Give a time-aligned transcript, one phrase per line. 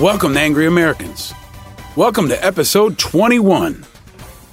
[0.00, 1.34] Welcome to Angry Americans.
[1.94, 3.84] Welcome to episode 21.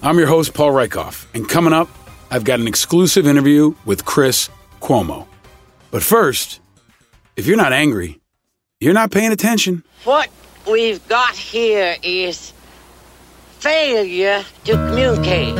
[0.03, 1.87] I'm your host, Paul Rieckhoff, and coming up,
[2.29, 4.49] I've got an exclusive interview with Chris
[4.81, 5.25] Cuomo.
[5.89, 6.59] But first,
[7.37, 8.19] if you're not angry,
[8.81, 9.85] you're not paying attention.
[10.03, 10.29] What
[10.69, 12.51] we've got here is
[13.59, 15.55] failure to communicate.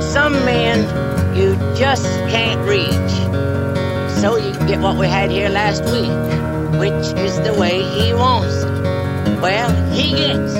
[0.00, 4.20] Some men you just can't reach.
[4.20, 8.54] So you get what we had here last week which is the way he wants
[8.54, 9.40] it.
[9.40, 10.54] Well, he gets.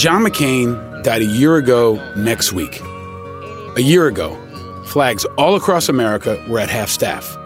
[0.00, 2.80] John McCain died a year ago next week.
[3.76, 4.34] A year ago,
[4.86, 7.36] flags all across America were at half staff,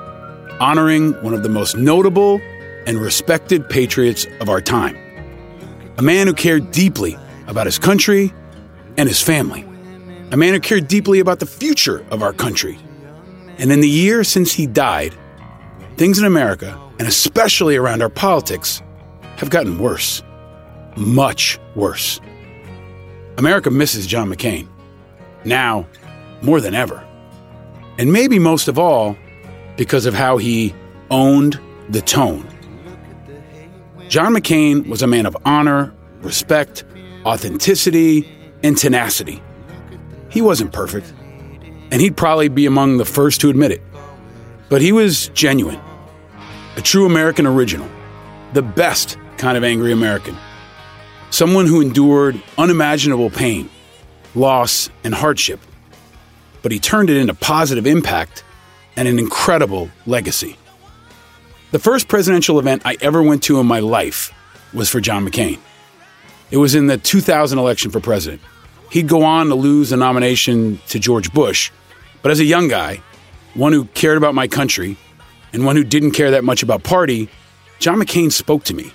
[0.60, 2.40] honoring one of the most notable
[2.86, 4.96] and respected patriots of our time.
[5.98, 8.32] A man who cared deeply about his country
[8.96, 9.64] and his family.
[10.30, 12.78] A man who cared deeply about the future of our country.
[13.58, 15.14] And in the year since he died,
[15.96, 18.82] things in America and especially around our politics,
[19.36, 20.22] have gotten worse.
[20.96, 22.20] Much worse.
[23.36, 24.66] America misses John McCain.
[25.44, 25.86] Now,
[26.42, 27.04] more than ever.
[27.98, 29.16] And maybe most of all,
[29.76, 30.74] because of how he
[31.10, 32.46] owned the tone.
[34.08, 36.84] John McCain was a man of honor, respect,
[37.24, 38.28] authenticity,
[38.62, 39.40] and tenacity.
[40.30, 41.12] He wasn't perfect,
[41.92, 43.82] and he'd probably be among the first to admit it.
[44.68, 45.80] But he was genuine
[46.78, 47.88] a true American original,
[48.52, 50.36] the best kind of angry American.
[51.30, 53.68] Someone who endured unimaginable pain,
[54.36, 55.58] loss, and hardship,
[56.62, 58.44] but he turned it into positive impact
[58.96, 60.56] and an incredible legacy.
[61.72, 64.32] The first presidential event I ever went to in my life
[64.72, 65.58] was for John McCain.
[66.52, 68.40] It was in the 2000 election for president.
[68.92, 71.72] He'd go on to lose the nomination to George Bush,
[72.22, 73.02] but as a young guy,
[73.54, 74.96] one who cared about my country,
[75.52, 77.28] and one who didn't care that much about party,
[77.78, 78.92] John McCain spoke to me.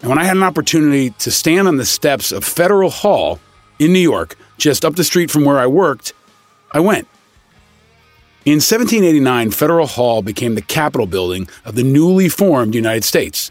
[0.00, 3.40] And when I had an opportunity to stand on the steps of Federal Hall
[3.78, 6.12] in New York, just up the street from where I worked,
[6.72, 7.08] I went.
[8.44, 13.50] In 1789, Federal Hall became the Capitol building of the newly formed United States.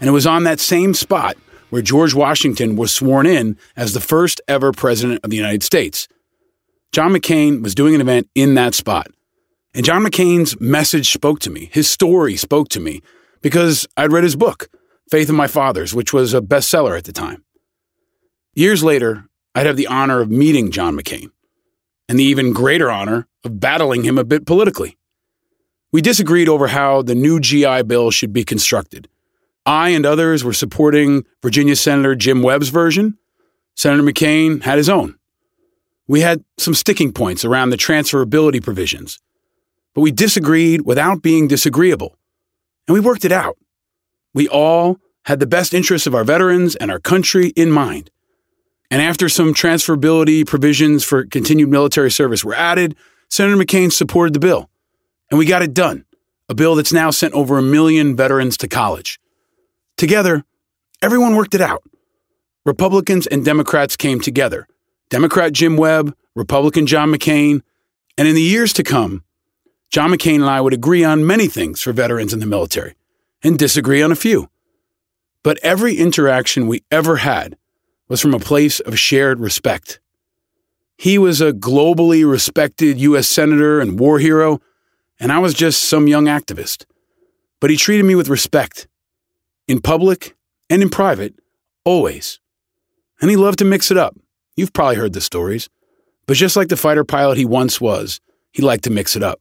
[0.00, 1.36] And it was on that same spot
[1.70, 6.08] where George Washington was sworn in as the first ever president of the United States.
[6.92, 9.08] John McCain was doing an event in that spot.
[9.76, 11.68] And John McCain's message spoke to me.
[11.70, 13.02] His story spoke to me
[13.42, 14.70] because I'd read his book,
[15.10, 17.44] Faith of My Fathers, which was a bestseller at the time.
[18.54, 21.30] Years later, I'd have the honor of meeting John McCain
[22.08, 24.96] and the even greater honor of battling him a bit politically.
[25.92, 29.10] We disagreed over how the new GI Bill should be constructed.
[29.66, 33.18] I and others were supporting Virginia Senator Jim Webb's version.
[33.74, 35.18] Senator McCain had his own.
[36.08, 39.18] We had some sticking points around the transferability provisions
[39.96, 42.18] but we disagreed without being disagreeable.
[42.86, 43.56] And we worked it out.
[44.34, 48.10] We all had the best interests of our veterans and our country in mind.
[48.90, 52.94] And after some transferability provisions for continued military service were added,
[53.30, 54.68] Senator McCain supported the bill.
[55.30, 56.04] And we got it done.
[56.50, 59.18] A bill that's now sent over a million veterans to college.
[59.96, 60.44] Together,
[61.00, 61.82] everyone worked it out.
[62.66, 64.68] Republicans and Democrats came together.
[65.08, 67.62] Democrat Jim Webb, Republican John McCain,
[68.18, 69.22] and in the years to come,
[69.90, 72.94] John McCain and I would agree on many things for veterans in the military
[73.42, 74.48] and disagree on a few.
[75.42, 77.56] But every interaction we ever had
[78.08, 80.00] was from a place of shared respect.
[80.98, 83.28] He was a globally respected U.S.
[83.28, 84.60] Senator and war hero,
[85.20, 86.84] and I was just some young activist.
[87.60, 88.88] But he treated me with respect,
[89.68, 90.36] in public
[90.68, 91.34] and in private,
[91.84, 92.40] always.
[93.20, 94.16] And he loved to mix it up.
[94.56, 95.68] You've probably heard the stories.
[96.26, 98.20] But just like the fighter pilot he once was,
[98.52, 99.40] he liked to mix it up.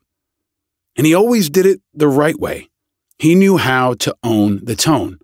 [0.96, 2.70] And he always did it the right way.
[3.18, 5.20] He knew how to own the tone.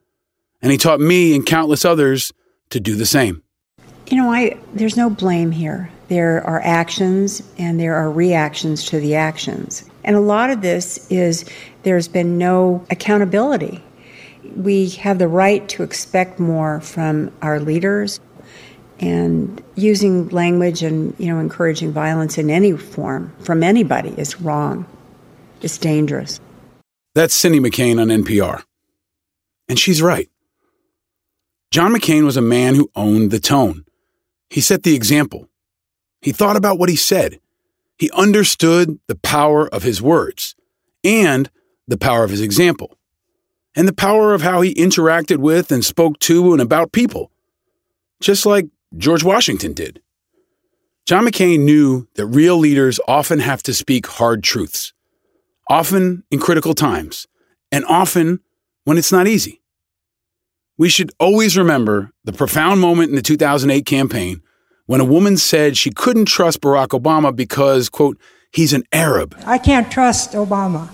[0.62, 2.31] And he taught me and countless others
[2.69, 3.44] to do the same.
[4.07, 5.89] You know, I there's no blame here.
[6.09, 9.89] There are actions and there are reactions to the actions.
[10.03, 11.45] And a lot of this is
[11.83, 13.83] there's been no accountability.
[14.56, 18.19] We have the right to expect more from our leaders
[19.00, 24.85] and using language and you know encouraging violence in any form from anybody is wrong.
[25.61, 26.39] It's dangerous.
[27.13, 28.63] That's Cindy McCain on NPR.
[29.67, 30.29] And she's right.
[31.71, 33.85] John McCain was a man who owned the tone.
[34.49, 35.47] He set the example.
[36.21, 37.39] He thought about what he said.
[37.97, 40.55] He understood the power of his words
[41.03, 41.49] and
[41.87, 42.97] the power of his example
[43.75, 47.31] and the power of how he interacted with and spoke to and about people,
[48.19, 48.67] just like
[48.97, 50.01] George Washington did.
[51.05, 54.93] John McCain knew that real leaders often have to speak hard truths,
[55.71, 57.27] often in critical times,
[57.71, 58.41] and often
[58.83, 59.62] when it's not easy.
[60.77, 64.41] We should always remember the profound moment in the 2008 campaign
[64.85, 68.19] when a woman said she couldn't trust Barack Obama because, quote,
[68.51, 69.33] he's an Arab.
[69.45, 70.89] I can't trust Obama.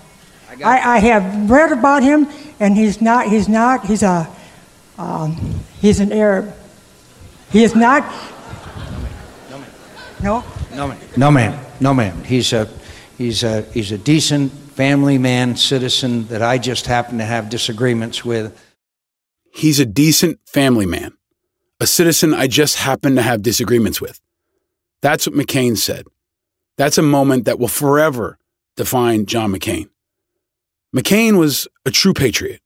[0.64, 2.28] I, I, have read about him,
[2.60, 4.28] and he's not, he's not, he's a,
[4.96, 6.54] um, he's an Arab.
[7.50, 8.02] He is not.
[9.50, 9.64] No, ma'am.
[10.22, 10.44] No.
[10.74, 10.98] No, ma'am.
[11.16, 11.66] No, ma'am.
[11.80, 12.24] No, ma'am.
[12.24, 12.68] He's a,
[13.16, 18.24] he's a, he's a decent family man, citizen that I just happen to have disagreements
[18.24, 18.56] with.
[19.52, 21.16] He's a decent family man,
[21.80, 24.20] a citizen I just happen to have disagreements with.
[25.02, 26.06] That's what McCain said.
[26.76, 28.38] That's a moment that will forever
[28.76, 29.88] define John McCain.
[30.94, 32.60] McCain was a true patriot,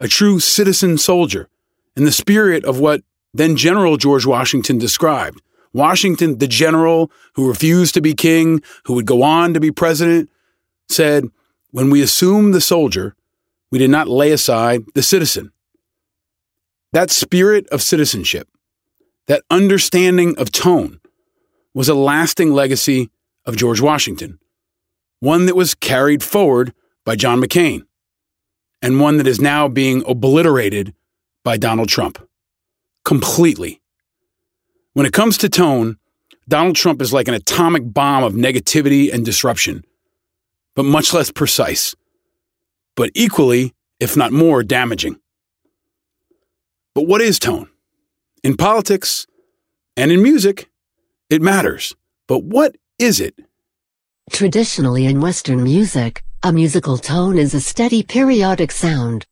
[0.00, 1.50] a true citizen soldier,
[1.94, 3.02] in the spirit of what
[3.34, 5.42] then General George Washington described.
[5.74, 10.30] Washington, the general who refused to be king, who would go on to be president,
[10.88, 11.30] said,
[11.72, 13.14] When we assumed the soldier,
[13.70, 15.52] we did not lay aside the citizen.
[16.92, 18.48] That spirit of citizenship,
[19.28, 21.00] that understanding of tone,
[21.72, 23.10] was a lasting legacy
[23.46, 24.40] of George Washington,
[25.20, 26.72] one that was carried forward
[27.04, 27.82] by John McCain,
[28.82, 30.92] and one that is now being obliterated
[31.44, 32.18] by Donald Trump
[33.04, 33.80] completely.
[34.94, 35.98] When it comes to tone,
[36.48, 39.84] Donald Trump is like an atomic bomb of negativity and disruption,
[40.74, 41.94] but much less precise,
[42.96, 45.18] but equally, if not more, damaging.
[46.94, 47.68] But what is tone?
[48.42, 49.26] In politics
[49.96, 50.68] and in music,
[51.28, 51.94] it matters.
[52.26, 53.34] But what is it?
[54.30, 59.26] Traditionally in Western music, a musical tone is a steady periodic sound.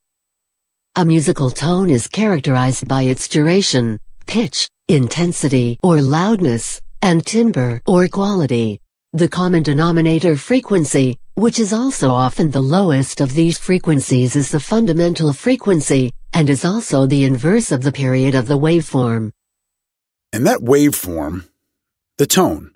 [0.95, 8.07] A musical tone is characterized by its duration, pitch, intensity or loudness, and timbre or
[8.07, 8.81] quality.
[9.13, 14.59] The common denominator frequency, which is also often the lowest of these frequencies is the
[14.59, 19.31] fundamental frequency, and is also the inverse of the period of the waveform.
[20.33, 21.47] And that waveform,
[22.17, 22.71] the tone,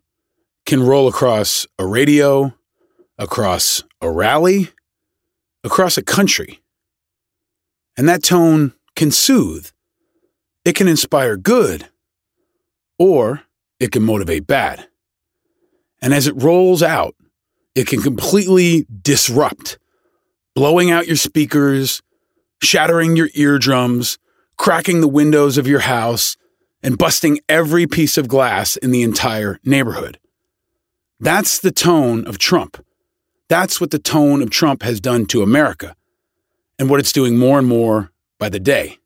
[0.65, 2.54] can roll across a radio,
[3.18, 4.69] across a rally,
[5.65, 6.62] across a country.
[7.98, 9.68] And that tone can soothe,
[10.63, 11.89] it can inspire good,
[12.98, 13.44] or
[13.80, 14.88] it can motivate bad.
[16.01, 17.13] And as it rolls out,
[17.75, 19.77] it can completely disrupt,
[20.55, 22.01] blowing out your speakers,
[22.61, 24.17] shattering your eardrums,
[24.57, 26.37] cracking the windows of your house,
[26.81, 30.19] and busting every piece of glass in the entire neighborhood.
[31.19, 32.83] That's the tone of Trump.
[33.47, 35.95] That's what the tone of Trump has done to America
[36.77, 38.97] and what it's doing more and more by the day.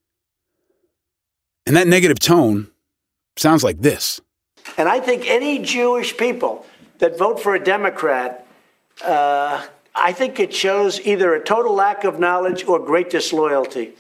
[1.66, 2.72] And that negative tone
[3.36, 4.22] sounds like this.
[4.78, 6.66] And I think any Jewish people
[7.00, 8.47] that vote for a Democrat,
[9.04, 13.94] uh, I think it shows either a total lack of knowledge or great disloyalty.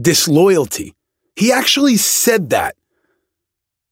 [0.00, 0.94] Disloyalty.
[1.36, 2.76] He actually said that,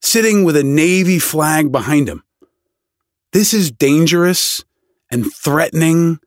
[0.00, 2.23] sitting with a Navy flag behind him.
[3.32, 4.64] This is dangerous
[5.11, 6.21] and threatening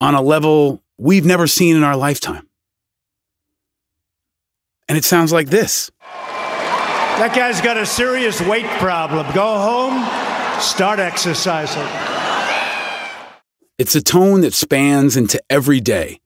[0.00, 2.48] on a level we've never seen in our lifetime.
[4.88, 5.90] And it sounds like this.
[6.00, 9.26] That guy's got a serious weight problem.
[9.32, 12.21] Go home, start exercising.
[13.82, 16.20] It's a tone that spans into every day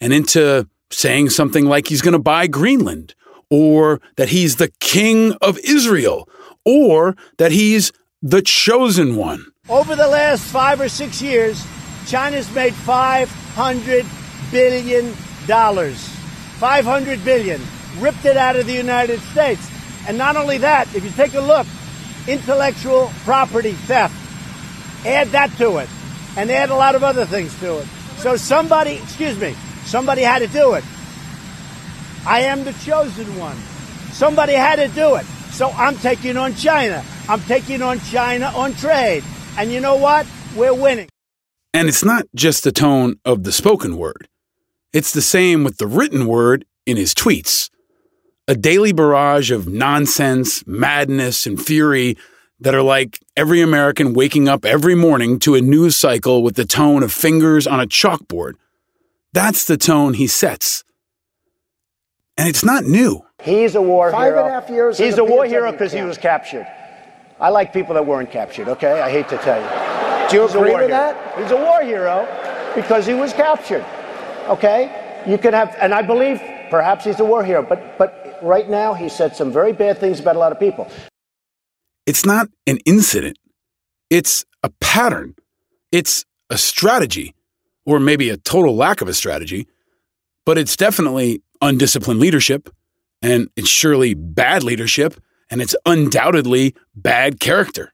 [0.00, 3.14] and into saying something like he's going to buy Greenland,
[3.48, 6.28] or that he's the king of Israel,
[6.64, 9.46] or that he's the chosen one.
[9.68, 11.64] Over the last five or six years,
[12.08, 14.04] China's made $500
[14.50, 15.12] billion.
[15.12, 17.60] 500 billion.
[17.98, 19.70] Ripped it out of the United States.
[20.08, 21.68] And not only that, if you take a look,
[22.26, 24.12] intellectual property theft,
[25.06, 25.88] add that to it,
[26.36, 27.86] and add a lot of other things to it.
[28.18, 30.84] So somebody, excuse me, somebody had to do it.
[32.26, 33.56] I am the chosen one.
[34.12, 35.26] Somebody had to do it.
[35.50, 37.04] So I'm taking on China.
[37.28, 39.24] I'm taking on China on trade.
[39.58, 40.26] And you know what?
[40.56, 41.08] We're winning.
[41.72, 44.28] And it's not just the tone of the spoken word,
[44.92, 47.70] It's the same with the written word in his tweets.
[48.48, 52.16] A daily barrage of nonsense, madness, and fury
[52.60, 56.64] that are like every American waking up every morning to a news cycle with the
[56.64, 58.54] tone of fingers on a chalkboard.
[59.32, 60.82] That's the tone he sets.
[62.38, 63.22] And it's not new.
[63.42, 64.44] He's a war Five hero.
[64.44, 66.66] and a half years He's a war POW hero because he was captured.
[67.38, 69.00] I like people that weren't captured, okay?
[69.00, 70.30] I hate to tell you.
[70.30, 70.98] Do you He's a agree war with hero.
[70.98, 71.38] that?
[71.38, 73.84] He's a war hero because he was captured,
[74.48, 75.22] okay?
[75.26, 78.94] You can have, and I believe perhaps he's a war hero, but, but right now
[78.94, 80.90] he said some very bad things about a lot of people.
[82.06, 83.38] It's not an incident,
[84.10, 85.34] it's a pattern.
[85.92, 87.34] It's a strategy,
[87.84, 89.66] or maybe a total lack of a strategy,
[90.44, 92.68] but it's definitely undisciplined leadership,
[93.22, 95.14] and it's surely bad leadership,
[95.50, 97.92] and it's undoubtedly bad character.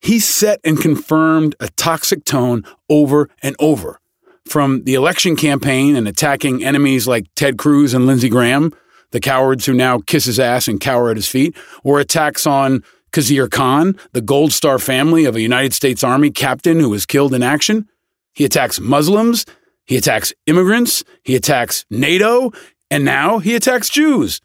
[0.00, 4.00] He set and confirmed a toxic tone over and over.
[4.46, 8.74] From the election campaign and attacking enemies like Ted Cruz and Lindsey Graham,
[9.14, 12.82] the cowards who now kiss his ass and cower at his feet, or attacks on
[13.12, 17.32] Khizr Khan, the Gold Star family of a United States Army captain who was killed
[17.32, 17.88] in action.
[18.32, 19.46] He attacks Muslims,
[19.84, 22.50] he attacks immigrants, he attacks NATO,
[22.90, 24.40] and now he attacks Jews.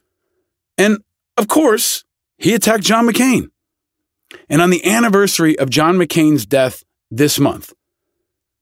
[0.77, 0.99] And
[1.35, 2.03] of course,
[2.37, 3.49] he attacked John McCain.
[4.49, 7.73] And on the anniversary of John McCain's death this month,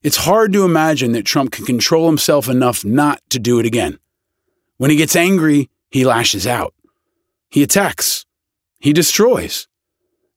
[0.04, 4.00] it's hard to imagine that Trump can control himself enough not to do it again.
[4.78, 6.74] When he gets angry, he lashes out.
[7.50, 8.26] He attacks.
[8.80, 9.68] He destroys.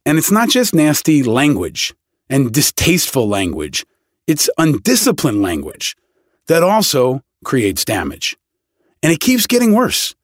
[0.07, 1.95] And it's not just nasty language
[2.29, 3.85] and distasteful language,
[4.27, 5.97] it's undisciplined language
[6.47, 8.37] that also creates damage.
[9.03, 10.15] And it keeps getting worse,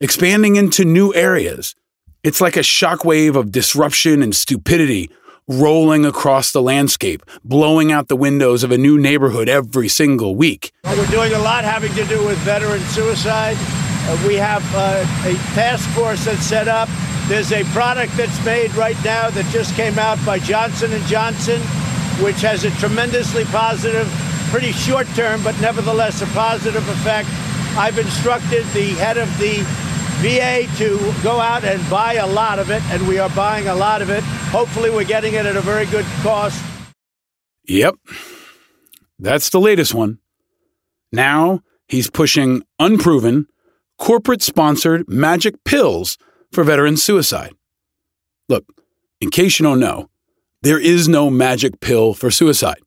[0.00, 1.74] expanding into new areas.
[2.22, 5.10] It's like a shockwave of disruption and stupidity
[5.46, 10.72] rolling across the landscape, blowing out the windows of a new neighborhood every single week.
[10.84, 13.56] We're doing a lot having to do with veteran suicide.
[14.06, 16.88] Uh, we have uh, a task force that's set up.
[17.28, 21.60] There's a product that's made right now that just came out by Johnson and Johnson,
[22.22, 24.06] which has a tremendously positive,
[24.50, 27.28] pretty short term, but nevertheless a positive effect.
[27.76, 29.62] I've instructed the head of the
[30.20, 33.74] VA to go out and buy a lot of it, and we are buying a
[33.74, 34.22] lot of it.
[34.52, 36.62] Hopefully, we're getting it at a very good cost.
[37.64, 37.96] Yep.
[39.18, 40.18] That's the latest one.
[41.10, 43.46] Now he's pushing unproven,
[43.98, 46.18] corporate sponsored magic pills
[46.52, 47.54] for veteran suicide.
[48.48, 48.64] Look,
[49.20, 50.08] in case you don't know,
[50.62, 52.80] there is no magic pill for suicide.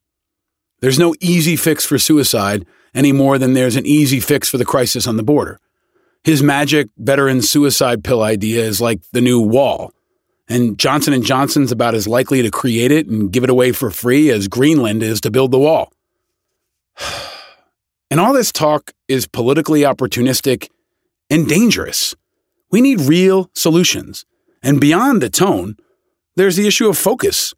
[0.79, 4.65] There's no easy fix for suicide any more than there's an easy fix for the
[4.65, 5.59] crisis on the border.
[6.23, 9.91] His magic veteran suicide pill idea is like the new wall.
[10.49, 14.29] And Johnson Johnson's about as likely to create it and give it away for free
[14.29, 15.91] as Greenland is to build the wall.
[18.09, 20.69] And all this talk is politically opportunistic
[21.29, 22.15] and dangerous.
[22.71, 24.25] We need real solutions.
[24.61, 25.77] And beyond the tone,
[26.35, 27.53] there's the issue of focus.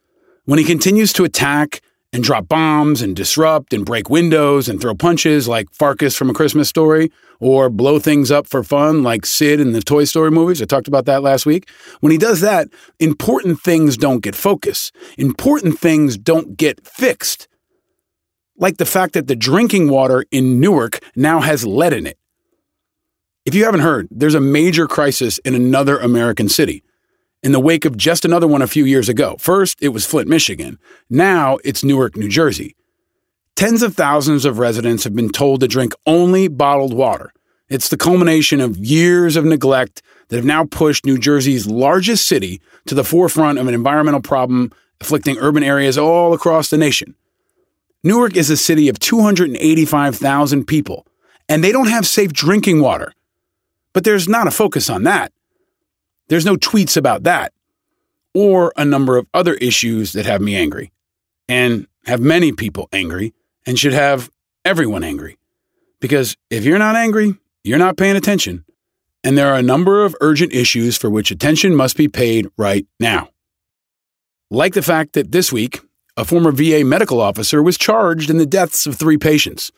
[0.45, 4.95] When he continues to attack and drop bombs and disrupt and break windows and throw
[4.95, 9.59] punches like Farkus from A Christmas Story, or blow things up for fun like Sid
[9.59, 10.61] in the Toy Story movies.
[10.61, 11.69] I talked about that last week.
[12.01, 12.67] When he does that,
[12.99, 14.91] important things don't get focus.
[15.17, 17.47] Important things don't get fixed.
[18.57, 22.18] Like the fact that the drinking water in Newark now has lead in it.
[23.45, 26.83] If you haven't heard, there's a major crisis in another American city
[27.41, 29.37] in the wake of just another one a few years ago.
[29.39, 30.77] First, it was Flint, Michigan.
[31.09, 32.75] Now it's Newark, New Jersey.
[33.55, 37.33] Tens of thousands of residents have been told to drink only bottled water.
[37.69, 42.61] It's the culmination of years of neglect that have now pushed New Jersey's largest city
[42.87, 47.15] to the forefront of an environmental problem afflicting urban areas all across the nation.
[48.03, 51.05] Newark is a city of 285,000 people,
[51.47, 53.13] and they don't have safe drinking water.
[53.93, 55.31] But there's not a focus on that.
[56.27, 57.53] There's no tweets about that,
[58.33, 60.91] or a number of other issues that have me angry,
[61.47, 63.33] and have many people angry,
[63.65, 64.29] and should have
[64.63, 65.37] everyone angry.
[65.99, 68.63] Because if you're not angry, you're not paying attention.
[69.23, 72.85] And there are a number of urgent issues for which attention must be paid right
[72.99, 73.29] now.
[74.49, 75.81] Like the fact that this week,
[76.15, 79.71] a former VA medical officer was charged in the deaths of three patients.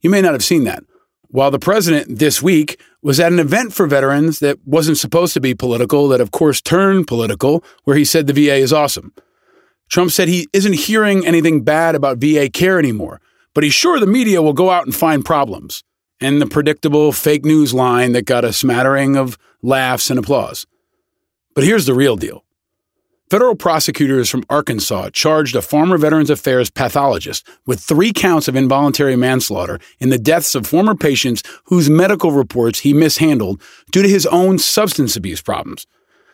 [0.00, 0.84] You may not have seen that.
[1.30, 5.40] While the president this week was at an event for veterans that wasn't supposed to
[5.40, 9.12] be political, that of course turned political, where he said the VA is awesome.
[9.90, 13.20] Trump said he isn't hearing anything bad about VA care anymore,
[13.54, 15.82] but he's sure the media will go out and find problems.
[16.20, 20.66] And the predictable fake news line that got a smattering of laughs and applause.
[21.54, 22.42] But here's the real deal
[23.30, 29.16] Federal prosecutors from Arkansas charged a former Veterans Affairs pathologist with three counts of involuntary
[29.16, 33.60] manslaughter in the deaths of former patients whose medical reports he mishandled
[33.92, 35.86] due to his own substance abuse problems.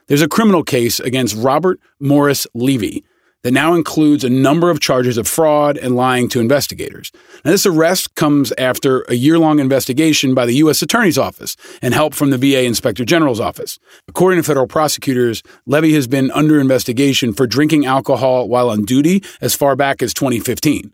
[0.07, 3.05] There's a criminal case against Robert Morris Levy,
[3.45, 7.13] that now includes a number of charges of fraud and lying to investigators.
[7.45, 10.81] Now, this arrest comes after a year long investigation by the U.S.
[10.81, 13.79] Attorney's Office and help from the VA Inspector General's Office.
[14.09, 19.23] According to federal prosecutors, Levy has been under investigation for drinking alcohol while on duty
[19.43, 20.91] as far back as 2015.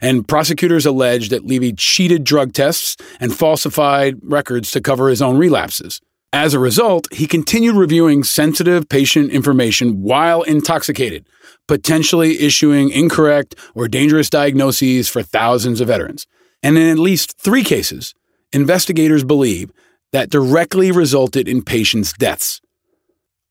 [0.00, 5.36] And prosecutors allege that Levy cheated drug tests and falsified records to cover his own
[5.36, 6.00] relapses.
[6.32, 11.26] As a result, he continued reviewing sensitive patient information while intoxicated,
[11.66, 16.26] potentially issuing incorrect or dangerous diagnoses for thousands of veterans.
[16.62, 18.14] And in at least three cases,
[18.52, 19.72] investigators believe
[20.12, 22.60] that directly resulted in patients' deaths.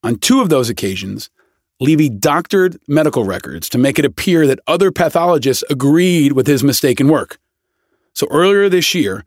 [0.03, 1.31] On two of those occasions,
[1.79, 7.07] Levy doctored medical records to make it appear that other pathologists agreed with his mistaken
[7.07, 7.39] work.
[8.13, 9.25] So earlier this year,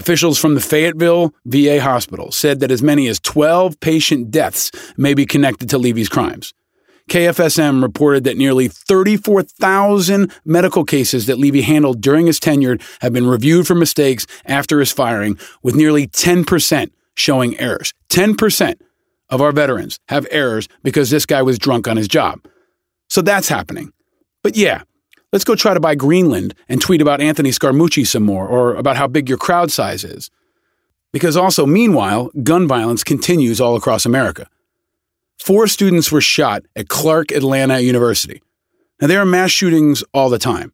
[0.00, 5.12] officials from the Fayetteville VA hospital said that as many as 12 patient deaths may
[5.14, 6.54] be connected to Levy's crimes.
[7.10, 13.26] KFSM reported that nearly 34,000 medical cases that Levy handled during his tenure have been
[13.26, 17.92] reviewed for mistakes after his firing, with nearly 10% showing errors.
[18.08, 18.80] 10%
[19.28, 22.40] of our veterans have errors because this guy was drunk on his job.
[23.08, 23.92] So that's happening.
[24.42, 24.82] But yeah,
[25.32, 28.96] let's go try to buy Greenland and tweet about Anthony Scaramucci some more or about
[28.96, 30.30] how big your crowd size is.
[31.12, 34.48] Because also, meanwhile, gun violence continues all across America.
[35.38, 38.42] Four students were shot at Clark Atlanta University.
[39.00, 40.72] Now, there are mass shootings all the time,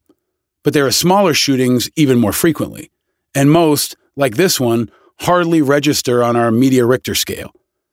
[0.62, 2.90] but there are smaller shootings even more frequently.
[3.34, 7.52] And most, like this one, hardly register on our media Richter scale,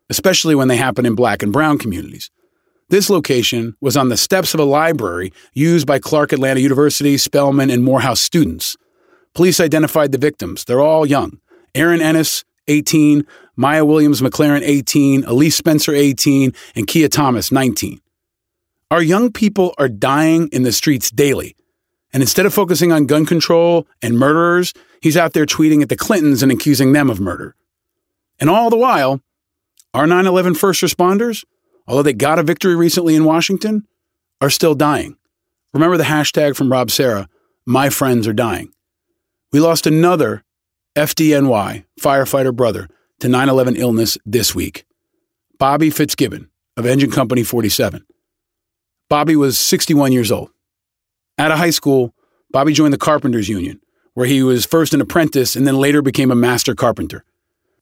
[0.10, 2.32] especially when they happen in black and brown communities.
[2.90, 7.70] This location was on the steps of a library used by Clark Atlanta University, Spelman,
[7.70, 8.78] and Morehouse students.
[9.34, 10.66] Police identified the victims.
[10.66, 11.40] They're all young.
[11.74, 13.26] Aaron Ennis, 18,
[13.56, 18.00] Maya Williams McLaren, 18, Elise Spencer, 18, and Kia Thomas, 19.
[18.92, 21.56] Our young people are dying in the streets daily.
[22.14, 25.96] And instead of focusing on gun control and murderers, he's out there tweeting at the
[25.96, 27.56] Clintons and accusing them of murder.
[28.40, 29.20] And all the while,
[29.96, 31.44] our 9 11 first responders,
[31.88, 33.88] although they got a victory recently in Washington,
[34.42, 35.18] are still dying.
[35.74, 37.28] Remember the hashtag from Rob Serra,
[37.66, 38.72] My Friends Are Dying.
[39.52, 40.44] We lost another
[40.96, 44.86] FDNY firefighter brother to 9 11 illness this week.
[45.58, 48.06] Bobby Fitzgibbon of Engine Company 47.
[49.10, 50.50] Bobby was 61 years old.
[51.38, 52.14] Out of high school,
[52.52, 53.80] Bobby joined the Carpenters Union,
[54.14, 57.24] where he was first an apprentice and then later became a master carpenter.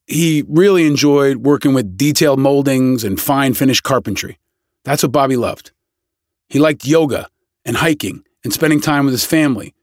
[0.07, 4.39] He really enjoyed working with detailed moldings and fine finished carpentry.
[4.83, 5.71] That's what Bobby loved.
[6.49, 7.27] He liked yoga
[7.63, 9.73] and hiking and spending time with his family,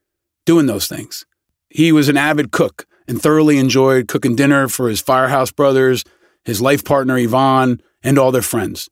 [0.44, 1.24] doing those things.
[1.70, 6.04] He was an avid cook and thoroughly enjoyed cooking dinner for his firehouse brothers,
[6.44, 8.88] his life partner Yvonne, and all their friends.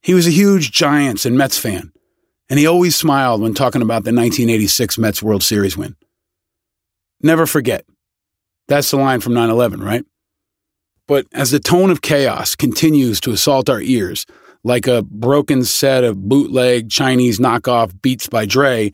[0.00, 1.92] He was a huge Giants and Mets fan,
[2.48, 5.96] and he always smiled when talking about the 1986 Mets World Series win.
[7.20, 7.84] Never forget.
[8.68, 10.04] That's the line from 9 11, right?
[11.06, 14.26] But as the tone of chaos continues to assault our ears,
[14.64, 18.92] like a broken set of bootleg Chinese knockoff Beats by Dre,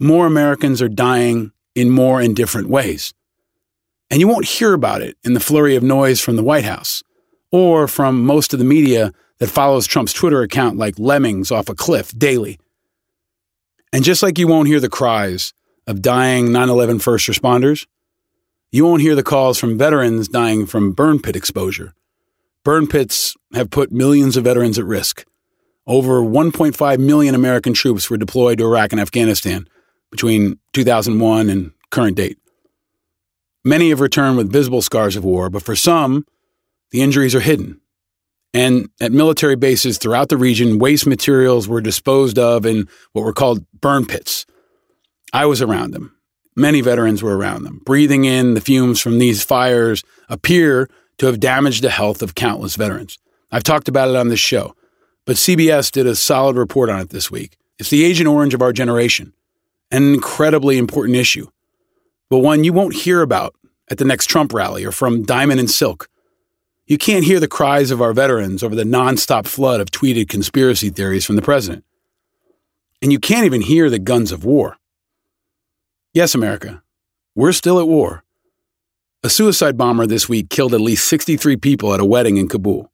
[0.00, 3.12] more Americans are dying in more and different ways.
[4.10, 7.02] And you won't hear about it in the flurry of noise from the White House
[7.50, 11.74] or from most of the media that follows Trump's Twitter account like lemmings off a
[11.74, 12.58] cliff daily.
[13.92, 15.52] And just like you won't hear the cries
[15.86, 17.86] of dying 9 11 first responders,
[18.74, 21.94] you won't hear the calls from veterans dying from burn pit exposure.
[22.64, 25.24] Burn pits have put millions of veterans at risk.
[25.86, 29.68] Over 1.5 million American troops were deployed to Iraq and Afghanistan
[30.10, 32.36] between 2001 and current date.
[33.64, 36.26] Many have returned with visible scars of war, but for some,
[36.90, 37.80] the injuries are hidden.
[38.52, 43.32] And at military bases throughout the region, waste materials were disposed of in what were
[43.32, 44.46] called burn pits.
[45.32, 46.16] I was around them.
[46.56, 47.80] Many veterans were around them.
[47.84, 50.88] Breathing in the fumes from these fires appear
[51.18, 53.18] to have damaged the health of countless veterans.
[53.50, 54.74] I've talked about it on this show,
[55.24, 57.56] but CBS did a solid report on it this week.
[57.78, 59.32] It's the Agent Orange of our generation,
[59.90, 61.48] an incredibly important issue
[62.34, 63.54] but one you won't hear about
[63.88, 66.08] at the next Trump rally or from Diamond and Silk.
[66.84, 70.90] You can't hear the cries of our veterans over the nonstop flood of tweeted conspiracy
[70.90, 71.84] theories from the president.
[73.00, 74.78] And you can't even hear the guns of war.
[76.14, 76.80] Yes, America,
[77.34, 78.22] we're still at war.
[79.24, 82.92] A suicide bomber this week killed at least 63 people at a wedding in Kabul.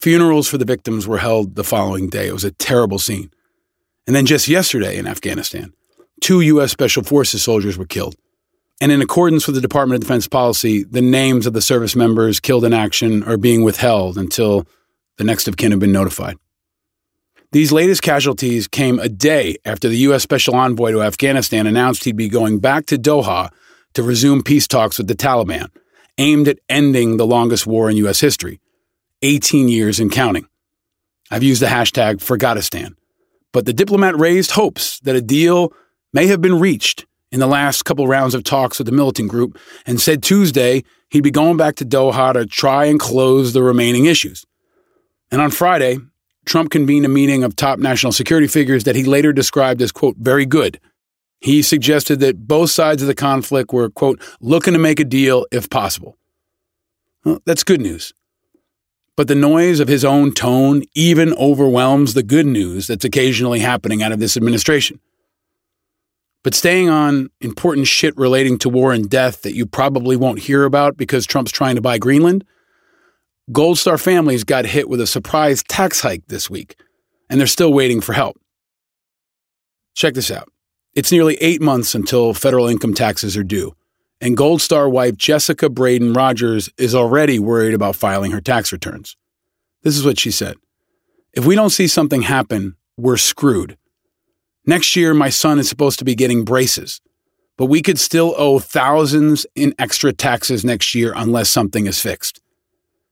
[0.00, 2.28] Funerals for the victims were held the following day.
[2.28, 3.30] It was a terrible scene.
[4.06, 5.74] And then just yesterday in Afghanistan,
[6.22, 6.72] two U.S.
[6.72, 8.16] Special Forces soldiers were killed.
[8.80, 12.40] And in accordance with the Department of Defense policy, the names of the service members
[12.40, 14.66] killed in action are being withheld until
[15.18, 16.38] the next of kin have been notified.
[17.52, 20.22] These latest casualties came a day after the U.S.
[20.22, 23.50] Special Envoy to Afghanistan announced he'd be going back to Doha
[23.94, 25.68] to resume peace talks with the Taliban,
[26.18, 28.20] aimed at ending the longest war in U.S.
[28.20, 28.60] history
[29.22, 30.46] 18 years and counting.
[31.30, 32.96] I've used the hashtag Forgotistan,
[33.52, 35.72] but the diplomat raised hopes that a deal
[36.12, 39.58] may have been reached in the last couple rounds of talks with the militant group
[39.86, 44.04] and said Tuesday he'd be going back to Doha to try and close the remaining
[44.04, 44.44] issues.
[45.30, 45.98] And on Friday,
[46.46, 50.16] Trump convened a meeting of top national security figures that he later described as, quote,
[50.16, 50.80] very good.
[51.40, 55.44] He suggested that both sides of the conflict were, quote, looking to make a deal
[55.52, 56.16] if possible.
[57.24, 58.14] Well, that's good news.
[59.16, 64.02] But the noise of his own tone even overwhelms the good news that's occasionally happening
[64.02, 65.00] out of this administration.
[66.44, 70.64] But staying on important shit relating to war and death that you probably won't hear
[70.64, 72.44] about because Trump's trying to buy Greenland,
[73.52, 76.74] Gold Star families got hit with a surprise tax hike this week,
[77.30, 78.36] and they're still waiting for help.
[79.94, 80.48] Check this out.
[80.94, 83.76] It's nearly eight months until federal income taxes are due,
[84.20, 89.16] and Gold Star wife Jessica Braden Rogers is already worried about filing her tax returns.
[89.82, 90.56] This is what she said
[91.32, 93.78] If we don't see something happen, we're screwed.
[94.64, 97.00] Next year, my son is supposed to be getting braces,
[97.56, 102.40] but we could still owe thousands in extra taxes next year unless something is fixed.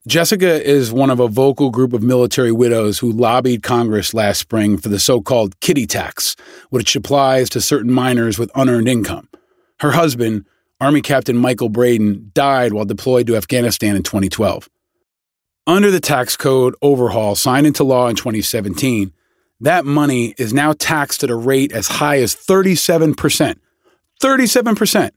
[0.07, 4.77] Jessica is one of a vocal group of military widows who lobbied Congress last spring
[4.77, 6.37] for the so called kiddie tax,
[6.69, 9.27] which applies to certain minors with unearned income.
[9.81, 10.45] Her husband,
[10.79, 14.69] Army Captain Michael Braden, died while deployed to Afghanistan in 2012.
[15.67, 19.11] Under the tax code overhaul signed into law in 2017,
[19.61, 23.57] that money is now taxed at a rate as high as 37%.
[24.21, 25.11] 37%,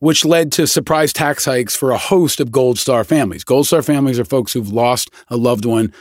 [0.00, 3.44] which led to surprise tax hikes for a host of Gold Star families.
[3.44, 5.92] Gold Star families are folks who've lost a loved one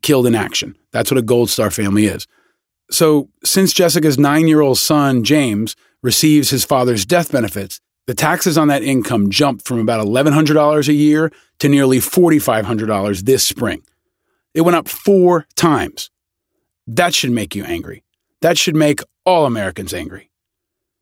[0.00, 0.76] killed in action.
[0.92, 2.26] That's what a Gold Star family is.
[2.90, 8.56] So, since Jessica's nine year old son, James, receives his father's death benefits, the taxes
[8.56, 13.82] on that income jumped from about $1,100 a year to nearly $4,500 this spring.
[14.54, 16.10] It went up four times.
[16.86, 18.02] That should make you angry.
[18.40, 20.27] That should make all Americans angry.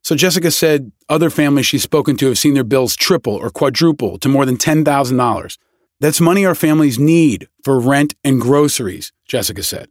[0.07, 4.21] So Jessica said other families she's spoken to have seen their bills triple or quadruple
[4.21, 5.59] to more than $10,000.
[5.99, 9.89] That's money our families need for rent and groceries, Jessica said.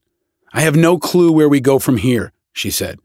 [0.54, 3.00] I have no clue where we go from here, she said.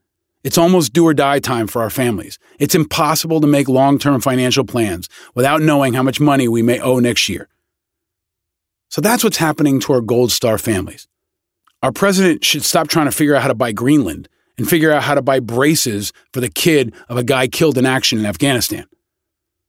[0.45, 2.39] It's almost do or die time for our families.
[2.61, 6.79] It's impossible to make long term financial plans without knowing how much money we may
[6.79, 7.49] owe next year.
[8.89, 11.09] So that's what's happening to our Gold Star families.
[11.83, 14.29] Our president should stop trying to figure out how to buy Greenland
[14.61, 17.87] and figure out how to buy braces for the kid of a guy killed in
[17.87, 18.85] action in Afghanistan.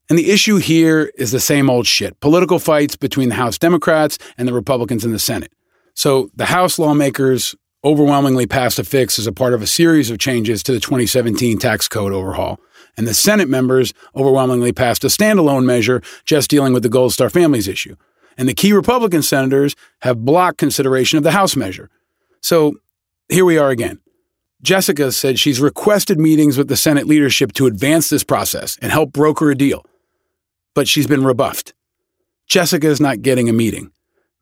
[0.10, 4.18] And the issue here is the same old shit political fights between the House Democrats
[4.38, 5.54] and the Republicans in the Senate.
[5.94, 10.20] So the House lawmakers overwhelmingly passed a fix as a part of a series of
[10.20, 12.60] changes to the 2017 tax code overhaul.
[12.98, 17.30] And the Senate members overwhelmingly passed a standalone measure just dealing with the Gold Star
[17.30, 17.96] families issue.
[18.38, 21.90] And the key Republican senators have blocked consideration of the House measure.
[22.42, 22.74] So
[23.30, 24.02] here we are again.
[24.62, 29.12] Jessica said she's requested meetings with the Senate leadership to advance this process and help
[29.12, 29.84] broker a deal.
[30.76, 31.74] But she's been rebuffed.
[32.48, 33.92] Jessica is not getting a meeting.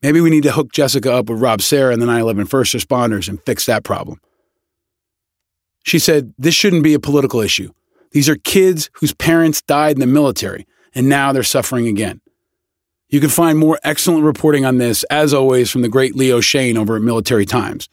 [0.02, 2.74] Maybe we need to hook Jessica up with Rob Serra and the 9 11 first
[2.74, 4.20] responders and fix that problem.
[5.84, 7.72] She said, This shouldn't be a political issue.
[8.12, 12.22] These are kids whose parents died in the military, and now they're suffering again.
[13.10, 16.78] You can find more excellent reporting on this, as always, from the great Leo Shane
[16.78, 17.90] over at Military Times.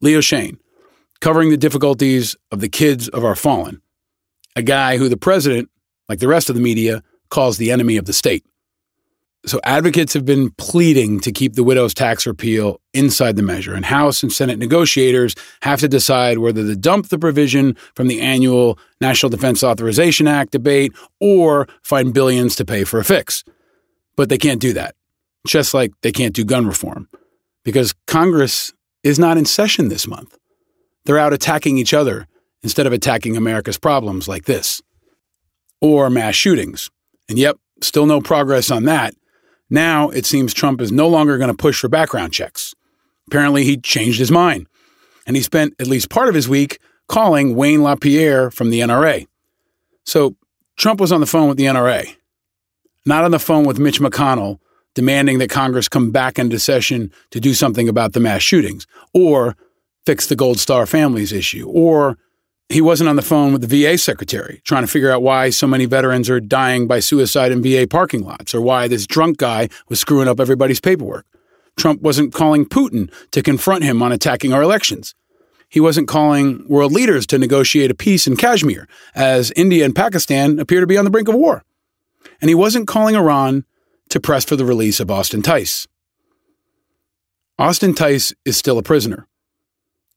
[0.00, 0.58] Leo Shane,
[1.20, 3.80] covering the difficulties of the kids of our fallen,
[4.56, 5.68] a guy who the president,
[6.08, 8.44] like the rest of the media, calls the enemy of the state.
[9.46, 13.86] So advocates have been pleading to keep the widow's tax repeal inside the measure, and
[13.86, 18.78] House and Senate negotiators have to decide whether to dump the provision from the annual
[19.00, 23.42] National Defense Authorization Act debate or find billions to pay for a fix.
[24.14, 24.94] But they can't do that,
[25.46, 27.08] just like they can't do gun reform,
[27.64, 30.36] because Congress is not in session this month.
[31.04, 32.26] They're out attacking each other
[32.62, 34.82] instead of attacking America's problems like this.
[35.80, 36.90] Or mass shootings.
[37.28, 39.14] And yep, still no progress on that.
[39.70, 42.74] Now it seems Trump is no longer going to push for background checks.
[43.28, 44.66] Apparently, he changed his mind.
[45.26, 49.26] And he spent at least part of his week calling Wayne LaPierre from the NRA.
[50.04, 50.34] So
[50.76, 52.14] Trump was on the phone with the NRA
[53.06, 54.58] not on the phone with Mitch McConnell,
[54.94, 59.56] demanding that Congress come back into session to do something about the mass shootings, or
[60.10, 62.18] fix the Gold Star families issue, or
[62.68, 65.68] he wasn't on the phone with the VA secretary trying to figure out why so
[65.68, 69.68] many veterans are dying by suicide in VA parking lots, or why this drunk guy
[69.88, 71.26] was screwing up everybody's paperwork.
[71.76, 75.14] Trump wasn't calling Putin to confront him on attacking our elections.
[75.68, 80.58] He wasn't calling world leaders to negotiate a peace in Kashmir, as India and Pakistan
[80.58, 81.62] appear to be on the brink of war.
[82.40, 83.64] And he wasn't calling Iran
[84.08, 85.86] to press for the release of Austin Tice.
[87.60, 89.28] Austin Tice is still a prisoner.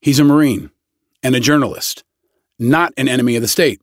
[0.03, 0.69] He's a Marine
[1.23, 2.03] and a journalist,
[2.59, 3.79] not an enemy of the state.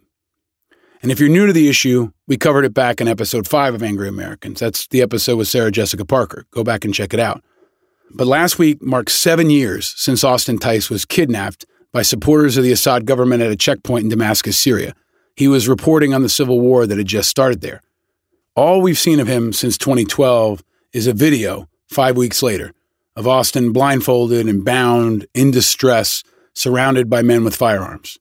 [1.00, 3.82] And if you're new to the issue, we covered it back in episode five of
[3.82, 4.60] Angry Americans.
[4.60, 6.44] That's the episode with Sarah Jessica Parker.
[6.50, 7.42] Go back and check it out.
[8.10, 12.72] But last week marked seven years since Austin Tice was kidnapped by supporters of the
[12.72, 14.94] Assad government at a checkpoint in Damascus, Syria.
[15.36, 17.80] He was reporting on the civil war that had just started there.
[18.54, 22.74] All we've seen of him since 2012 is a video five weeks later
[23.16, 26.22] of Austin blindfolded and bound, in distress,
[26.54, 28.18] surrounded by men with firearms.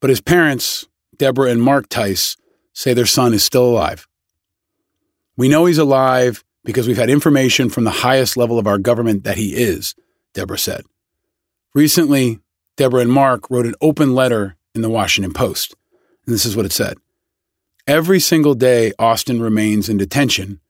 [0.00, 2.36] But his parents, Deborah and Mark Tice,
[2.72, 4.06] say their son is still alive.
[5.36, 9.24] We know he's alive because we've had information from the highest level of our government
[9.24, 9.94] that he is,
[10.34, 10.84] Deborah said.
[11.74, 12.40] Recently,
[12.76, 15.74] Deborah and Mark wrote an open letter in the Washington Post,
[16.26, 16.96] and this is what it said
[17.86, 20.60] Every single day Austin remains in detention,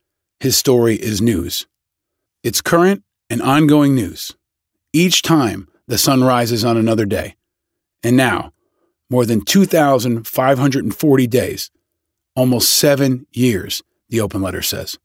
[0.41, 1.67] his story is news.
[2.43, 4.37] It's current and ongoing news.
[4.93, 7.35] Each time the sun rises on another day.
[8.03, 8.53] And now,
[9.11, 11.71] more than 2,540 days,
[12.37, 14.99] almost seven years, the open letter says.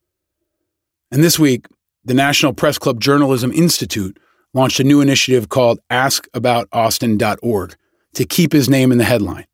[1.11, 1.67] And this week,
[2.05, 4.19] the National Press Club Journalism Institute
[4.53, 7.75] launched a new initiative called AskAboutAustin.org
[8.13, 9.47] to keep his name in the headline.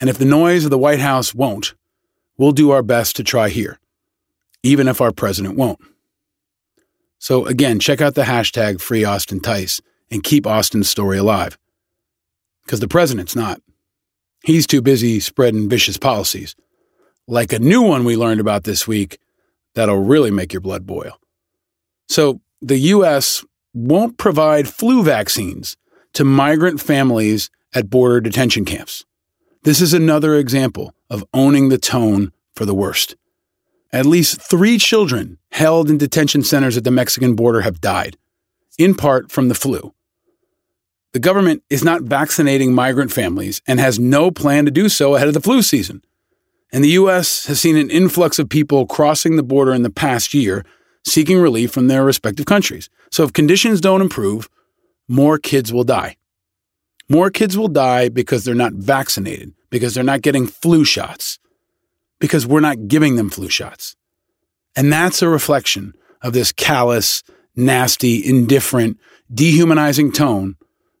[0.00, 1.74] And if the noise of the White House won't,
[2.36, 3.80] we'll do our best to try here,
[4.62, 5.80] even if our president won't.
[7.18, 11.58] So again, check out the hashtag Free Austin Tice and keep Austin's story alive.
[12.64, 13.60] Because the president's not.
[14.44, 16.54] He's too busy spreading vicious policies,
[17.26, 19.18] like a new one we learned about this week
[19.74, 21.18] that'll really make your blood boil.
[22.08, 23.44] So, the U.S.
[23.74, 25.76] won't provide flu vaccines
[26.14, 29.04] to migrant families at border detention camps.
[29.62, 33.16] This is another example of owning the tone for the worst.
[33.92, 38.16] At least three children held in detention centers at the Mexican border have died,
[38.78, 39.94] in part from the flu.
[41.12, 45.28] The government is not vaccinating migrant families and has no plan to do so ahead
[45.28, 46.02] of the flu season.
[46.70, 47.46] And the U.S.
[47.46, 50.66] has seen an influx of people crossing the border in the past year
[51.06, 52.90] seeking relief from their respective countries.
[53.10, 54.50] So if conditions don't improve,
[55.08, 56.16] more kids will die.
[57.08, 61.38] More kids will die because they're not vaccinated, because they're not getting flu shots,
[62.18, 63.96] because we're not giving them flu shots.
[64.76, 67.22] And that's a reflection of this callous,
[67.56, 68.98] nasty, indifferent,
[69.32, 70.56] dehumanizing tone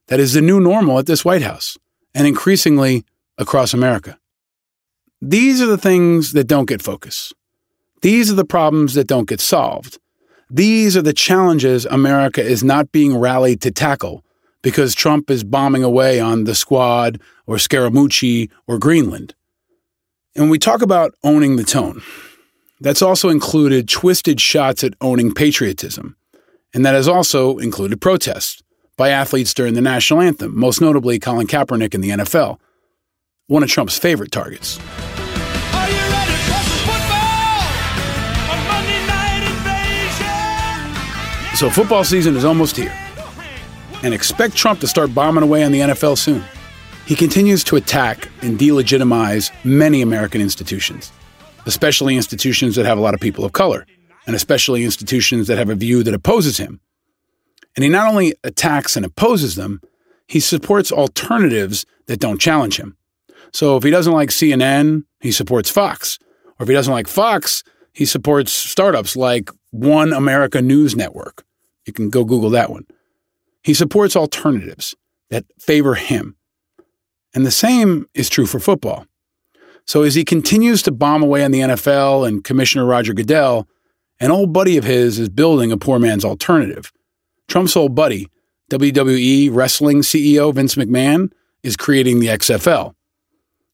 [0.08, 1.78] that is the new normal at this White House
[2.14, 3.04] and increasingly
[3.36, 4.18] across America.
[5.20, 7.32] These are the things that don't get focus.
[8.02, 9.98] These are the problems that don't get solved.
[10.50, 14.24] These are the challenges America is not being rallied to tackle
[14.62, 19.34] because Trump is bombing away on the squad or Scaramucci or Greenland.
[20.34, 22.02] And when we talk about owning the tone,
[22.80, 26.16] that's also included twisted shots at owning patriotism.
[26.74, 28.62] And that has also included protests
[28.96, 32.58] by athletes during the national anthem, most notably Colin Kaepernick in the NFL,
[33.46, 34.78] one of Trump's favorite targets.
[41.58, 42.96] So football season is almost here.
[44.04, 46.44] And expect Trump to start bombing away on the NFL soon.
[47.08, 51.10] He continues to attack and delegitimize many American institutions,
[51.64, 53.86] especially institutions that have a lot of people of color,
[54.26, 56.80] and especially institutions that have a view that opposes him.
[57.74, 59.80] And he not only attacks and opposes them,
[60.26, 62.94] he supports alternatives that don't challenge him.
[63.54, 66.18] So if he doesn't like CNN, he supports Fox.
[66.58, 71.46] Or if he doesn't like Fox, he supports startups like One America News Network.
[71.86, 72.84] You can go Google that one.
[73.62, 74.94] He supports alternatives
[75.30, 76.34] that favor him.
[77.34, 79.06] And the same is true for football.
[79.86, 83.66] So as he continues to bomb away on the NFL and Commissioner Roger Goodell,
[84.20, 86.92] an old buddy of his is building a poor man's alternative.
[87.48, 88.28] Trump's old buddy,
[88.70, 92.94] WWE wrestling CEO Vince McMahon, is creating the XFL,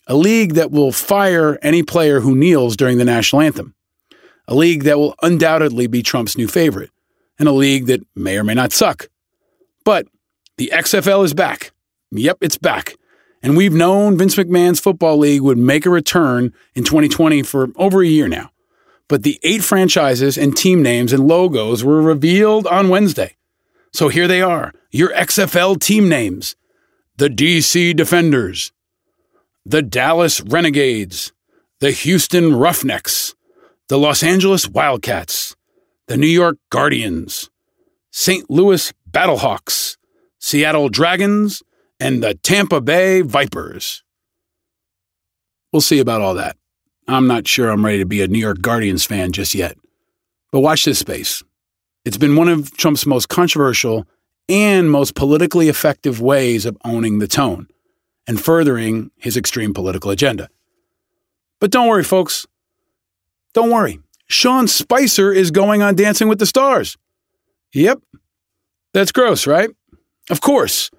[0.07, 3.75] a league that will fire any player who kneels during the national anthem,
[4.47, 6.90] a league that will undoubtedly be Trump's new favorite,
[7.38, 9.09] and a league that may or may not suck.
[9.85, 10.07] But
[10.57, 11.73] the XFL is back.
[12.12, 12.95] Yep, it's back.
[13.44, 18.02] And we've known Vince McMahon's football league would make a return in 2020 for over
[18.02, 18.50] a year now.
[19.07, 23.37] but the eight franchises and team names and logos were revealed on Wednesday.
[23.92, 26.57] So here they are your XFL team names.
[27.18, 28.72] The DC Defenders,
[29.66, 31.33] the Dallas Renegades,
[31.80, 33.35] the Houston Roughnecks,
[33.88, 35.54] the Los Angeles Wildcats,
[36.07, 37.50] the New York Guardians,
[38.11, 38.48] St.
[38.50, 39.98] Louis Battlehawks,
[40.38, 41.62] Seattle Dragons,
[42.00, 44.02] and the Tampa Bay Vipers.
[45.72, 46.57] We'll see about all that.
[47.09, 49.76] I'm not sure I'm ready to be a New York Guardians fan just yet.
[50.52, 51.42] But watch this space.
[52.04, 54.07] It's been one of Trump's most controversial
[54.48, 57.68] and most politically effective ways of owning the tone
[58.26, 60.48] and furthering his extreme political agenda.
[61.61, 62.46] But don't worry, folks.
[63.52, 64.00] Don't worry.
[64.26, 66.96] Sean Spicer is going on Dancing with the Stars.
[67.72, 68.00] Yep.
[68.92, 69.70] That's gross, right?
[70.30, 70.90] Of course.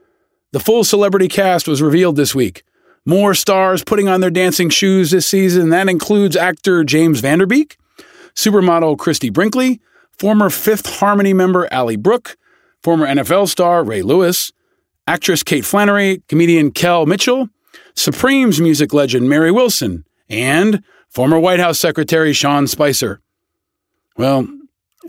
[0.55, 2.63] The full celebrity cast was revealed this week.
[3.05, 5.67] More stars putting on their dancing shoes this season.
[5.71, 7.75] That includes actor James Van Der Beek,
[8.35, 9.81] supermodel Christie Brinkley,
[10.17, 12.37] former Fifth Harmony member Ally Brooke,
[12.81, 14.53] former NFL star Ray Lewis,
[15.05, 17.49] actress Kate Flannery, comedian Kel Mitchell,
[17.93, 23.19] Supremes music legend Mary Wilson, and former White House Secretary Sean Spicer.
[24.15, 24.47] Well,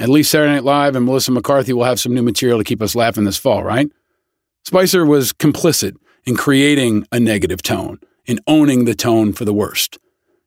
[0.01, 2.83] at least Saturday Night Live and Melissa McCarthy will have some new material to keep
[2.83, 3.89] us laughing this fall, right?
[4.67, 9.97] Spicer was complicit in creating a negative tone, in owning the tone for the worst,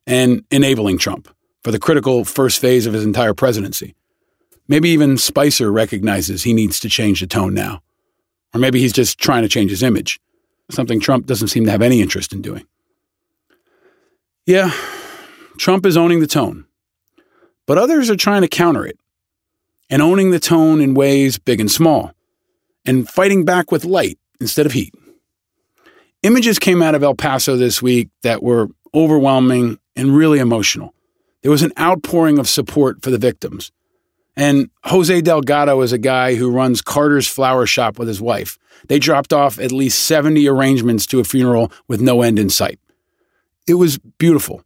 [0.06, 1.26] and enabling Trump
[1.64, 3.94] for the critical first phase of his entire presidency.
[4.68, 7.80] Maybe even Spicer recognizes he needs to change the tone now.
[8.52, 10.20] Or maybe he's just trying to change his image,
[10.70, 12.66] something Trump doesn't seem to have any interest in doing.
[14.44, 14.70] Yeah,
[15.56, 16.66] Trump is owning the tone,
[17.64, 18.98] but others are trying to counter it
[19.88, 22.12] and owning the tone in ways big and small
[22.86, 24.94] and fighting back with light instead of heat.
[26.22, 30.94] Images came out of El Paso this week that were overwhelming and really emotional.
[31.42, 33.72] There was an outpouring of support for the victims.
[34.36, 38.58] And Jose Delgado is a guy who runs Carter's Flower Shop with his wife.
[38.88, 42.78] They dropped off at least 70 arrangements to a funeral with no end in sight.
[43.66, 44.62] It was beautiful.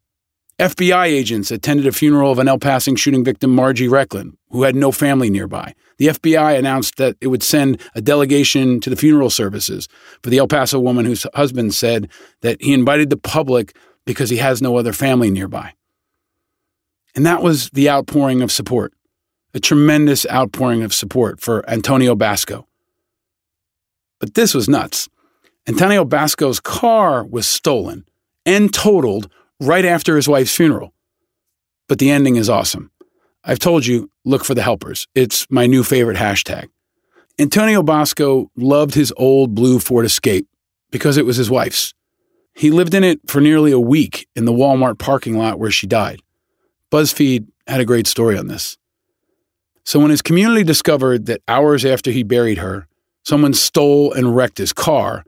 [0.59, 4.77] FBI agents attended a funeral of an El Paso shooting victim, Margie Recklin, who had
[4.77, 5.75] no family nearby.
[5.99, 9.89] The FBI announced that it would send a delegation to the funeral services
[10.23, 12.09] for the El Paso woman whose husband said
[12.43, 15.73] that he invited the public because he has no other family nearby.
[17.17, 18.93] And that was the outpouring of support,
[19.55, 22.67] a tremendous outpouring of support for Antonio Basco.
[24.21, 25.09] But this was nuts.
[25.67, 28.05] Antonio Basco's car was stolen
[28.45, 29.31] and totaled
[29.65, 30.95] right after his wife's funeral.
[31.89, 32.91] But the ending is awesome.
[33.45, 35.07] I've told you, look for the helpers.
[35.15, 36.69] It's my new favorite hashtag.
[37.39, 40.49] Antonio Basco loved his old blue Ford Escape
[40.91, 41.93] because it was his wife's.
[42.55, 45.87] He lived in it for nearly a week in the Walmart parking lot where she
[45.87, 46.21] died.
[46.93, 48.79] BuzzFeed had a great story on this.
[49.85, 52.87] So, when his community discovered that hours after he buried her,
[53.25, 55.25] someone stole and wrecked his car,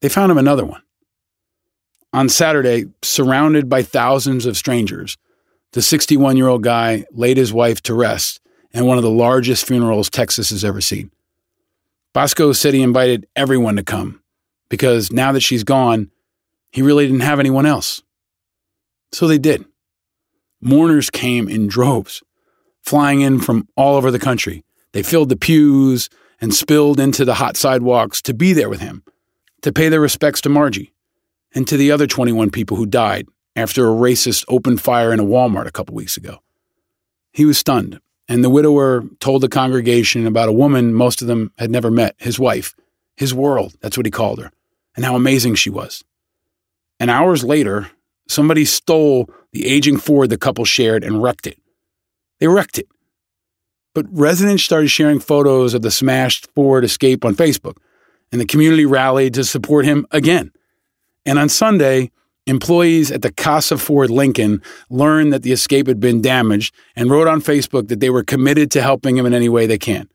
[0.00, 0.82] they found him another one.
[2.12, 5.16] On Saturday, surrounded by thousands of strangers,
[5.72, 8.40] the 61 year old guy laid his wife to rest
[8.72, 11.12] in one of the largest funerals Texas has ever seen.
[12.12, 14.22] Basco said he invited everyone to come
[14.68, 16.10] because now that she's gone,
[16.72, 18.02] he really didn't have anyone else.
[19.12, 19.64] So they did.
[20.60, 22.22] Mourners came in droves,
[22.82, 24.64] flying in from all over the country.
[24.92, 26.08] They filled the pews
[26.40, 29.04] and spilled into the hot sidewalks to be there with him,
[29.62, 30.92] to pay their respects to Margie
[31.54, 35.24] and to the other 21 people who died after a racist opened fire in a
[35.24, 36.40] Walmart a couple weeks ago.
[37.32, 41.52] He was stunned, and the widower told the congregation about a woman most of them
[41.58, 42.74] had never met, his wife,
[43.16, 44.50] his world, that's what he called her,
[44.96, 46.04] and how amazing she was.
[46.98, 47.90] And hours later,
[48.28, 51.58] somebody stole the aging Ford the couple shared and wrecked it.
[52.38, 52.88] They wrecked it.
[53.94, 57.76] But residents started sharing photos of the smashed Ford Escape on Facebook,
[58.30, 60.52] and the community rallied to support him again.
[61.26, 62.10] And on Sunday,
[62.46, 67.28] employees at the Casa Ford Lincoln learned that the escape had been damaged and wrote
[67.28, 70.08] on Facebook that they were committed to helping him in any way they can.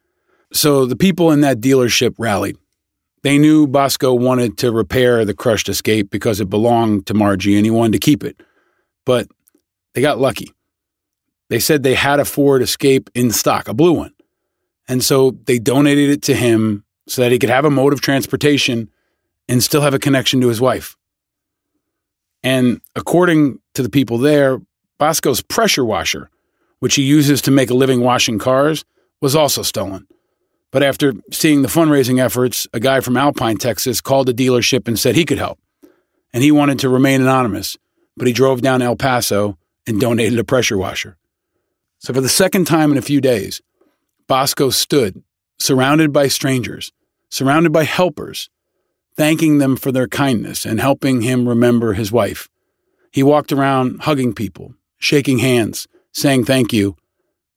[0.51, 2.57] So the people in that dealership rallied.
[3.23, 7.65] They knew Basco wanted to repair the crushed escape because it belonged to Margie and
[7.65, 8.39] he wanted to keep it.
[9.03, 9.27] But
[9.93, 10.51] they got lucky.
[11.49, 14.13] They said they had a Ford Escape in stock, a blue one.
[14.87, 18.01] And so they donated it to him so that he could have a mode of
[18.01, 18.89] transportation
[19.47, 20.95] and still have a connection to his wife.
[22.43, 24.61] And according to the people there,
[24.97, 26.29] Basco's pressure washer,
[26.79, 28.85] which he uses to make a living washing cars,
[29.21, 30.07] was also stolen.
[30.71, 34.99] But after seeing the fundraising efforts, a guy from Alpine, Texas called the dealership and
[34.99, 35.59] said he could help.
[36.33, 37.77] And he wanted to remain anonymous,
[38.17, 41.17] but he drove down El Paso and donated a pressure washer.
[41.99, 43.61] So, for the second time in a few days,
[44.27, 45.23] Bosco stood
[45.57, 46.91] surrounded by strangers,
[47.29, 48.49] surrounded by helpers,
[49.15, 52.49] thanking them for their kindness and helping him remember his wife.
[53.11, 56.95] He walked around hugging people, shaking hands, saying thank you,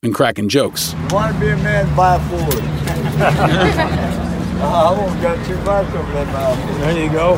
[0.02, 0.94] and cracking jokes.
[1.10, 4.14] Want to be a man, buy a Ford.
[4.60, 6.80] Oh, I won't got too much over that mouth.
[6.80, 7.36] There you go.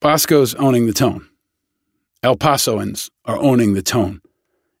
[0.00, 1.28] Basco's owning the tone.
[2.22, 4.20] El Pasoans are owning the tone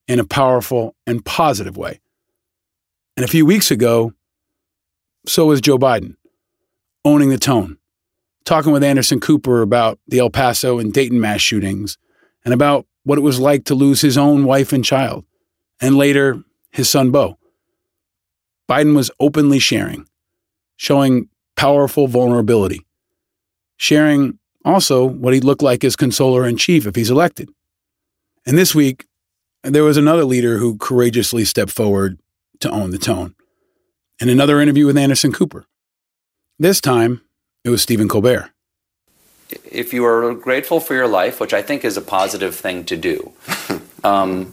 [0.06, 1.98] in a powerful and positive way.
[3.16, 4.12] And a few weeks ago,
[5.26, 6.14] so was Joe Biden,
[7.08, 7.78] owning the tone,
[8.44, 11.96] talking with Anderson Cooper about the El Paso and Dayton mass shootings
[12.44, 15.24] and about what it was like to lose his own wife and child,
[15.80, 17.38] and later his son Beau.
[18.68, 20.06] Biden was openly sharing,
[20.76, 22.84] showing powerful vulnerability,
[23.78, 27.48] sharing also what he'd look like as consoler in chief if he's elected.
[28.44, 29.06] And this week,
[29.62, 32.18] there was another leader who courageously stepped forward
[32.60, 33.34] to own the tone.
[34.20, 35.64] In another interview with Anderson Cooper.
[36.60, 37.20] This time,
[37.62, 38.50] it was Stephen Colbert.
[39.70, 42.96] If you are grateful for your life, which I think is a positive thing to
[42.96, 43.30] do,
[44.04, 44.52] um,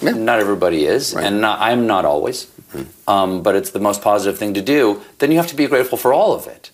[0.00, 0.12] yeah.
[0.12, 1.26] not everybody is, right.
[1.26, 3.10] and not, I'm not always, mm-hmm.
[3.10, 5.98] um, but it's the most positive thing to do, then you have to be grateful
[5.98, 6.70] for all of it.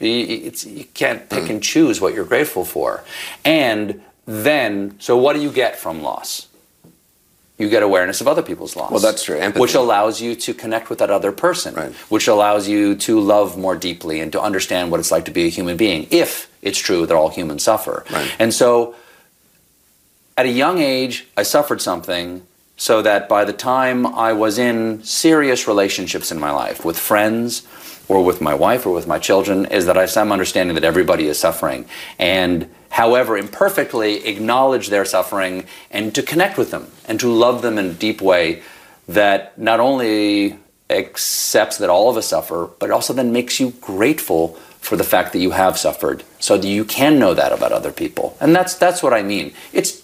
[0.00, 1.50] You, you can't pick mm.
[1.50, 3.04] and choose what you're grateful for.
[3.44, 6.47] And then, so what do you get from loss?
[7.58, 8.90] You get awareness of other people's loss.
[8.90, 9.36] Well, that's true.
[9.36, 9.60] Empathy.
[9.60, 11.92] Which allows you to connect with that other person, right.
[12.08, 15.46] which allows you to love more deeply and to understand what it's like to be
[15.46, 18.04] a human being, if it's true that all humans suffer.
[18.10, 18.34] Right.
[18.38, 18.94] And so,
[20.36, 22.46] at a young age, I suffered something
[22.76, 27.66] so that by the time I was in serious relationships in my life with friends,
[28.08, 30.84] or with my wife or with my children is that I have some understanding that
[30.84, 31.84] everybody is suffering.
[32.18, 37.78] And however imperfectly, acknowledge their suffering and to connect with them and to love them
[37.78, 38.62] in a deep way
[39.06, 40.58] that not only
[40.90, 45.32] accepts that all of us suffer, but also then makes you grateful for the fact
[45.32, 48.36] that you have suffered so that you can know that about other people.
[48.40, 49.52] And that's that's what I mean.
[49.72, 50.02] It's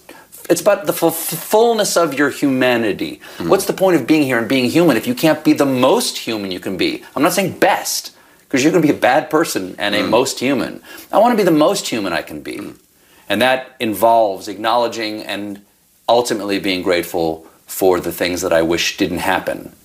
[0.49, 3.19] it's about the fullness of your humanity.
[3.37, 3.49] Mm-hmm.
[3.49, 6.17] What's the point of being here and being human if you can't be the most
[6.17, 7.03] human you can be?
[7.15, 8.14] I'm not saying best,
[8.55, 10.09] because you're going to be a bad person and a mm.
[10.09, 10.81] most human.
[11.11, 12.55] I want to be the most human I can be.
[12.55, 12.79] Mm.
[13.27, 15.65] And that involves acknowledging and
[16.07, 19.75] ultimately being grateful for the things that I wish didn't happen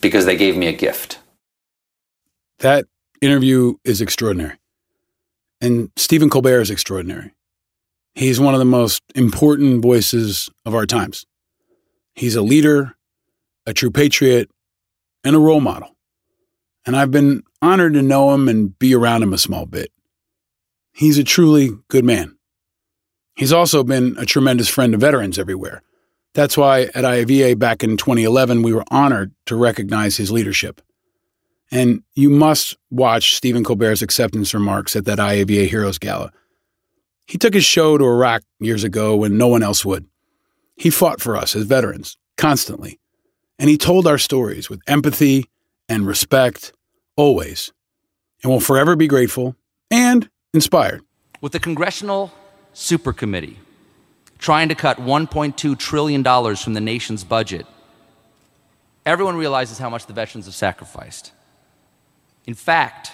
[0.00, 1.18] because they gave me a gift.
[2.60, 2.86] That
[3.20, 4.56] interview is extraordinary.
[5.60, 7.32] And Stephen Colbert is extraordinary.
[8.14, 11.26] He's one of the most important voices of our times.
[12.14, 12.94] He's a leader,
[13.66, 14.48] a true patriot,
[15.24, 15.95] and a role model.
[16.86, 19.90] And I've been honored to know him and be around him a small bit.
[20.92, 22.38] He's a truly good man.
[23.34, 25.82] He's also been a tremendous friend of veterans everywhere.
[26.32, 30.80] That's why at IAVA back in 2011, we were honored to recognize his leadership.
[31.70, 36.32] And you must watch Stephen Colbert's acceptance remarks at that IAVA Heroes Gala.
[37.26, 40.06] He took his show to Iraq years ago when no one else would.
[40.76, 43.00] He fought for us as veterans, constantly.
[43.58, 45.46] And he told our stories with empathy
[45.88, 46.72] and respect,
[47.16, 47.72] always.
[48.42, 49.56] And will forever be grateful
[49.90, 51.02] and inspired.
[51.40, 52.32] With the Congressional
[52.72, 53.58] Super Committee
[54.38, 56.22] trying to cut $1.2 trillion
[56.56, 57.66] from the nation's budget,
[59.06, 61.32] everyone realizes how much the veterans have sacrificed.
[62.46, 63.12] In fact,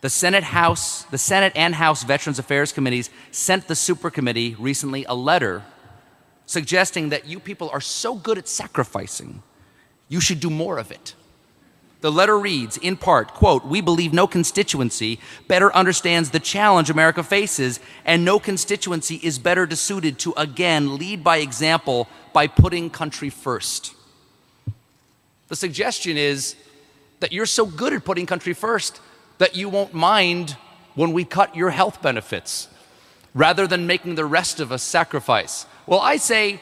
[0.00, 5.04] the Senate House, the Senate and House Veterans Affairs Committees sent the Super Committee recently
[5.04, 5.62] a letter
[6.46, 9.42] suggesting that you people are so good at sacrificing,
[10.08, 11.14] you should do more of it.
[12.02, 17.22] The letter reads, in part, quote, We believe no constituency better understands the challenge America
[17.22, 23.30] faces, and no constituency is better suited to again lead by example by putting country
[23.30, 23.94] first.
[25.46, 26.56] The suggestion is
[27.20, 29.00] that you're so good at putting country first
[29.38, 30.56] that you won't mind
[30.96, 32.66] when we cut your health benefits
[33.32, 35.66] rather than making the rest of us sacrifice.
[35.86, 36.60] Well, I say,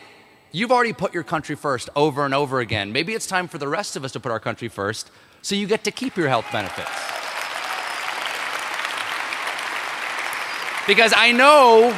[0.52, 2.92] you've already put your country first over and over again.
[2.92, 5.10] Maybe it's time for the rest of us to put our country first
[5.42, 6.90] so you get to keep your health benefits.
[10.86, 11.96] Because I know,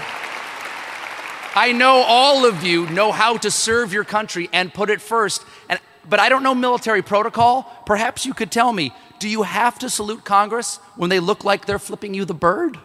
[1.55, 5.45] I know all of you know how to serve your country and put it first.
[5.69, 7.63] And, but I don't know military protocol.
[7.87, 11.65] Perhaps you could tell me do you have to salute Congress when they look like
[11.65, 12.77] they're flipping you the bird?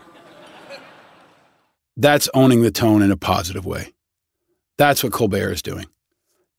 [1.97, 3.93] That's owning the tone in a positive way.
[4.77, 5.87] That's what Colbert is doing.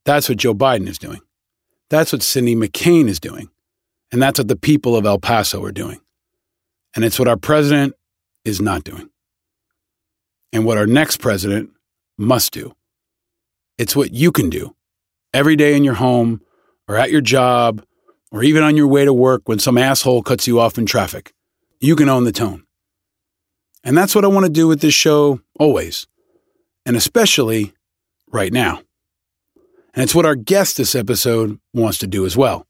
[0.03, 1.21] That's what Joe Biden is doing.
[1.89, 3.49] That's what Cindy McCain is doing.
[4.11, 5.99] And that's what the people of El Paso are doing.
[6.95, 7.93] And it's what our president
[8.43, 9.09] is not doing.
[10.51, 11.69] And what our next president
[12.17, 12.73] must do.
[13.77, 14.75] It's what you can do
[15.33, 16.41] every day in your home
[16.87, 17.83] or at your job
[18.31, 21.33] or even on your way to work when some asshole cuts you off in traffic.
[21.79, 22.65] You can own the tone.
[23.83, 26.05] And that's what I want to do with this show always,
[26.85, 27.73] and especially
[28.31, 28.81] right now.
[29.93, 32.67] And it's what our guest this episode wants to do as well.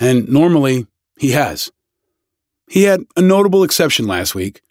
[0.00, 0.86] And normally
[1.18, 1.70] he has.
[2.68, 4.62] He had a notable exception last week,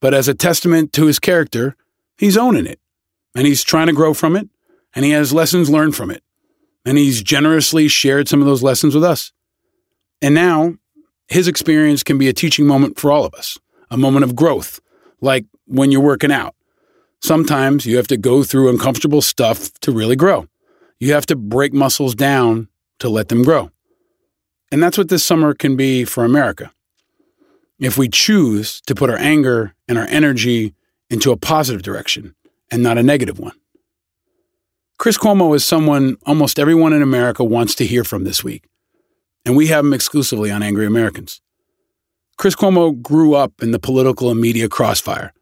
[0.00, 1.74] but as a testament to his character,
[2.18, 2.78] he's owning it.
[3.34, 4.48] And he's trying to grow from it,
[4.94, 6.22] and he has lessons learned from it.
[6.84, 9.32] And he's generously shared some of those lessons with us.
[10.22, 10.76] And now
[11.28, 13.58] his experience can be a teaching moment for all of us,
[13.90, 14.80] a moment of growth,
[15.20, 16.54] like when you're working out.
[17.20, 20.46] Sometimes you have to go through uncomfortable stuff to really grow.
[20.98, 22.68] You have to break muscles down
[23.00, 23.70] to let them grow.
[24.72, 26.72] And that's what this summer can be for America.
[27.78, 30.74] If we choose to put our anger and our energy
[31.10, 32.34] into a positive direction
[32.70, 33.54] and not a negative one.
[34.98, 38.66] Chris Cuomo is someone almost everyone in America wants to hear from this week
[39.46, 41.40] and we have him exclusively on Angry Americans.
[42.36, 45.32] Chris Cuomo grew up in the political and media crossfire,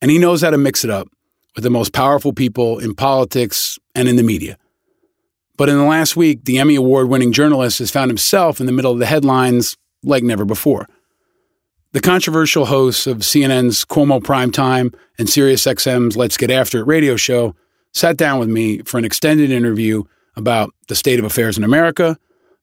[0.00, 1.08] and he knows how to mix it up
[1.56, 4.56] with the most powerful people in politics and in the media.
[5.60, 8.72] But in the last week, the Emmy Award winning journalist has found himself in the
[8.72, 10.86] middle of the headlines like never before.
[11.92, 17.54] The controversial hosts of CNN's Cuomo Primetime and SiriusXM's Let's Get After It radio show
[17.92, 20.04] sat down with me for an extended interview
[20.34, 22.16] about the state of affairs in America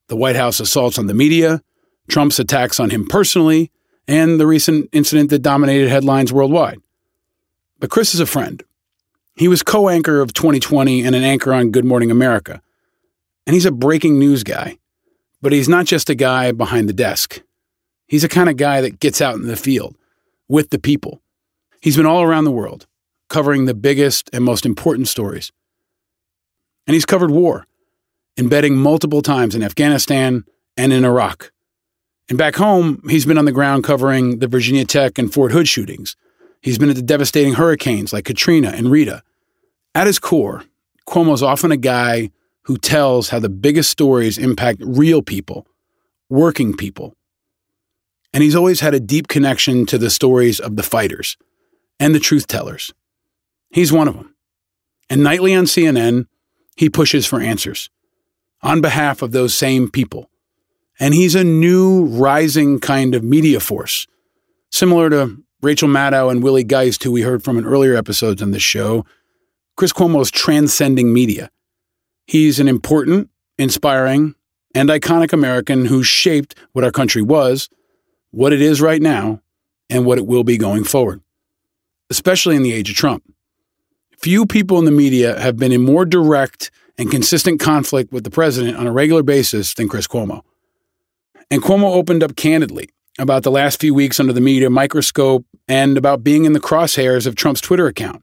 [0.07, 1.61] the White House assaults on the media,
[2.09, 3.71] Trump's attacks on him personally,
[4.07, 6.79] and the recent incident that dominated headlines worldwide.
[7.79, 8.63] But Chris is a friend.
[9.35, 12.63] He was co anchor of 2020 and an anchor on Good Morning America.
[13.47, 14.77] And he's a breaking news guy.
[15.41, 17.41] But he's not just a guy behind the desk.
[18.07, 19.95] He's a kind of guy that gets out in the field
[20.47, 21.21] with the people.
[21.81, 22.87] He's been all around the world,
[23.29, 25.51] covering the biggest and most important stories.
[26.85, 27.65] And he's covered war
[28.37, 30.45] embedding multiple times in Afghanistan
[30.77, 31.51] and in Iraq.
[32.29, 35.67] And back home, he's been on the ground covering the Virginia Tech and Fort Hood
[35.67, 36.15] shootings.
[36.61, 39.23] He's been at the devastating hurricanes like Katrina and Rita.
[39.95, 40.65] At his core,
[41.07, 42.29] Cuomo's often a guy
[42.67, 45.65] who tells how the biggest stories impact real people,
[46.29, 47.15] working people.
[48.33, 51.37] And he's always had a deep connection to the stories of the fighters
[51.97, 52.93] and the truth tellers.
[53.71, 54.35] He's one of them.
[55.09, 56.25] And nightly on CNN,
[56.75, 57.89] he pushes for answers
[58.61, 60.29] on behalf of those same people.
[60.99, 64.07] And he's a new rising kind of media force,
[64.71, 68.51] similar to Rachel Maddow and Willie Geist, who we heard from in earlier episodes on
[68.51, 69.05] this show.
[69.77, 71.49] Chris Cuomo's transcending media.
[72.27, 74.35] He's an important, inspiring,
[74.75, 77.69] and iconic American who shaped what our country was,
[78.31, 79.41] what it is right now,
[79.89, 81.21] and what it will be going forward,
[82.09, 83.23] especially in the age of Trump.
[84.17, 88.29] Few people in the media have been in more direct and consistent conflict with the
[88.29, 90.41] president on a regular basis than Chris Cuomo.
[91.49, 95.97] And Cuomo opened up candidly about the last few weeks under the media microscope and
[95.97, 98.21] about being in the crosshairs of Trump's Twitter account.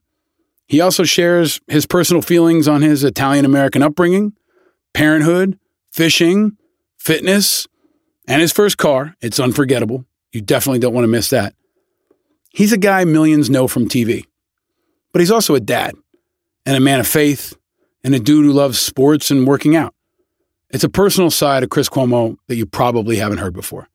[0.67, 4.33] He also shares his personal feelings on his Italian American upbringing,
[4.93, 5.59] parenthood,
[5.93, 6.57] fishing,
[6.99, 7.67] fitness,
[8.27, 9.15] and his first car.
[9.21, 10.05] It's unforgettable.
[10.33, 11.55] You definitely don't want to miss that.
[12.51, 14.25] He's a guy millions know from TV,
[15.13, 15.95] but he's also a dad
[16.65, 17.57] and a man of faith
[18.03, 19.95] and a dude who loves sports and working out.
[20.71, 23.89] It's a personal side of Chris Cuomo that you probably haven't heard before.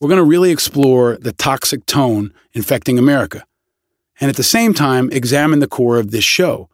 [0.00, 3.44] We're going to really explore the toxic tone infecting America,
[4.22, 6.70] and at the same time, examine the core of this show.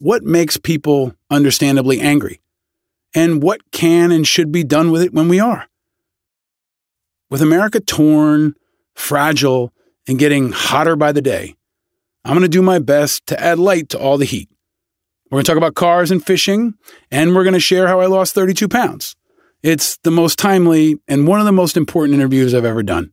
[0.00, 2.42] What makes people understandably angry?
[3.14, 5.66] And what can and should be done with it when we are?
[7.30, 8.54] With America torn,
[8.94, 9.72] fragile,
[10.06, 11.56] and getting hotter by the day,
[12.22, 14.50] I'm going to do my best to add light to all the heat.
[15.30, 16.74] We're going to talk about cars and fishing,
[17.10, 19.16] and we're going to share how I lost 32 pounds.
[19.62, 23.10] It's the most timely and one of the most important interviews I've ever done.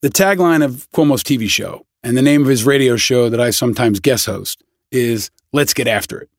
[0.00, 3.50] The tagline of Cuomo's TV show and the name of his radio show that I
[3.50, 6.30] sometimes guest host is Let's Get After It.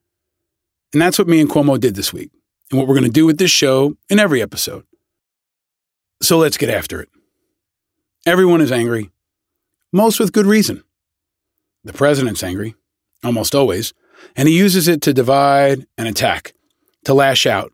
[0.93, 2.31] And that's what me and Cuomo did this week,
[2.71, 4.85] and what we're going to do with this show in every episode.
[6.21, 7.09] So let's get after it.
[8.25, 9.11] Everyone is angry,
[9.91, 10.83] most with good reason.
[11.83, 12.75] The president's angry,
[13.23, 13.93] almost always.
[14.35, 16.53] And he uses it to divide and attack,
[17.05, 17.71] to lash out,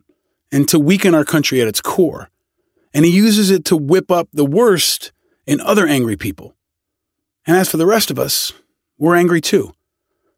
[0.51, 2.29] and to weaken our country at its core.
[2.93, 5.11] And he uses it to whip up the worst
[5.47, 6.54] in other angry people.
[7.45, 8.53] And as for the rest of us,
[8.97, 9.73] we're angry too.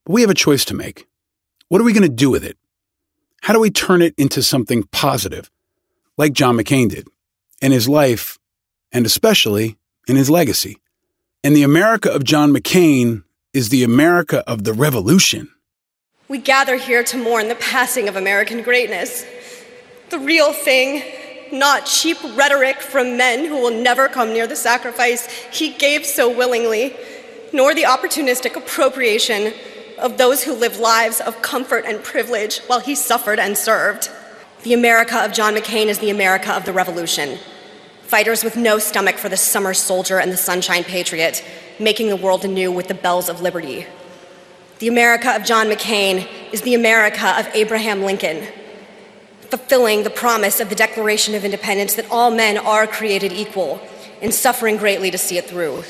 [0.06, 1.08] But we have a choice to make.
[1.70, 2.58] What are we going to do with it?
[3.42, 5.50] How do we turn it into something positive,
[6.18, 7.08] like John McCain did
[7.62, 8.38] in his life
[8.92, 9.78] and especially
[10.08, 10.78] in his legacy?
[11.44, 15.50] And the America of John McCain is the America of the revolution.
[16.28, 19.26] We gather here to mourn the passing of American greatness.
[20.10, 21.04] The real thing,
[21.52, 26.30] not cheap rhetoric from men who will never come near the sacrifice he gave so
[26.30, 26.96] willingly,
[27.54, 29.54] nor the opportunistic appropriation
[29.98, 34.10] of those who lived lives of comfort and privilege while he suffered and served.
[34.64, 37.40] The America of John McCain is the America of the Revolution.
[38.04, 41.44] Fighters with no stomach for the summer soldier and the sunshine patriot,
[41.80, 43.86] making the world anew with the bells of liberty.
[44.80, 48.48] The America of John McCain is the America of Abraham Lincoln,
[49.50, 53.82] fulfilling the promise of the Declaration of Independence that all men are created equal
[54.22, 55.84] and suffering greatly to see it through.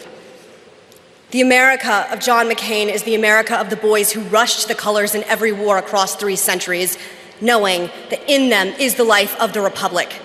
[1.31, 5.13] The America of John McCain is the America of the boys who rushed the colors
[5.13, 6.97] in every war across three centuries,
[7.41, 10.21] knowing that in them is the life of the Republic,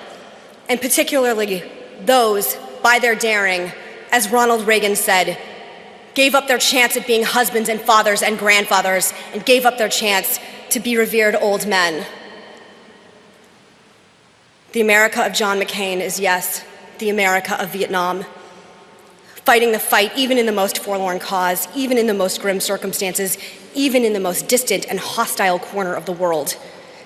[0.68, 1.62] and particularly
[2.04, 3.72] those, by their daring,
[4.12, 5.38] as Ronald Reagan said,
[6.14, 9.88] gave up their chance at being husbands and fathers and grandfathers, and gave up their
[9.88, 10.38] chance
[10.70, 12.06] to be revered old men.
[14.72, 16.64] The America of John McCain is, yes,
[16.96, 18.24] the America of Vietnam.
[19.44, 23.36] Fighting the fight, even in the most forlorn cause, even in the most grim circumstances,
[23.74, 26.56] even in the most distant and hostile corner of the world.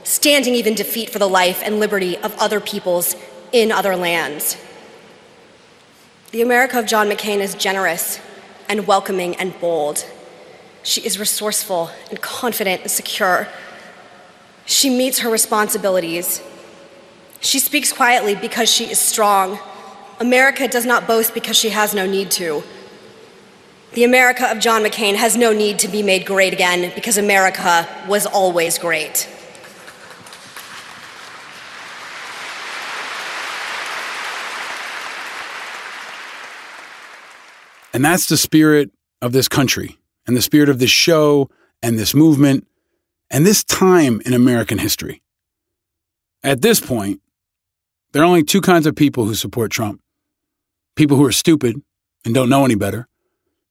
[0.04, 3.16] Standing even defeat for the life and liberty of other peoples
[3.50, 4.56] in other lands.
[6.30, 8.20] The America of John McCain is generous
[8.68, 10.06] and welcoming and bold.
[10.84, 13.48] She is resourceful and confident and secure.
[14.66, 16.40] She meets her responsibilities.
[17.41, 19.59] She speaks quietly because she is strong.
[20.20, 22.62] America does not boast because she has no need to.
[23.93, 27.89] The America of John McCain has no need to be made great again because America
[28.09, 29.28] was always great.
[37.95, 38.91] And that's the spirit
[39.22, 41.49] of this country and the spirit of this show
[41.82, 42.66] and this movement
[43.30, 45.22] and this time in American history.
[46.43, 47.22] At this point,
[48.16, 50.00] there are only two kinds of people who support Trump
[50.94, 51.82] people who are stupid
[52.24, 53.06] and don't know any better,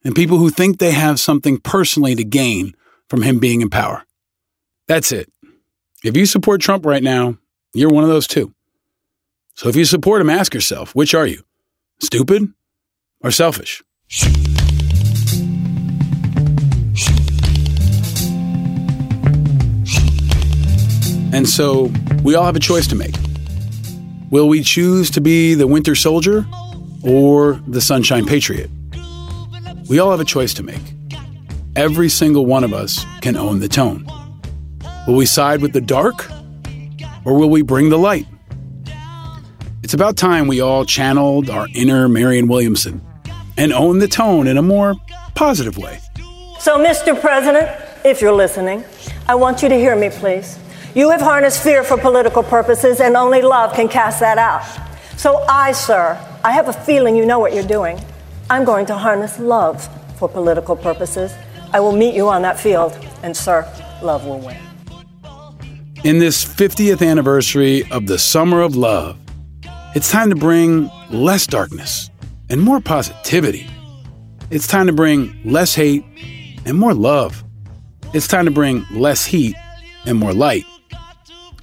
[0.04, 2.76] and people who think they have something personally to gain
[3.10, 4.04] from him being in power.
[4.88, 5.34] That's it.
[6.04, 7.40] If you support Trump right now,
[7.74, 8.54] you're one of those two.
[9.56, 11.42] So if you support him, ask yourself which are you?
[12.00, 12.54] Stupid
[13.22, 13.82] or selfish?
[21.34, 21.92] And so
[22.22, 23.16] we all have a choice to make.
[24.32, 26.46] Will we choose to be the Winter Soldier
[27.04, 28.72] or the Sunshine Patriot?
[29.88, 30.82] We all have a choice to make.
[31.76, 34.08] Every single one of us can own the tone.
[35.06, 36.30] Will we side with the dark
[37.24, 38.26] or will we bring the light?
[39.84, 43.06] It's about time we all channeled our inner Marianne Williamson
[43.58, 44.96] and own the tone in a more
[45.36, 46.00] positive way.
[46.60, 47.20] So, Mr.
[47.20, 47.70] President,
[48.04, 48.84] if you're listening,
[49.28, 50.58] I want you to hear me, please.
[50.96, 54.64] You have harnessed fear for political purposes, and only love can cast that out.
[55.18, 58.00] So, I, sir, I have a feeling you know what you're doing.
[58.50, 59.86] I'm going to harness love
[60.18, 61.34] for political purposes.
[61.74, 63.70] I will meet you on that field, and, sir,
[64.02, 64.58] love will win.
[66.06, 69.18] In this 50th anniversary of the Summer of Love,
[69.96, 72.10] it's time to bring less darkness
[72.50, 73.68] and more positivity.
[74.50, 76.06] It's time to bring less hate
[76.64, 77.44] and more love.
[78.14, 79.58] It's time to bring less heat
[80.06, 80.64] and more light.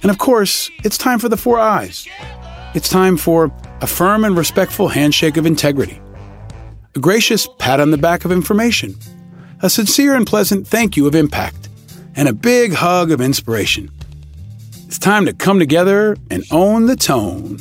[0.03, 2.05] And of course, it's time for the four eyes.
[2.75, 3.51] It's time for
[3.81, 6.01] a firm and respectful handshake of integrity,
[6.93, 8.95] a gracious pat on the back of information,
[9.61, 11.69] a sincere and pleasant thank you of impact,
[12.15, 13.89] and a big hug of inspiration.
[14.85, 17.59] It's time to come together and own the tone.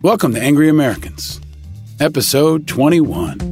[0.00, 1.40] Welcome to Angry Americans
[2.00, 3.49] episode 21.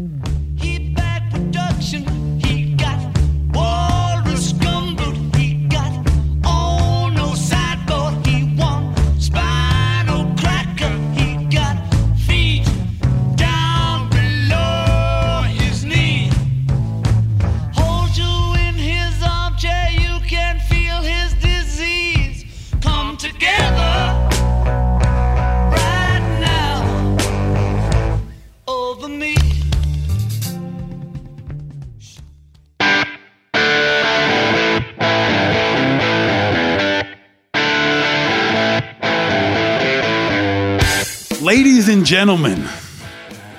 [42.09, 42.67] Gentlemen,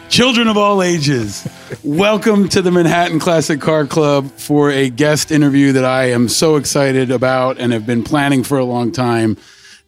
[0.10, 1.48] children of all ages,
[1.84, 6.56] welcome to the Manhattan Classic Car Club for a guest interview that I am so
[6.56, 9.38] excited about and have been planning for a long time.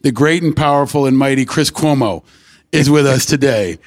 [0.02, 2.24] The great and powerful and mighty Chris Cuomo
[2.72, 3.80] is with us today.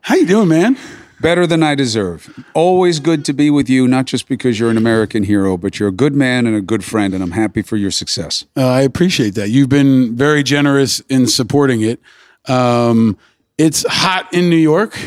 [0.00, 0.78] How you doing, man?
[1.20, 2.42] Better than I deserve.
[2.54, 5.90] Always good to be with you, not just because you're an American hero, but you're
[5.90, 8.46] a good man and a good friend, and I'm happy for your success.
[8.56, 9.50] Uh, I appreciate that.
[9.50, 12.00] You've been very generous in supporting it.
[12.46, 13.18] Um,
[13.58, 14.98] it's hot in New York.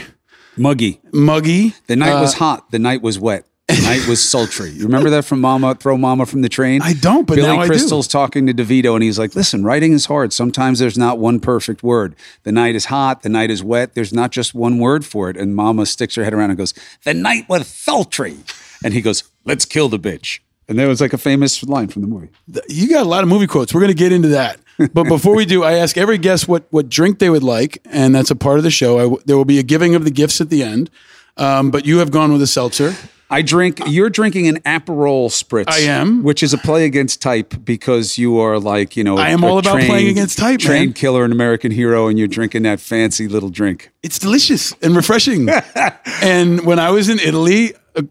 [0.58, 1.00] Muggy.
[1.14, 1.74] Muggy.
[1.88, 2.72] The night was Uh, hot.
[2.72, 3.46] The night was wet.
[3.68, 4.70] The night was sultry.
[4.72, 6.82] You remember that from Mama, Throw Mama from the Train?
[6.82, 7.68] I don't, but Billy now I do.
[7.72, 10.32] Crystal's talking to DeVito, and he's like, listen, writing is hard.
[10.32, 12.16] Sometimes there's not one perfect word.
[12.44, 13.24] The night is hot.
[13.24, 13.94] The night is wet.
[13.94, 15.36] There's not just one word for it.
[15.36, 16.74] And Mama sticks her head around and goes,
[17.04, 18.38] the night was sultry.
[18.84, 20.40] And he goes, let's kill the bitch.
[20.70, 22.30] And that was like a famous line from the movie.
[22.70, 23.74] You got a lot of movie quotes.
[23.74, 24.60] We're going to get into that.
[24.94, 28.14] But before we do, I ask every guest what, what drink they would like, and
[28.14, 29.00] that's a part of the show.
[29.00, 30.90] I there will be a giving of the gifts at the end.
[31.38, 32.96] Um, but you have gone with a seltzer.
[33.30, 33.82] I drink.
[33.88, 35.70] You're drinking an Aperol spritz.
[35.70, 36.24] I am.
[36.24, 39.18] which is a play against type because you are like you know.
[39.18, 40.68] I am a all about playing against type, man.
[40.68, 43.92] Trained killer, and American hero, and you're drinking that fancy little drink.
[44.02, 45.50] It's delicious and refreshing.
[46.22, 48.02] and when I was in Italy, uh,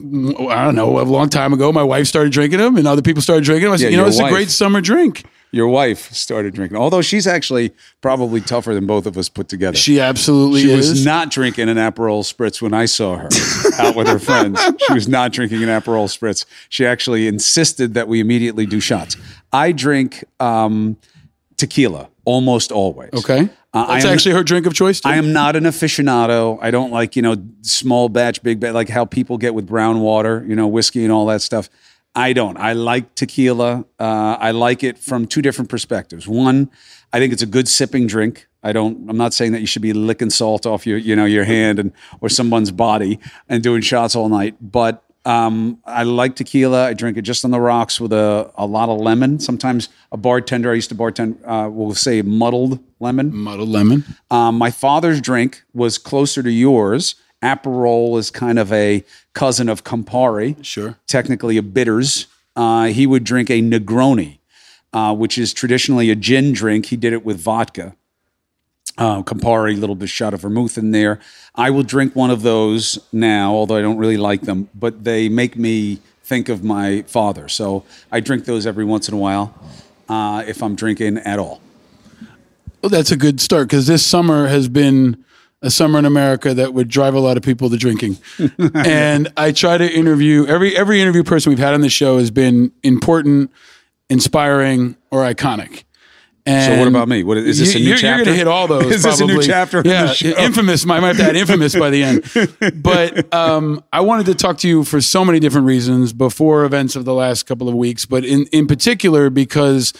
[0.49, 3.23] I don't know, a long time ago, my wife started drinking them, and other people
[3.23, 3.73] started drinking them.
[3.73, 5.25] I said, Yeah, you know, it's a great summer drink.
[5.53, 7.73] Your wife started drinking, although she's actually
[8.03, 9.77] probably tougher than both of us put together.
[9.77, 10.91] She absolutely She is.
[10.91, 13.29] was not drinking an Aperol spritz when I saw her
[13.79, 14.61] out with her friends.
[14.87, 16.45] She was not drinking an Aperol spritz.
[16.69, 19.17] She actually insisted that we immediately do shots.
[19.53, 20.97] I drink um,
[21.57, 23.11] tequila almost always.
[23.15, 23.49] Okay.
[23.73, 25.01] Uh, That's am- actually her drink of choice.
[25.01, 25.09] Too.
[25.09, 26.59] I am not an aficionado.
[26.61, 30.01] I don't like, you know, small batch, big batch, like how people get with brown
[30.01, 31.69] water, you know, whiskey and all that stuff.
[32.17, 32.57] I don't.
[32.57, 33.85] I like tequila.
[34.01, 36.27] Uh, I like it from two different perspectives.
[36.27, 36.71] One,
[37.13, 38.49] I think it's a good sipping drink.
[38.63, 39.09] I don't.
[39.09, 41.79] I'm not saying that you should be licking salt off your, you know, your hand
[41.79, 41.93] and
[42.23, 44.57] or someone's body and doing shots all night.
[44.61, 46.87] But um, I like tequila.
[46.87, 49.39] I drink it just on the rocks with a, a lot of lemon.
[49.39, 53.35] Sometimes a bartender I used to bartend uh, will say muddled lemon.
[53.37, 54.05] Muddled lemon.
[54.31, 57.17] Um, my father's drink was closer to yours.
[57.43, 60.63] Aperol is kind of a cousin of Campari.
[60.65, 60.99] Sure.
[61.07, 62.27] Technically a bitters.
[62.55, 64.39] Uh, he would drink a Negroni,
[64.93, 66.87] uh, which is traditionally a gin drink.
[66.87, 67.95] He did it with vodka.
[68.99, 71.21] Uh, Campari, a little bit shot of vermouth in there.
[71.55, 75.29] I will drink one of those now, although I don't really like them, but they
[75.29, 77.47] make me think of my father.
[77.49, 79.55] So I drink those every once in a while
[80.09, 81.61] uh, if I'm drinking at all.
[82.81, 85.25] Well, that's a good start because this summer has been
[85.63, 88.19] a summer in America that would drive a lot of people to drinking.
[88.75, 92.31] and I try to interview every every interview person we've had on the show has
[92.31, 93.51] been important,
[94.09, 95.85] inspiring, or iconic.
[96.47, 97.25] So what about me?
[97.25, 98.85] What is this a new you're, You're going to hit all those.
[98.93, 99.47] Is this a new probably.
[99.49, 100.85] chapter Yeah, infamous.
[100.89, 102.23] I might have to add infamous by the end.
[102.83, 106.95] But um, I wanted to talk to you for so many different reasons before events
[106.95, 109.93] of the last couple of weeks, but in in particular because.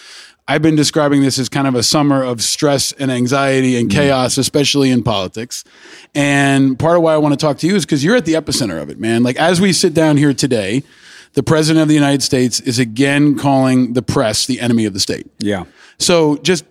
[0.49, 3.81] I've been describing this as kind of a summer of stress and anxiety Mm.
[3.81, 5.65] and chaos, especially in politics.
[6.15, 8.35] And part of why I want to talk to you is because you're at the
[8.35, 9.23] epicenter of it, man.
[9.25, 10.85] Like as we sit down here today,
[11.35, 15.01] the president of the United States is again calling the press the enemy of the
[15.01, 15.27] state.
[15.39, 15.65] Yeah.
[15.99, 16.65] So just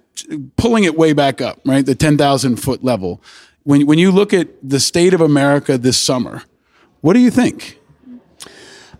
[0.55, 1.85] pulling it way back up, right?
[1.85, 3.21] The 10,000 foot level.
[3.63, 6.43] When, when you look at the state of America this summer,
[7.01, 7.77] what do you think?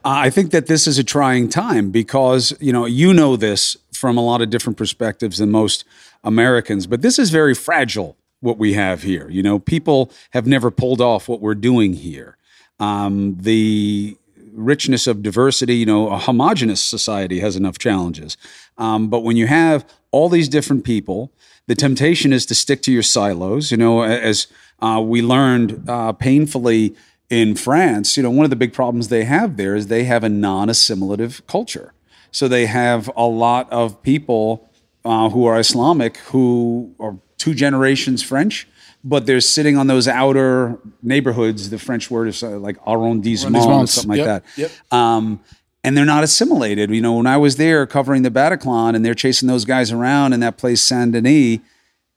[0.07, 4.17] I think that this is a trying time because, you know, you know this from
[4.17, 5.83] a lot of different perspectives than most
[6.23, 9.27] Americans, but this is very fragile what we have here.
[9.29, 12.37] You know, people have never pulled off what we're doing here.
[12.79, 14.15] Um, the
[14.53, 18.37] richness of diversity, you know, a homogenous society has enough challenges.
[18.77, 21.31] Um, but when you have all these different people,
[21.65, 23.71] the temptation is to stick to your silos.
[23.71, 24.45] You know, as
[24.81, 26.95] uh, we learned uh, painfully
[27.29, 30.23] in France, you know, one of the big problems they have there is they have
[30.23, 31.93] a non assimilative culture.
[32.31, 34.69] So they have a lot of people
[35.03, 38.67] uh, who are Islamic who are two generations French,
[39.03, 41.69] but they're sitting on those outer neighborhoods.
[41.69, 44.43] The French word is uh, like arrondissement, something like Yep, that.
[44.57, 44.71] yep.
[44.93, 45.39] Um,
[45.83, 46.89] and they're not assimilated.
[46.89, 50.33] You know, when I was there covering the Bataclan and they're chasing those guys around
[50.33, 51.59] in that place, Saint Denis,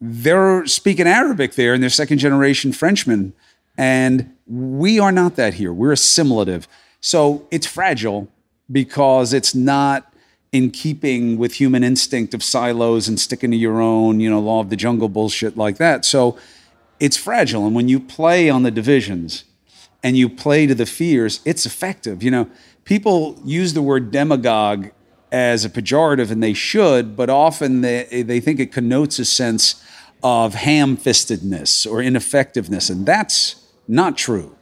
[0.00, 3.34] they're speaking Arabic there and they're second generation Frenchmen.
[3.79, 5.72] And we are not that here.
[5.72, 6.68] We're assimilative.
[7.01, 8.29] So it's fragile
[8.70, 10.12] because it's not
[10.51, 14.61] in keeping with human instinct of silos and sticking to your own, you know, law
[14.61, 16.05] of the jungle bullshit like that.
[16.05, 16.37] So
[16.99, 17.66] it's fragile.
[17.66, 19.45] And when you play on the divisions
[20.03, 22.22] and you play to the fears, it's effective.
[22.22, 22.51] You know,
[22.85, 24.89] people use the word demagogue
[25.31, 29.85] as a pejorative, and they should, but often they, they think it connotes a sense
[30.22, 32.89] of ham fistedness or ineffectiveness.
[32.89, 33.57] And that's
[33.89, 34.55] not true.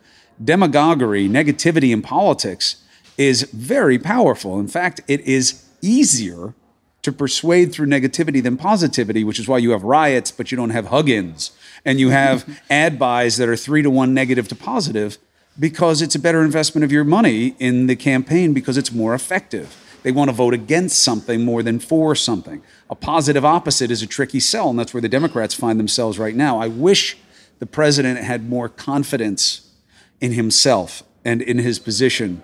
[0.43, 2.77] Demagoguery, negativity in politics
[3.19, 4.61] is very powerful.
[4.61, 6.55] In fact, it is easier
[7.03, 10.71] to persuade through negativity than positivity, which is why you have riots, but you don't
[10.71, 11.53] have hug ins.
[11.85, 15.19] And you have ad buys that are three to one negative to positive.
[15.59, 19.75] because it's a better investment of your money in the campaign because it's more effective.
[20.03, 22.63] They want to vote against something more than for something.
[22.91, 26.35] A positive opposite is a tricky sell, and that's where the Democrats find themselves right
[26.35, 26.59] now.
[26.61, 27.17] I wish
[27.59, 29.73] the president had more confidence
[30.21, 32.43] in himself and in his position.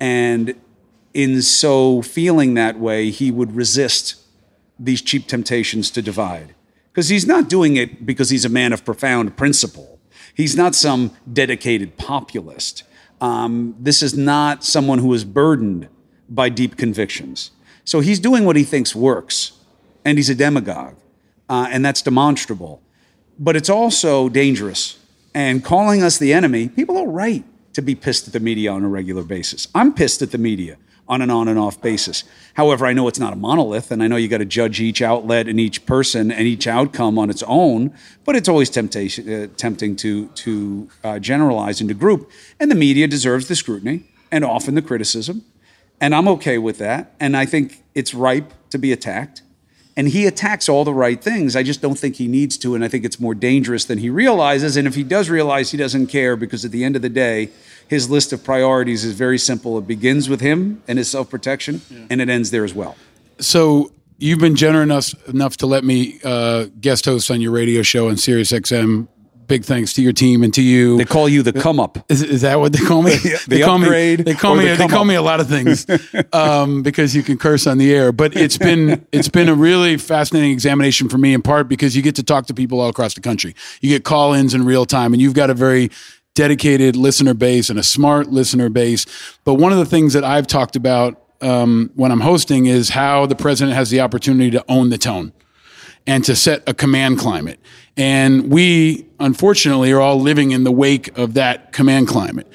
[0.00, 0.54] And
[1.14, 4.16] in so feeling that way, he would resist
[4.78, 6.54] these cheap temptations to divide.
[6.92, 9.98] Because he's not doing it because he's a man of profound principle.
[10.34, 12.84] He's not some dedicated populist.
[13.20, 15.88] Um, this is not someone who is burdened
[16.28, 17.50] by deep convictions.
[17.84, 19.52] So he's doing what he thinks works,
[20.04, 20.96] and he's a demagogue,
[21.48, 22.82] uh, and that's demonstrable.
[23.38, 24.98] But it's also dangerous.
[25.34, 28.84] And calling us the enemy, people are right to be pissed at the media on
[28.84, 29.68] a regular basis.
[29.74, 30.78] I'm pissed at the media
[31.08, 32.24] on an on and off basis.
[32.54, 35.02] However, I know it's not a monolith, and I know you got to judge each
[35.02, 37.92] outlet and each person and each outcome on its own.
[38.24, 43.06] But it's always temptation, uh, tempting to to uh, generalize into group, and the media
[43.06, 45.44] deserves the scrutiny and often the criticism,
[46.00, 47.14] and I'm okay with that.
[47.20, 49.42] And I think it's ripe to be attacked.
[49.96, 51.56] And he attacks all the right things.
[51.56, 52.74] I just don't think he needs to.
[52.74, 54.76] And I think it's more dangerous than he realizes.
[54.76, 57.48] And if he does realize he doesn't care, because at the end of the day,
[57.88, 59.78] his list of priorities is very simple.
[59.78, 62.06] It begins with him and his self protection, yeah.
[62.10, 62.96] and it ends there as well.
[63.38, 64.84] So you've been generous
[65.14, 69.08] enough, enough to let me uh, guest host on your radio show on Sirius XM
[69.46, 70.96] big thanks to your team and to you.
[70.98, 71.98] They call you the come up.
[72.08, 73.10] Is, is that what they call me?
[73.16, 74.20] the they call upgrade.
[74.20, 74.68] Me, they call me.
[74.68, 75.06] The they call up.
[75.06, 75.86] me a lot of things
[76.32, 78.12] um, because you can curse on the air.
[78.12, 82.02] But it's been it's been a really fascinating examination for me, in part because you
[82.02, 83.54] get to talk to people all across the country.
[83.80, 85.90] You get call ins in real time, and you've got a very
[86.34, 89.06] dedicated listener base and a smart listener base.
[89.44, 93.26] But one of the things that I've talked about um, when I'm hosting is how
[93.26, 95.32] the president has the opportunity to own the tone
[96.06, 97.58] and to set a command climate.
[97.96, 102.46] And we, unfortunately, are all living in the wake of that command climate.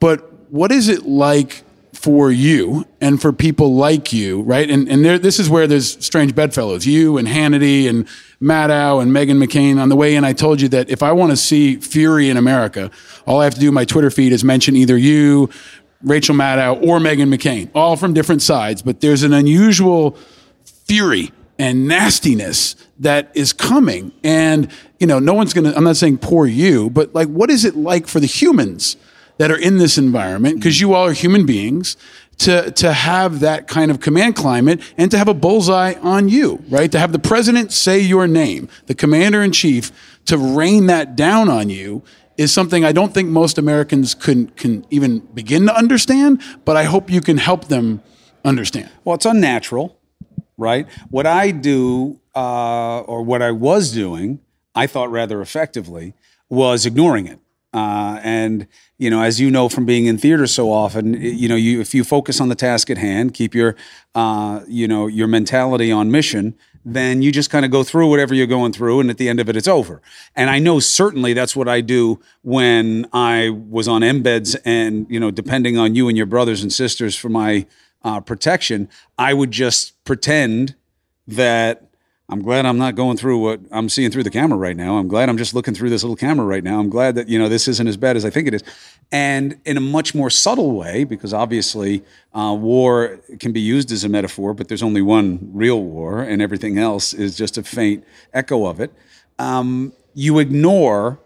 [0.00, 1.64] But what is it like
[2.02, 4.68] for you and for people like you, right?
[4.68, 6.84] And, and there, this is where there's strange bedfellows.
[6.84, 8.08] You and Hannity and
[8.40, 9.80] Maddow and Meghan McCain.
[9.80, 12.36] On the way in, I told you that if I want to see fury in
[12.36, 12.90] America,
[13.24, 15.48] all I have to do in my Twitter feed is mention either you,
[16.02, 18.82] Rachel Maddow, or Meghan McCain, all from different sides.
[18.82, 20.16] But there's an unusual
[20.64, 21.30] fury
[21.62, 24.10] and nastiness that is coming.
[24.24, 27.50] And, you know, no one's going to, I'm not saying poor you, but like, what
[27.50, 28.96] is it like for the humans
[29.38, 30.56] that are in this environment?
[30.56, 31.96] Because you all are human beings.
[32.38, 36.64] To, to have that kind of command climate and to have a bullseye on you,
[36.68, 36.90] right?
[36.90, 39.92] To have the president say your name, the commander in chief,
[40.24, 42.02] to rain that down on you
[42.36, 46.84] is something I don't think most Americans can, can even begin to understand, but I
[46.84, 48.02] hope you can help them
[48.44, 48.90] understand.
[49.04, 49.96] Well, it's unnatural
[50.62, 50.88] right?
[51.10, 54.40] What I do, uh, or what I was doing,
[54.74, 56.14] I thought rather effectively,
[56.48, 57.38] was ignoring it.
[57.74, 58.66] Uh, and
[58.98, 61.94] you know, as you know from being in theater so often, you know, you if
[61.94, 63.74] you focus on the task at hand, keep your,
[64.14, 66.54] uh, you know, your mentality on mission,
[66.84, 69.40] then you just kind of go through whatever you're going through, and at the end
[69.40, 70.02] of it, it's over.
[70.36, 75.18] And I know certainly that's what I do when I was on embeds, and you
[75.18, 77.66] know, depending on you and your brothers and sisters for my
[78.04, 78.88] uh, protection,
[79.18, 80.74] I would just pretend
[81.28, 81.88] that
[82.28, 84.96] I'm glad I'm not going through what I'm seeing through the camera right now.
[84.96, 86.80] I'm glad I'm just looking through this little camera right now.
[86.80, 88.62] I'm glad that you know this isn't as bad as I think it is,
[89.10, 94.04] and in a much more subtle way, because obviously uh, war can be used as
[94.04, 98.04] a metaphor, but there's only one real war, and everything else is just a faint
[98.32, 98.92] echo of it.
[99.38, 101.18] Um, you ignore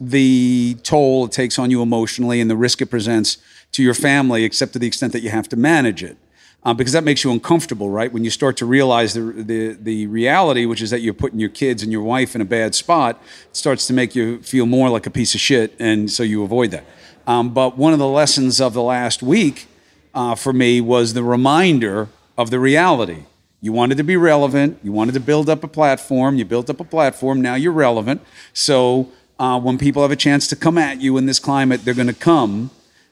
[0.00, 3.38] the toll it takes on you emotionally and the risk it presents
[3.74, 6.16] to your family, except to the extent that you have to manage it.
[6.64, 8.10] Uh, because that makes you uncomfortable, right?
[8.10, 11.50] When you start to realize the, the, the reality, which is that you're putting your
[11.50, 14.88] kids and your wife in a bad spot, it starts to make you feel more
[14.88, 16.84] like a piece of shit, and so you avoid that.
[17.26, 19.66] Um, but one of the lessons of the last week
[20.14, 22.08] uh, for me was the reminder
[22.38, 23.24] of the reality.
[23.60, 26.80] You wanted to be relevant, you wanted to build up a platform, you built up
[26.80, 28.22] a platform, now you're relevant.
[28.52, 31.92] So uh, when people have a chance to come at you in this climate, they're
[31.92, 32.70] going to come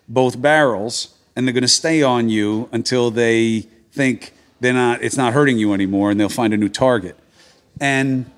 [0.09, 3.61] both barrels and they're going to stay on you until they
[3.92, 7.16] think they're not it's not hurting you anymore and they'll find a new target.
[7.80, 8.30] And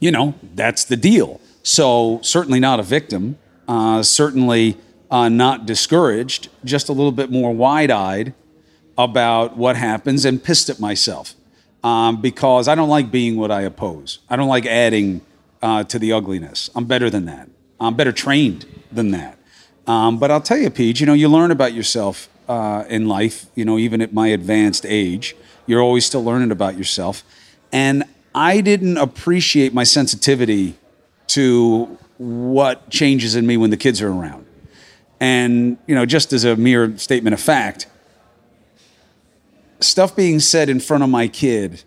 [0.00, 1.40] you know that's the deal.
[1.62, 4.76] So certainly not a victim uh, certainly
[5.10, 8.34] uh, not discouraged just a little bit more wide-eyed
[8.98, 11.34] about what happens and pissed at myself
[11.82, 14.18] um, because i don't like being what i oppose.
[14.28, 15.22] I don't like adding
[15.62, 16.70] uh, to the ugliness.
[16.74, 17.48] I'm better than that.
[17.80, 19.38] I'm better trained than that
[19.86, 23.46] um, but I'll tell you, Pete, you know, you learn about yourself uh, in life,
[23.54, 25.34] you know, even at my advanced age.
[25.66, 27.24] You're always still learning about yourself.
[27.72, 28.04] And
[28.34, 30.74] I didn't appreciate my sensitivity
[31.28, 34.46] to what changes in me when the kids are around.
[35.20, 37.86] And, you know, just as a mere statement of fact,
[39.80, 41.82] stuff being said in front of my kid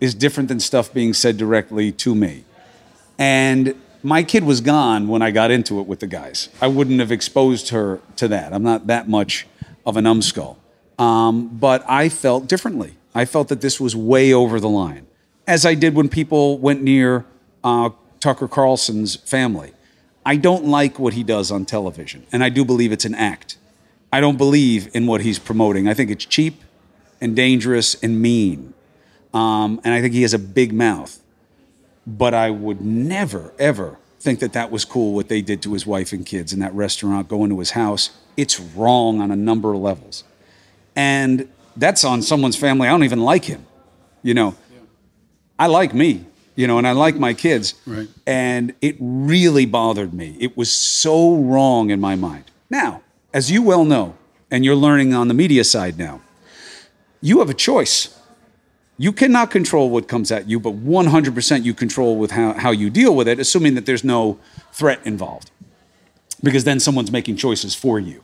[0.00, 2.44] is different than stuff being said directly to me.
[3.18, 6.48] And my kid was gone when I got into it with the guys.
[6.60, 8.52] I wouldn't have exposed her to that.
[8.52, 9.46] I'm not that much
[9.84, 10.58] of a numbskull.
[10.98, 12.96] Um, but I felt differently.
[13.14, 15.06] I felt that this was way over the line,
[15.46, 17.24] as I did when people went near
[17.64, 17.90] uh,
[18.20, 19.72] Tucker Carlson's family.
[20.26, 23.56] I don't like what he does on television, and I do believe it's an act.
[24.12, 25.88] I don't believe in what he's promoting.
[25.88, 26.62] I think it's cheap
[27.20, 28.74] and dangerous and mean.
[29.32, 31.18] Um, and I think he has a big mouth.
[32.08, 35.86] But I would never, ever think that that was cool what they did to his
[35.86, 38.10] wife and kids in that restaurant, going to his house.
[38.36, 40.24] It's wrong on a number of levels.
[40.96, 42.88] And that's on someone's family.
[42.88, 43.66] I don't even like him.
[44.22, 44.56] You know,
[45.58, 46.24] I like me,
[46.56, 47.74] you know, and I like my kids.
[47.86, 48.08] Right.
[48.26, 50.36] And it really bothered me.
[50.40, 52.44] It was so wrong in my mind.
[52.70, 53.02] Now,
[53.34, 54.16] as you well know,
[54.50, 56.22] and you're learning on the media side now,
[57.20, 58.17] you have a choice.
[59.00, 62.90] You cannot control what comes at you, but 100% you control with how, how you
[62.90, 64.38] deal with it, assuming that there's no
[64.72, 65.52] threat involved.
[66.42, 68.22] Because then someone's making choices for you.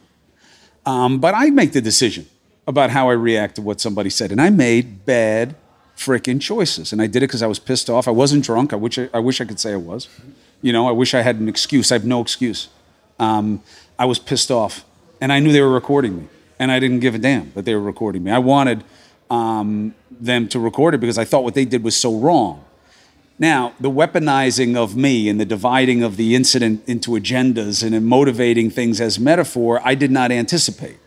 [0.85, 2.27] Um, but I make the decision
[2.67, 4.33] about how I react to what somebody said.
[4.33, 5.55] And I made bad
[5.97, 6.93] freaking choices.
[6.93, 8.09] And I did it because I was pissed off.
[8.09, 8.73] I wasn't drunk.
[8.73, 10.09] I wish I, I wish I could say I was.
[10.61, 11.93] You know, I wish I had an excuse.
[11.93, 12.69] I have no excuse.
[13.19, 13.63] Um,
[13.99, 14.85] I was pissed off.
[15.21, 16.29] And I knew they were recording me.
[16.59, 18.31] And I didn't give a damn that they were recording me.
[18.31, 18.83] I wanted
[19.35, 22.65] um, them to record it because I thought what they did was so wrong.
[23.39, 28.05] Now, the weaponizing of me and the dividing of the incident into agendas and in
[28.05, 30.99] motivating things as metaphor, I did not anticipate.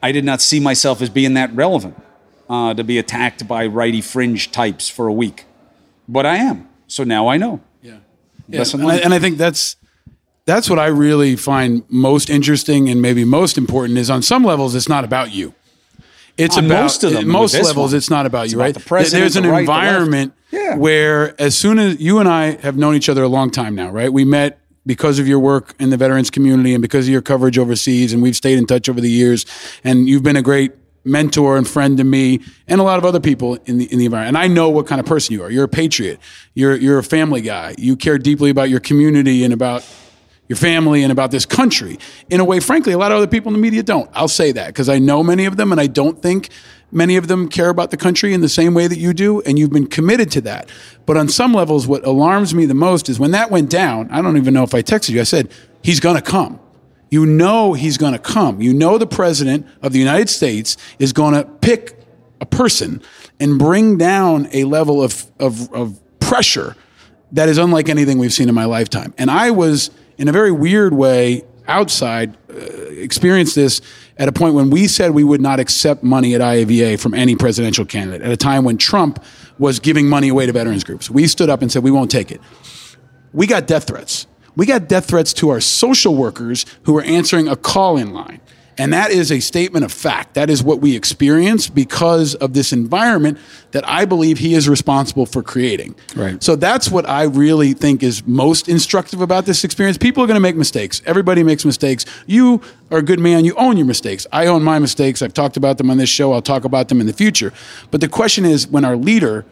[0.00, 2.00] I did not see myself as being that relevant
[2.48, 5.44] uh, to be attacked by righty fringe types for a week.
[6.06, 6.68] But I am.
[6.86, 7.60] So now I know.
[7.82, 7.98] Yeah.
[8.60, 9.74] Lesson and, I, and I think that's
[10.44, 14.76] that's what I really find most interesting and maybe most important is on some levels
[14.76, 15.52] it's not about you.
[16.38, 17.96] It's about most of them, most levels one.
[17.96, 18.74] it's not about It's you, about right?
[18.74, 20.76] the president, There's an the right, the environment Yeah.
[20.76, 23.90] where as soon as you and I have known each other a long time now,
[23.90, 24.12] right?
[24.12, 27.58] We met because of your work in the veterans community and because of your coverage
[27.58, 29.46] overseas and we've stayed in touch over the years
[29.82, 30.72] and you've been a great
[31.04, 34.04] mentor and friend to me and a lot of other people in the in the
[34.06, 34.36] environment.
[34.36, 35.50] And I know what kind of person you are.
[35.50, 36.18] You're a patriot.
[36.54, 37.74] You're you're a family guy.
[37.78, 39.84] You care deeply about your community and about
[40.48, 41.98] your family and about this country
[42.30, 44.10] in a way, frankly, a lot of other people in the media don't.
[44.14, 46.50] I'll say that because I know many of them and I don't think
[46.92, 49.40] many of them care about the country in the same way that you do.
[49.42, 50.70] And you've been committed to that.
[51.04, 54.22] But on some levels, what alarms me the most is when that went down, I
[54.22, 56.60] don't even know if I texted you, I said, he's going to come.
[57.10, 58.60] You know he's going to come.
[58.60, 62.00] You know the president of the United States is going to pick
[62.40, 63.00] a person
[63.38, 66.76] and bring down a level of, of, of pressure
[67.32, 69.14] that is unlike anything we've seen in my lifetime.
[69.18, 73.80] And I was, in a very weird way, outside, uh, experienced this
[74.18, 77.36] at a point when we said we would not accept money at IAVA from any
[77.36, 79.22] presidential candidate, at a time when Trump
[79.58, 81.10] was giving money away to veterans groups.
[81.10, 82.40] We stood up and said, we won't take it.
[83.32, 84.26] We got death threats.
[84.54, 88.40] We got death threats to our social workers who were answering a call in line.
[88.78, 90.34] And that is a statement of fact.
[90.34, 93.38] That is what we experience because of this environment
[93.72, 95.94] that I believe he is responsible for creating.
[96.14, 96.42] Right.
[96.42, 99.96] So that's what I really think is most instructive about this experience.
[99.96, 101.00] People are going to make mistakes.
[101.06, 102.04] Everybody makes mistakes.
[102.26, 102.60] You
[102.90, 103.44] are a good man.
[103.44, 104.26] You own your mistakes.
[104.30, 105.22] I own my mistakes.
[105.22, 106.32] I've talked about them on this show.
[106.32, 107.52] I'll talk about them in the future.
[107.90, 109.46] But the question is when our leader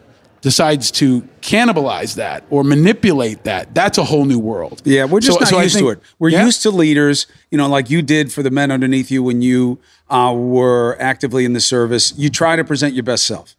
[0.45, 4.79] decides to cannibalize that or manipulate that, that's a whole new world.
[4.85, 5.99] Yeah, we're just So- not so used think- to it.
[6.19, 6.45] We're Yeah.
[6.45, 9.79] used to leaders, you know, like you did for the men underneath you when you
[10.07, 12.13] uh, were actively in the service.
[12.15, 13.55] You try to present your best self.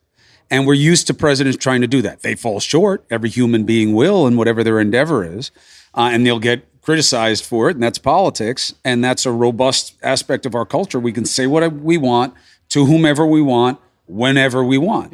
[0.49, 2.23] And we're used to presidents trying to do that.
[2.23, 3.03] They fall short.
[3.11, 5.51] Every human being will in whatever their endeavor is.
[5.93, 7.75] Uh, and they'll get criticized for it.
[7.75, 8.73] And that's politics.
[8.85, 11.01] And that's a robust aspect of our culture.
[11.01, 12.33] We can say what we want
[12.69, 15.13] to whomever we want, whenever we want.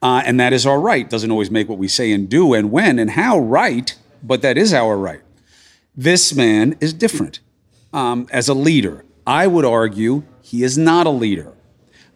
[0.00, 1.08] Uh, and that is our right.
[1.08, 4.56] Doesn't always make what we say and do and when and how right, but that
[4.56, 5.20] is our right.
[5.96, 7.40] This man is different.
[7.92, 11.52] Um, as a leader, I would argue he is not a leader.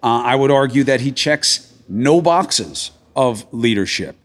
[0.03, 4.17] Uh, I would argue that he checks no boxes of leadership.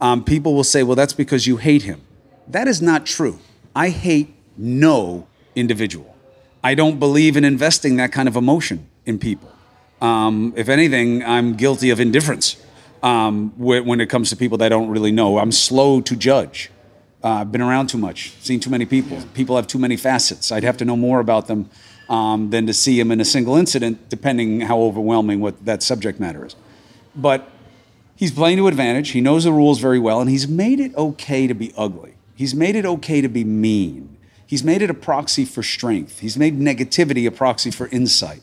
[0.00, 2.00] Um, people will say, well, that's because you hate him.
[2.48, 3.38] That is not true.
[3.76, 6.16] I hate no individual.
[6.64, 9.51] I don't believe in investing that kind of emotion in people.
[10.02, 12.56] Um, if anything, I'm guilty of indifference
[13.04, 15.38] um, wh- when it comes to people that I don't really know.
[15.38, 16.70] I'm slow to judge.
[17.22, 19.22] Uh, I've been around too much, seen too many people.
[19.32, 20.50] People have too many facets.
[20.50, 21.70] I'd have to know more about them
[22.08, 26.18] um, than to see them in a single incident, depending how overwhelming what that subject
[26.18, 26.56] matter is.
[27.14, 27.48] But
[28.16, 29.10] he's playing to advantage.
[29.10, 32.14] He knows the rules very well, and he's made it okay to be ugly.
[32.34, 34.16] He's made it okay to be mean.
[34.44, 36.18] He's made it a proxy for strength.
[36.18, 38.42] He's made negativity a proxy for insight.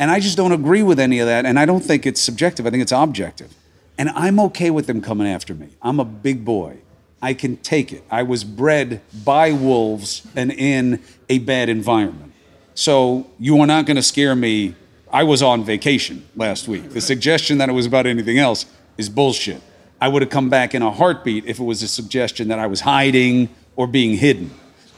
[0.00, 1.44] And I just don't agree with any of that.
[1.44, 3.54] And I don't think it's subjective, I think it's objective.
[3.98, 5.68] And I'm okay with them coming after me.
[5.82, 6.78] I'm a big boy.
[7.20, 8.02] I can take it.
[8.10, 12.32] I was bred by wolves and in a bad environment.
[12.74, 14.74] So you are not going to scare me.
[15.12, 16.90] I was on vacation last week.
[16.90, 18.64] The suggestion that it was about anything else
[18.96, 19.60] is bullshit.
[20.00, 22.68] I would have come back in a heartbeat if it was a suggestion that I
[22.68, 24.50] was hiding or being hidden.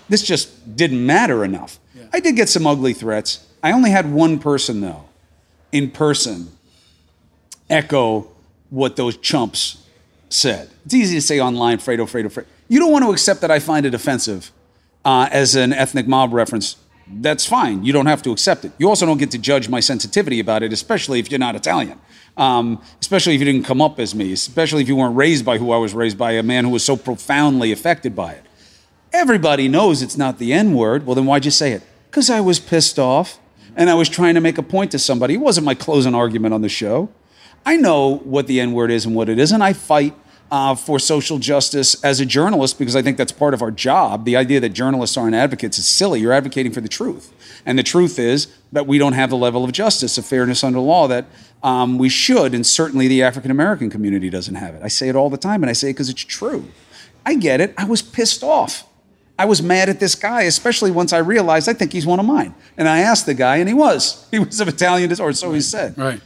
[0.09, 1.81] This just didn't matter enough.
[2.13, 3.45] I did get some ugly threats.
[3.63, 5.05] I only had one person, though,
[5.71, 6.51] in person,
[7.71, 8.29] echo
[8.71, 9.87] what those chumps
[10.29, 10.71] said.
[10.85, 12.47] It's easy to say online, Fredo, Fredo, Fredo.
[12.69, 14.51] You don't want to accept that I find it offensive
[15.05, 16.77] uh, as an ethnic mob reference.
[17.07, 17.85] That's fine.
[17.85, 18.73] You don't have to accept it.
[18.79, 22.01] You also don't get to judge my sensitivity about it, especially if you're not Italian.
[22.37, 25.59] Um, especially if you didn't come up as me, especially if you weren't raised by
[25.59, 28.45] who I was raised by, a man who was so profoundly affected by it.
[29.13, 31.05] Everybody knows it's not the N word.
[31.05, 31.83] Well, then why'd you say it?
[32.11, 33.39] Because I was pissed off
[33.77, 35.35] and I was trying to make a point to somebody.
[35.35, 37.09] It wasn't my closing argument on the show.
[37.65, 39.63] I know what the N word is and what it isn't.
[39.63, 40.15] I fight
[40.51, 44.27] uh, for social justice as a journalist because I think that's part of our job.
[44.27, 46.21] The idea that journalists aren't advocates is silly.
[46.21, 47.33] You're advocating for the truth.
[47.65, 50.81] And the truth is that we don't have the level of justice, of fairness under
[50.81, 51.25] law that
[51.63, 54.83] um, we should, and certainly the African American community doesn't have it.
[54.83, 56.69] I say it all the time, and I say it because it's true.
[57.25, 57.73] I get it.
[57.79, 58.87] I was pissed off.
[59.43, 62.27] I was mad at this guy, especially once I realized I think he's one of
[62.27, 62.55] mine.
[62.77, 64.25] And I asked the guy, and he was.
[64.31, 65.99] He was of Italian, or so he said.
[65.99, 66.21] Right.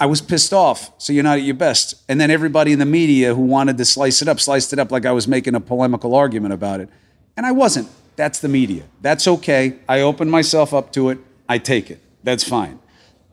[0.00, 0.90] I was pissed off.
[0.96, 2.02] So you're not at your best.
[2.08, 4.90] And then everybody in the media who wanted to slice it up, sliced it up
[4.90, 6.88] like I was making a polemical argument about it.
[7.36, 7.90] And I wasn't.
[8.16, 8.84] That's the media.
[9.02, 9.74] That's okay.
[9.86, 11.18] I open myself up to it.
[11.50, 12.00] I take it.
[12.24, 12.78] That's fine.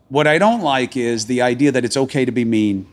[0.10, 2.88] What I don't like is the idea that it's okay to be mean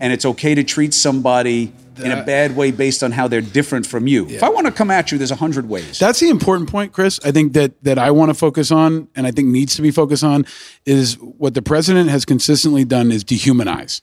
[0.00, 3.86] and it's okay to treat somebody in a bad way based on how they're different
[3.86, 4.26] from you.
[4.28, 5.98] If I want to come at you, there's a hundred ways.
[5.98, 7.20] That's the important point, Chris.
[7.24, 9.90] I think that that I want to focus on, and I think needs to be
[9.90, 10.46] focused on,
[10.86, 14.00] is what the president has consistently done is dehumanize.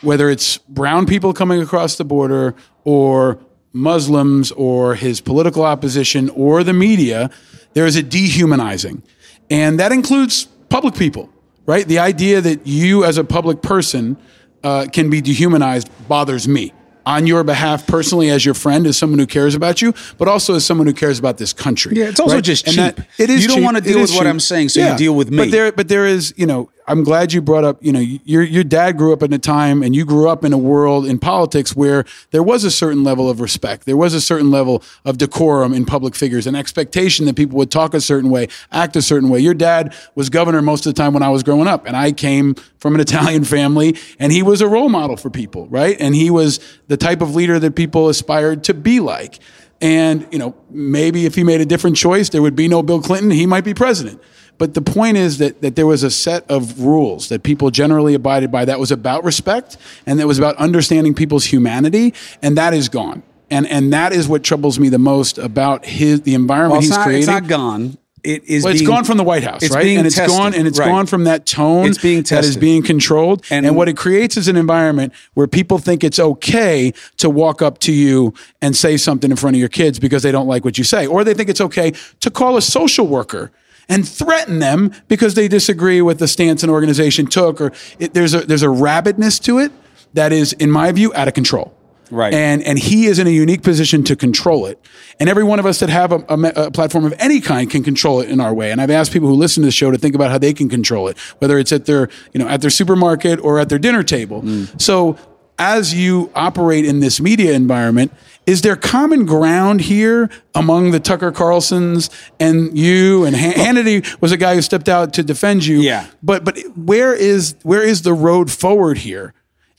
[0.00, 2.54] Whether it's brown people coming across the border,
[2.84, 3.38] or
[3.72, 7.30] Muslims, or his political opposition, or the media,
[7.74, 9.02] there is a dehumanizing,
[9.50, 11.30] and that includes public people.
[11.66, 11.86] Right?
[11.86, 14.16] The idea that you, as a public person,
[14.64, 16.72] uh, can be dehumanized bothers me
[17.06, 20.54] on your behalf personally as your friend as someone who cares about you but also
[20.54, 22.44] as someone who cares about this country Yeah, it's also right?
[22.44, 22.76] just cheap.
[22.76, 23.64] that- it is You don't cheap.
[23.64, 24.26] wanna deal is with what.
[24.26, 25.38] I'm saying, so you deal with me.
[25.38, 28.42] but there but there is you know i'm glad you brought up you know your
[28.42, 31.18] your dad grew up in a time and you grew up in a world in
[31.18, 33.86] politics where there was a certain level of respect.
[33.86, 37.70] There was a certain level of decorum in public figures an expectation that people would
[37.70, 39.40] talk a certain way act a certain way.
[39.40, 42.12] Your dad was governor most of the time when i was growing up and i
[42.12, 45.96] came from an italian family and he was a role model for people right?
[46.00, 49.38] And he was the type of leader that people aspired to be like.
[49.80, 53.00] And you know maybe if he made a different choice there would be no bill
[53.00, 54.20] clinton he might be president
[54.58, 58.14] but the point is that, that there was a set of rules that people generally
[58.14, 62.74] abided by that was about respect and that was about understanding people's humanity, and that
[62.74, 63.22] is gone.
[63.50, 66.90] And and that is what troubles me the most about his the environment Well, he's
[66.90, 67.22] not, creating.
[67.22, 67.96] it's not gone.
[68.24, 68.64] It is.
[68.64, 69.84] Well, it's being- gone from the White House, it's right?
[69.84, 70.36] being and it's tested.
[70.36, 70.88] gone, and it's Right.
[70.88, 73.42] gone from that tone It's being that is being controlled.
[73.48, 77.62] And, And- what it creates is an environment where people think it's okay to walk
[77.62, 80.64] up to you and say something in front of your kids because they don't like
[80.64, 83.52] what you say, or they think it's okay to call a social worker
[83.88, 88.34] and threaten them because they disagree with the stance an organization took, or it, there's
[88.34, 89.72] a there's a rabidness to it
[90.14, 91.74] that is, in my view, out of control.
[92.10, 92.32] Right.
[92.32, 94.80] And and he is in a unique position to control it.
[95.20, 97.82] And every one of us that have a, a a platform of any kind can
[97.82, 98.72] control it in our way.
[98.72, 100.68] And I've asked people who listen to the show to think about how they can
[100.68, 104.02] control it, whether it's at their you know at their supermarket or at their dinner
[104.02, 104.42] table.
[104.42, 104.80] Mm.
[104.80, 105.18] So
[105.58, 108.12] as you operate in this media environment,
[108.48, 112.08] is there common ground here among the Tucker Carlsons
[112.40, 115.80] and you and Han- Hannity was a guy who stepped out to defend you.
[115.80, 116.06] Yeah.
[116.22, 119.34] But but where is where is the road forward here?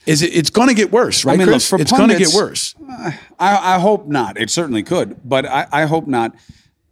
[0.06, 0.28] Is it?
[0.28, 2.74] It's going to get worse, right, I mean, look, it's going to get worse.
[2.88, 4.38] I, I hope not.
[4.38, 6.34] It certainly could, but I, I hope not.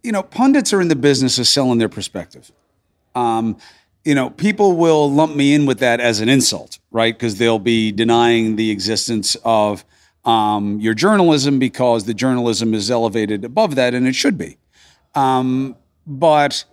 [0.03, 2.51] You know, pundits are in the business of selling their perspective.
[3.15, 3.57] Um,
[4.05, 7.13] you know, people will lump me in with that as an insult, right?
[7.13, 9.83] Because they'll be denying the existence of
[10.29, 14.57] um, your journalism because the journalism is elevated above that, and it should be.
[15.15, 15.75] Um,
[16.05, 16.65] but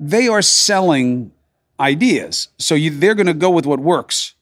[0.00, 1.30] they are selling
[1.78, 4.34] ideas, so you, they're going to go with what works.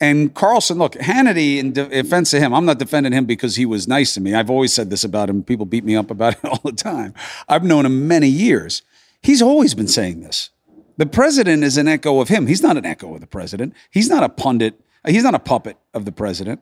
[0.00, 3.64] And Carlson, look, Hannity, in de- defense of him, I'm not defending him because he
[3.64, 4.34] was nice to me.
[4.34, 5.42] I've always said this about him.
[5.42, 7.14] People beat me up about it all the time.
[7.48, 8.82] I've known him many years.
[9.22, 10.50] He's always been saying this.
[10.98, 12.48] The president is an echo of him.
[12.48, 13.74] He's not an echo of the president.
[13.90, 14.78] He's not a pundit.
[15.06, 16.60] He's not a puppet of the president.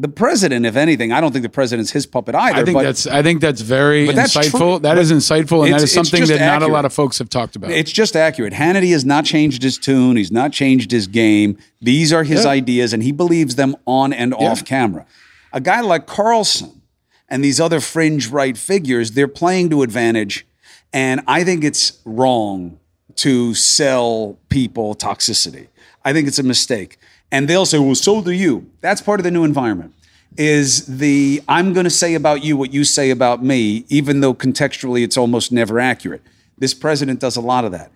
[0.00, 2.60] The president, if anything, I don't think the president's his puppet either.
[2.60, 4.58] I think but that's I think that's very that's insightful.
[4.58, 4.78] true.
[4.78, 7.28] That But is insightful, and that is something that not a lot of folks have
[7.28, 7.72] talked about.
[7.72, 8.52] It's just accurate.
[8.52, 10.16] Hannity has not changed his tune.
[10.16, 11.58] He's not changed his game.
[11.82, 12.50] These are his Yeah.
[12.50, 14.50] ideas, and he believes them on and Yeah.
[14.50, 15.04] off camera.
[15.52, 16.80] A guy like Carlson
[17.28, 20.46] and these other fringe right figures, they're playing to advantage.
[20.92, 22.78] And I think it's wrong
[23.16, 25.66] to sell people toxicity.
[26.04, 26.98] I think it's a mistake.
[27.30, 28.70] And they'll say, well, so do you.
[28.80, 29.94] That's part of the new environment.
[30.36, 34.34] Is the I'm going to say about you what you say about me, even though
[34.34, 36.22] contextually it's almost never accurate.
[36.56, 37.90] This president does a lot of that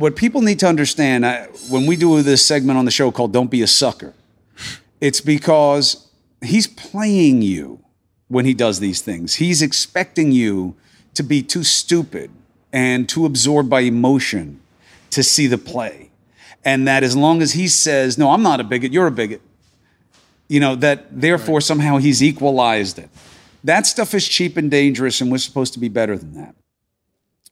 [0.00, 3.32] what people need to understand uh, when we do this segment on the show called
[3.32, 4.14] Don't Be a Sucker,
[4.98, 6.08] it's because
[6.42, 7.84] he's playing you
[8.28, 9.34] when he does these things.
[9.34, 10.74] He's expecting you
[11.14, 12.30] to be too stupid
[12.72, 14.60] and too absorbed by emotion
[15.10, 16.09] to see the play.
[16.64, 19.40] And that as long as he says, No, I'm not a bigot, you're a bigot,
[20.48, 23.08] you know, that therefore somehow he's equalized it.
[23.64, 26.54] That stuff is cheap and dangerous, and we're supposed to be better than that.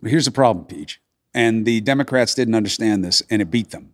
[0.00, 1.00] But here's the problem, Peach.
[1.34, 3.92] And the Democrats didn't understand this, and it beat them.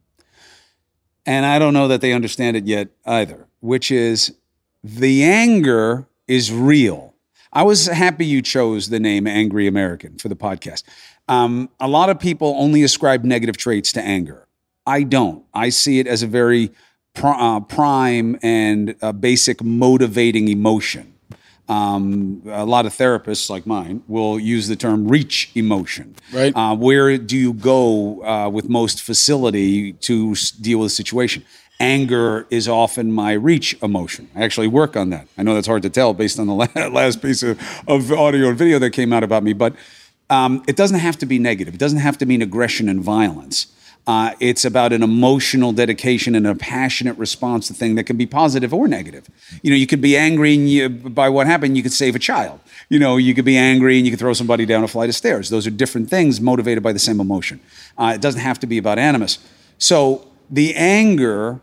[1.27, 4.35] And I don't know that they understand it yet either, which is
[4.83, 7.15] the anger is real.
[7.53, 10.83] I was happy you chose the name Angry American for the podcast.
[11.29, 14.44] Um, a lot of people only ascribe negative traits to anger.
[14.87, 15.45] I don't.
[15.55, 16.71] I see it as a very
[17.15, 21.11] pr- uh, prime and uh, basic motivating emotion.
[21.67, 26.15] Um, a lot of therapists like mine will use the term reach emotion.
[26.31, 26.55] Right.
[26.55, 31.43] Uh, where do you go uh, with most facility to s- deal with a situation?
[31.81, 34.29] Anger is often my reach emotion.
[34.37, 35.27] I actually work on that.
[35.39, 37.59] I know that's hard to tell based on the la- last piece of,
[37.89, 39.75] of audio and video that came out about me, but
[40.29, 41.73] um, it doesn't have to be negative.
[41.75, 43.69] It doesn't have to mean aggression and violence.
[44.07, 48.27] Uh, it's about an emotional dedication and a passionate response to thing that can be
[48.27, 49.31] positive or negative.
[49.63, 51.77] You know, you could be angry you, by what happened.
[51.77, 52.61] You could save a child.
[52.91, 55.15] You know, you could be angry and you could throw somebody down a flight of
[55.15, 55.49] stairs.
[55.49, 57.61] Those are different things motivated by the same emotion.
[57.97, 59.39] Uh, it doesn't have to be about animus.
[59.79, 61.61] So the anger,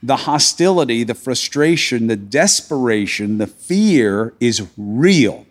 [0.00, 5.44] the hostility, the frustration, the desperation, the fear is real.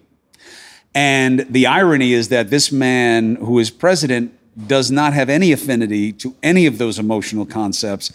[0.94, 6.12] And the irony is that this man who is president does not have any affinity
[6.12, 8.12] to any of those emotional concepts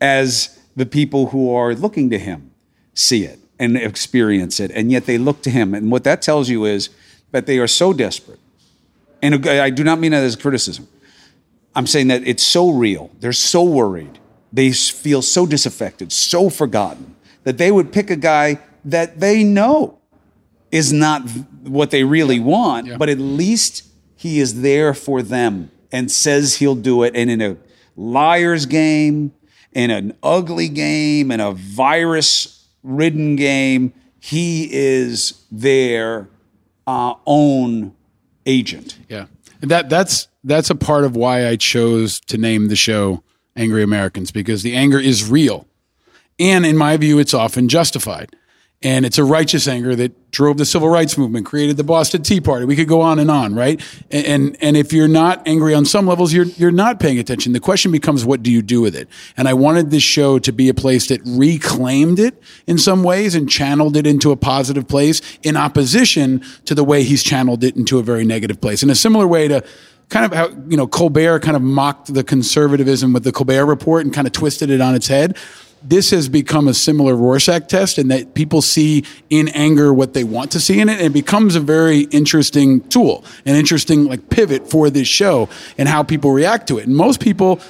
[0.00, 2.50] as the people who are looking to him
[2.94, 4.70] see it and experience it.
[4.72, 5.74] And yet they look to him.
[5.74, 6.90] And what that tells you is
[7.32, 8.38] that they are so desperate.
[9.22, 10.86] And I do not mean that as criticism.
[11.74, 13.10] I'm saying that it's so real.
[13.20, 14.18] They're so worried.
[14.52, 19.98] They feel so disaffected, so forgotten that they would pick a guy that they know
[20.70, 21.28] is not
[21.62, 23.84] what they really want, but at least
[24.16, 27.14] he is there for them and says he'll do it.
[27.16, 27.56] And in a
[27.96, 29.32] liar's game,
[29.72, 36.28] in an ugly game, in a virus ridden game, he is their
[36.86, 37.94] uh, own
[38.46, 38.98] agent.
[39.08, 39.26] Yeah.
[39.60, 43.22] And that that's that's a part of why I chose to name the show
[43.56, 45.66] Angry Americans because the anger is real.
[46.38, 48.34] And in my view it's often justified.
[48.80, 52.40] And it's a righteous anger that drove the civil rights movement, created the Boston Tea
[52.40, 52.64] Party.
[52.64, 53.82] We could go on and on, right?
[54.12, 57.52] And and, and if you're not angry on some levels, you're you're not paying attention.
[57.52, 59.08] The question becomes what do you do with it?
[59.36, 63.34] And I wanted this show to be a place that reclaimed it in some ways
[63.34, 67.76] and channeled it into a positive place in opposition to the way he's channeled it
[67.76, 68.84] into a very negative place.
[68.84, 69.64] In a similar way to
[70.08, 74.04] kind of how you know Colbert kind of mocked the conservatism with the Colbert Report
[74.04, 75.36] and kind of twisted it on its head.
[75.82, 80.24] This has become a similar Rorschach test, in that people see in anger what they
[80.24, 84.28] want to see in it, and it becomes a very interesting tool, an interesting like
[84.30, 86.86] pivot for this show and how people react to it.
[86.86, 87.60] And most people,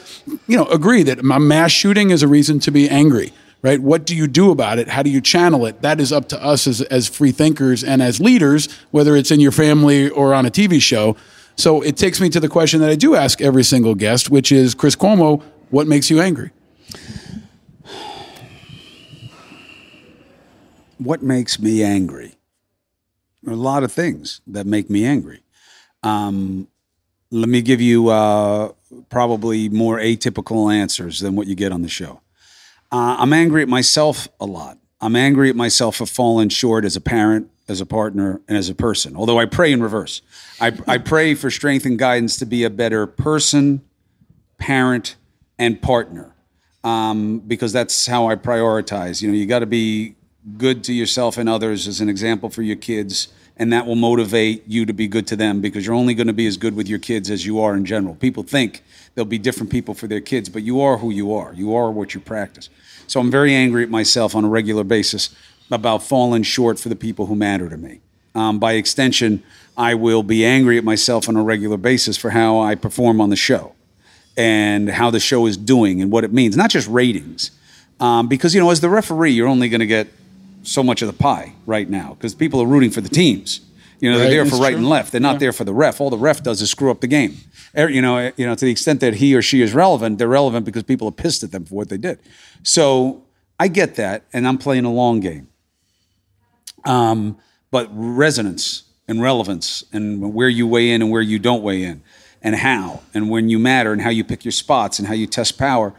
[0.47, 3.33] you know, agree that a mass shooting is a reason to be angry
[3.63, 3.81] right?
[3.81, 4.89] What do you do about it?
[4.89, 5.83] How do you channel it?
[5.83, 9.41] That is up to us as, as free thinkers and as leaders, whether it's in
[9.41, 11.17] your family or on a TV show.
[11.57, 14.53] So it takes me to the question that I do ask every single guest, which
[14.53, 16.53] is Chris Cuomo, what makes you angry?
[20.99, 22.35] What makes me angry?
[23.43, 25.43] There are a lot of things that make me angry.
[26.03, 26.69] Um,
[27.31, 28.73] let me give you uh,
[29.09, 32.21] probably more atypical answers than what you get on the show.
[32.91, 34.79] Uh, I'm angry at myself a lot.
[35.01, 38.69] I'm angry at myself for falling short as a parent, as a partner, and as
[38.69, 39.15] a person.
[39.15, 40.23] Although I pray in reverse.
[40.61, 43.83] I, I pray for strength and guidance to be a better person,
[44.57, 45.17] parent,
[45.59, 46.35] and partner.
[46.83, 49.21] Um, because that's how I prioritize.
[49.21, 50.15] You know, you got to be
[50.57, 53.29] good to yourself and others as an example for your kids
[53.59, 56.33] and that will motivate you to be good to them because you're only going to
[56.33, 58.15] be as good with your kids as you are in general.
[58.15, 58.83] People think
[59.15, 61.53] there'll be different people for their kids, but you are who you are.
[61.55, 62.69] You are what you practice.
[63.09, 65.35] So I'm very angry at myself on a regular basis
[65.71, 68.01] about falling short for the people who matter to me.
[68.35, 69.43] Um, by extension,
[69.77, 73.31] I will be angry at myself on a regular basis for how I perform on
[73.31, 73.75] the show
[74.37, 77.51] and how the show is doing and what it means, not just ratings.
[77.99, 80.09] Um, because, you know, as the referee, you're only going to get
[80.69, 83.61] so much of the pie right now because people are rooting for the teams.
[84.01, 84.79] You know, Right, they're there for right true.
[84.79, 85.11] and left.
[85.13, 85.39] They're not Yeah.
[85.39, 86.01] there for the ref.
[86.01, 87.37] All the ref does is screw up the game.
[87.77, 90.29] Er, You know, you know, to the extent that he or she is relevant, they're
[90.29, 92.19] relevant because people are pissed at them for what they did.
[92.63, 93.23] So
[93.59, 95.49] I get that, and I'm playing a long game.
[96.85, 97.39] Um,
[97.71, 102.03] but resonance and relevance and where you weigh in and where you don't weigh in
[102.43, 105.27] and how and when you matter and how you pick your spots and how you
[105.27, 105.93] test power.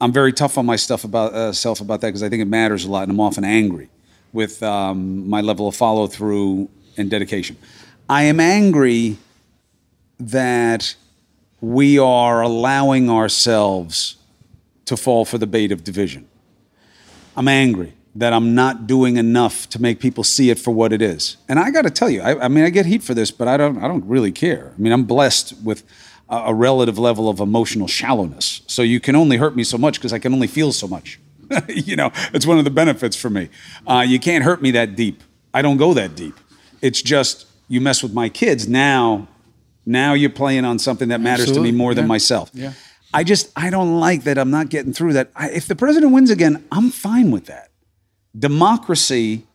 [0.00, 2.46] I'm very tough on my stuff about uh, self about that because I think it
[2.48, 3.90] matters a lot and I'm often angry
[4.34, 7.56] with um, my level of follow through and dedication.
[8.08, 9.16] I am angry
[10.18, 10.94] that
[11.60, 14.16] we are allowing ourselves
[14.84, 16.28] to fall for the bait of division.
[17.36, 21.00] I'm angry that I'm not doing enough to make people see it for what it
[21.00, 21.36] is.
[21.48, 23.48] And I got to tell you, I, I mean, I get heat for this, but
[23.48, 24.72] I don't, I don't really care.
[24.76, 25.82] I mean, I'm blessed with
[26.28, 28.62] a, a relative level of emotional shallowness.
[28.66, 31.18] So you can only hurt me so much because I can only feel so much.
[31.68, 33.48] you know, it's one of the benefits for me.
[33.86, 35.22] Uh, you can't hurt me that deep.
[35.52, 36.34] I don't go that deep.
[36.82, 39.28] It's just you mess with my kids now.
[39.86, 42.50] Now you're playing on something that matters to me more than myself.
[42.52, 42.72] yeah.
[43.12, 45.30] I just I don't like that I'm not getting through that.
[45.36, 47.70] I, if the president wins again, I'm fine with that.
[48.36, 49.46] Democracy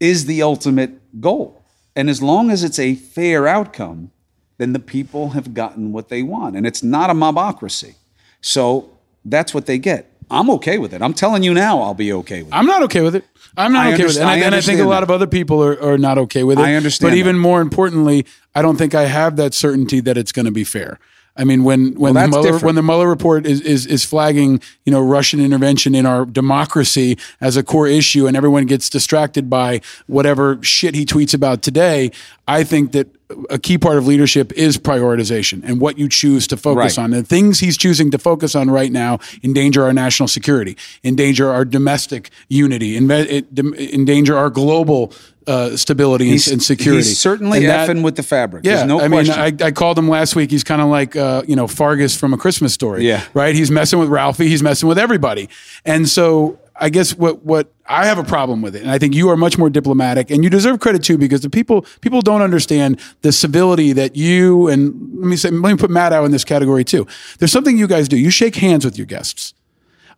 [0.00, 1.62] is the ultimate goal.
[1.94, 4.12] And as long as it's a fair outcome,
[4.56, 6.56] then the people have gotten what they want.
[6.56, 7.96] And it's not a mobocracy.
[8.40, 8.90] So
[9.26, 10.09] that's what they get.
[10.30, 11.02] I'm okay with it.
[11.02, 12.56] I'm telling you now, I'll be okay with it.
[12.56, 13.24] I'm not okay with it.
[13.56, 14.20] I'm not I okay with it.
[14.20, 15.02] And I, understand- and I I think a lot that.
[15.04, 16.62] of other people are, are not okay with it.
[16.62, 17.18] I understand But that.
[17.18, 18.24] even more importantly,
[18.54, 20.98] I don't think I have that certainty that it's going to be fair.
[21.40, 22.64] I mean, when when that's the Mueller, different.
[22.64, 27.16] when the Mueller report is, is is flagging, you know, Russian intervention in our democracy
[27.40, 32.10] as a core issue, and everyone gets distracted by whatever shit he tweets about today,
[32.46, 33.08] I think that
[33.48, 37.04] a key part of leadership is prioritization and what you choose to focus Right.
[37.04, 37.10] on.
[37.12, 41.64] The things he's choosing to focus on right now endanger our national security, endanger our
[41.64, 45.12] domestic unity, enve- it- dem- endanger our global
[45.50, 47.02] uh, stability and, and security.
[47.04, 47.68] he's certainly And
[47.98, 48.64] that- with the fabric.
[48.64, 49.34] Yeah, There's no I question.
[49.42, 50.50] mean, I, I called him last week.
[50.50, 53.06] He's kind of like uh, you know Farkus from A Christmas Story.
[53.06, 53.24] Yeah.
[53.34, 53.54] right.
[53.54, 54.48] He's messing with Ralphie.
[54.48, 55.48] He's messing with everybody,
[55.84, 56.58] and so.
[56.82, 59.36] I guess what what I have a problem with it, and I think you are
[59.36, 63.32] much more diplomatic, and you deserve credit too, because the people people don't understand the
[63.32, 66.82] civility that you and let me say let me put Matt out in this category
[66.82, 67.06] too.
[67.38, 68.16] There's something you guys do.
[68.16, 69.52] You shake hands with your guests.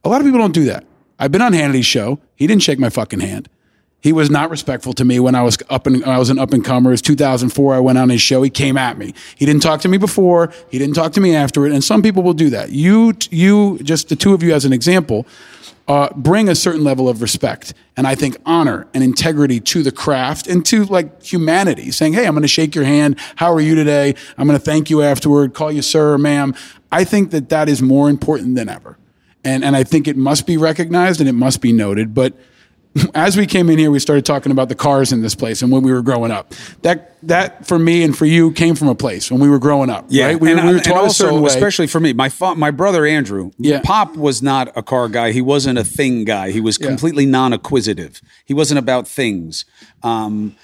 [0.04, 0.84] A lot of people don't do that.
[1.18, 2.20] I've been on Hannity's show.
[2.36, 3.48] He didn't shake my fucking hand.
[4.02, 6.52] He was not respectful to me when I was up and I was an up
[6.52, 6.90] and comer.
[6.90, 7.74] It was 2004.
[7.74, 8.42] I went on his show.
[8.42, 9.14] He came at me.
[9.36, 10.52] He didn't talk to me before.
[10.70, 11.72] He didn't talk to me after it.
[11.72, 12.70] And some people will do that.
[12.70, 15.24] You, you, just the two of you as an example,
[15.86, 19.92] uh, bring a certain level of respect and I think honor and integrity to the
[19.92, 21.90] craft and to like humanity.
[21.90, 23.18] Saying, "Hey, I'm going to shake your hand.
[23.36, 24.14] How are you today?
[24.38, 25.54] I'm going to thank you afterward.
[25.54, 26.54] Call you sir or ma'am."
[26.90, 28.96] I think that that is more important than ever
[29.44, 32.14] and and I think it must be recognized and it must be noted.
[32.14, 32.34] But
[33.14, 35.72] as we came in here, we started talking about the cars in this place and
[35.72, 36.54] when we were growing up.
[36.82, 39.88] That that for me and for you came from a place when we were growing
[39.90, 40.06] up.
[40.08, 40.40] Yeah, right?
[40.40, 41.48] we, and, we were taught a also, certain way.
[41.48, 43.80] especially for me, my fa- my brother Andrew, Yeah.
[43.82, 45.32] Pop was not a car guy.
[45.32, 46.50] He wasn't a thing guy.
[46.50, 46.88] He was Yeah.
[46.88, 48.20] completely non-acquisitive.
[48.44, 49.64] He wasn't about things.
[50.02, 50.56] Um,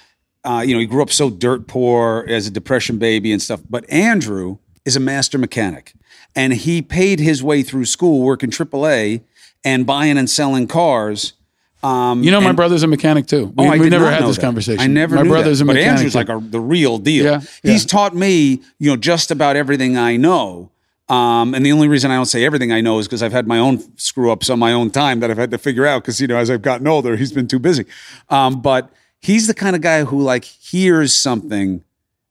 [0.43, 3.61] uh, you know, he grew up so dirt poor as a depression baby and stuff.
[3.69, 5.93] But Andrew is a master mechanic,
[6.35, 9.21] and he paid his way through school working AAA
[9.63, 11.33] and buying and selling cars.
[11.81, 13.53] Um, you know, my brother's a mechanic too.
[13.57, 14.41] Oh, We, I we never had this that.
[14.41, 14.81] conversation.
[14.81, 15.63] I never My brother's that.
[15.63, 15.91] a but mechanic.
[15.93, 16.17] Andrew's too.
[16.19, 17.23] like a, the real deal.
[17.25, 17.87] Yeah, He's yeah.
[17.87, 20.71] taught me, you know, just about everything I know.
[21.07, 23.47] Um, and the only reason I don't say everything I know is because I've had
[23.47, 26.03] my own screw ups on my own time that I've had to figure out.
[26.03, 27.85] Because you know, as I've gotten older, he's been too busy.
[28.29, 31.83] Um, but he's the kind of guy who like hears something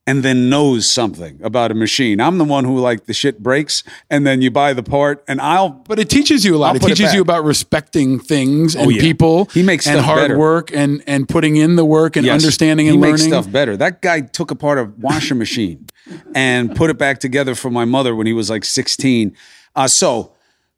[0.09, 2.19] and then knows something about a machine.
[2.21, 5.39] I'm the one who like the shit breaks and then you buy the part and
[5.41, 5.69] I'll.
[5.69, 6.69] But it teaches you a lot.
[6.71, 9.01] I'll it put it teaches you about respecting things and Oh, yeah.
[9.03, 9.45] people.
[9.53, 10.39] He makes and hard better.
[10.39, 12.33] work and and putting in the work and Yes.
[12.41, 13.33] understanding he and makes learning.
[13.43, 13.77] stuff better.
[13.77, 15.87] That guy took apart a washing machine
[16.35, 19.37] and put it back together for my mother when he was like 16.
[19.77, 20.33] Uh, so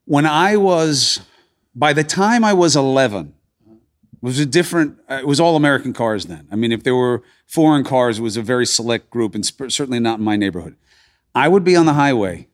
[0.07, 1.21] when I was,
[1.75, 3.33] by the time I was 11,
[3.69, 3.79] it
[4.21, 6.49] was a different, uh, it was all American cars then.
[6.51, 9.99] I mean, if there were foreign cars, was a very select group and sp- certainly
[10.01, 10.77] not in my neighborhood.
[11.35, 12.47] I would be on the highway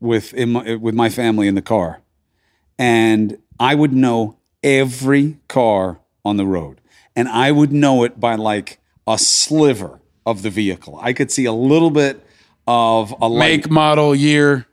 [0.00, 2.00] with, in my, with my family in the car
[2.78, 6.80] and I would know every car on the road.
[7.16, 10.98] And I would know it by like a sliver of the vehicle.
[11.02, 12.24] I could see a little bit
[12.66, 14.66] of a light, Make, model, year.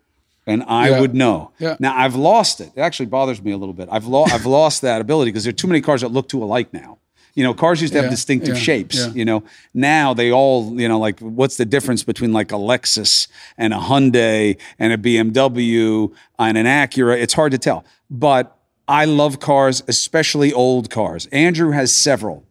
[0.45, 0.99] and I Yeah.
[0.99, 1.51] would know.
[1.59, 1.75] Yeah.
[1.79, 2.71] Now I've lost it.
[2.75, 3.89] It actually bothers me a little bit.
[3.91, 6.43] I've lost I've lost that ability because there are too many cars that look too
[6.43, 6.99] alike now.
[7.35, 8.95] You know, cars used to have Yeah, distinctive yeah, shapes.
[8.97, 9.11] yeah.
[9.13, 9.43] You know,
[9.73, 13.77] now they all, you know, like what's the difference between like a Lexus and a
[13.77, 17.21] Hyundai and a BMW and an Acura?
[17.21, 17.83] It's hard to tell.
[18.09, 18.57] But
[18.87, 21.25] I love cars, especially old cars.
[21.27, 22.45] Andrew has several.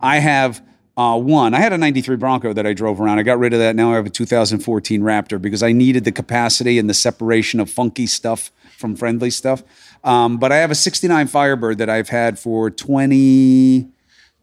[0.00, 0.60] I have
[0.96, 1.52] uh, one.
[1.54, 3.18] I had a 93 Bronco that I drove around.
[3.18, 3.76] I got rid of that.
[3.76, 7.70] Now I have a 2014 Raptor because I needed the capacity and the separation of
[7.70, 9.62] funky stuff from friendly stuff.
[10.02, 12.70] Um, but I have a 69 Firebird that I've had for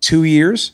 [0.04, 0.72] 22 years.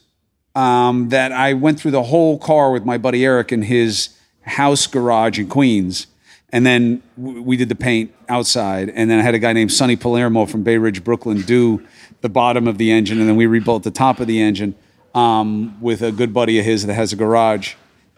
[0.56, 4.10] Um, that I went through the whole car with my buddy Eric in his
[4.42, 6.08] house garage in Queens.
[6.52, 8.90] And then we did the paint outside.
[8.90, 11.86] And then I had a guy named Sonny Palermo from Bay Ridge, Brooklyn, do
[12.22, 13.20] the bottom of the engine.
[13.20, 14.74] And then we rebuilt the top of the engine
[15.14, 17.76] um, with a good buddy of his that has a garage.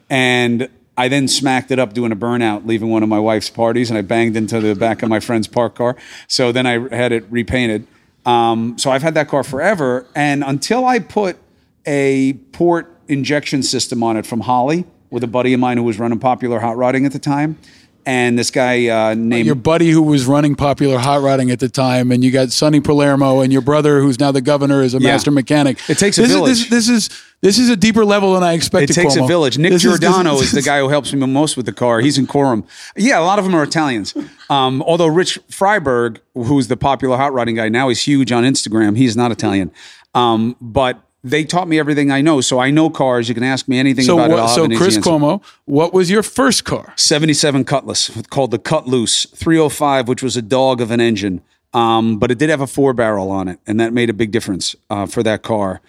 [0.10, 3.90] And I then smacked it up doing a burnout, leaving one of my wife's parties,
[3.90, 5.98] and I banged into the back of my friend's park car.
[6.28, 7.86] So then I had it repainted.
[8.26, 10.06] Um, so I've had that car forever.
[10.16, 11.38] And until I put
[11.86, 16.00] a port injection system on it from Holley with a buddy of mine who was
[16.00, 17.58] running popular hot rodding at the time,
[18.06, 21.70] and this guy uh, named Your buddy who was running popular hot rodding at the
[21.70, 25.00] time, and you got Sonny Palermo, and your brother who's now the governor is a
[25.00, 25.12] Yeah.
[25.12, 25.78] master mechanic.
[25.90, 26.52] It takes a this village.
[26.52, 28.92] Is, this, this is this is a deeper level than I expected.
[28.92, 29.58] It takes a village.
[29.58, 31.66] Nick This is- this Giordano is, is- the guy who helps me the most with
[31.66, 32.00] the car.
[32.00, 32.64] He's in Quorum.
[32.96, 34.14] Yeah, a lot of them are Italians.
[34.50, 38.96] Um, although Rich Freiberg, who's the popular hot rodding guy now, is huge on Instagram.
[38.98, 39.72] He's not Italian.
[40.14, 42.42] Um, but they taught me everything I know.
[42.42, 43.30] So I know cars.
[43.30, 44.34] You can ask me anything So, about it.
[44.34, 44.98] what, I'll so Chris.
[44.98, 46.94] Cuomo, what was your first car?
[46.96, 51.42] 77 Cutlass called the Cut Loose 305, which was a dog of an engine.
[51.74, 54.32] Um, but it did have a four barrel on it, and that made a big
[54.32, 55.80] difference uh, for that car.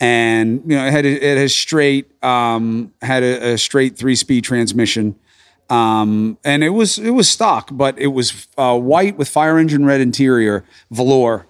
[0.00, 4.14] And you know, it had a, it has straight um, had a, a straight three
[4.16, 5.16] speed transmission,
[5.70, 9.84] um, and it was it was stock, but it was uh, white with fire engine
[9.84, 11.46] red interior, velour,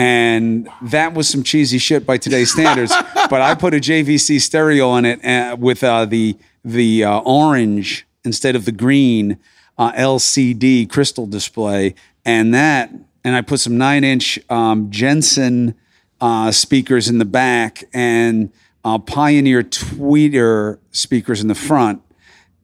[0.00, 2.90] and that was some cheesy shit by today's standards.
[3.28, 8.06] but I put a JVC stereo on it uh, with uh, the the uh, orange
[8.24, 9.38] instead of the green
[9.76, 11.94] uh, LCD crystal display,
[12.24, 12.90] and that,
[13.24, 15.74] and I put some nine inch um, Jensen
[16.18, 18.50] uh, speakers in the back and
[18.86, 22.00] uh, Pioneer Tweeter speakers in the front.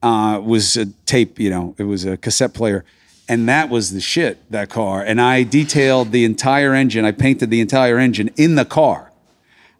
[0.02, 2.84] Uh, was a tape, you know, it was a cassette player.
[3.28, 5.02] And that was the shit, that car.
[5.02, 7.04] And I detailed the entire engine.
[7.04, 9.10] I painted the entire engine in the car.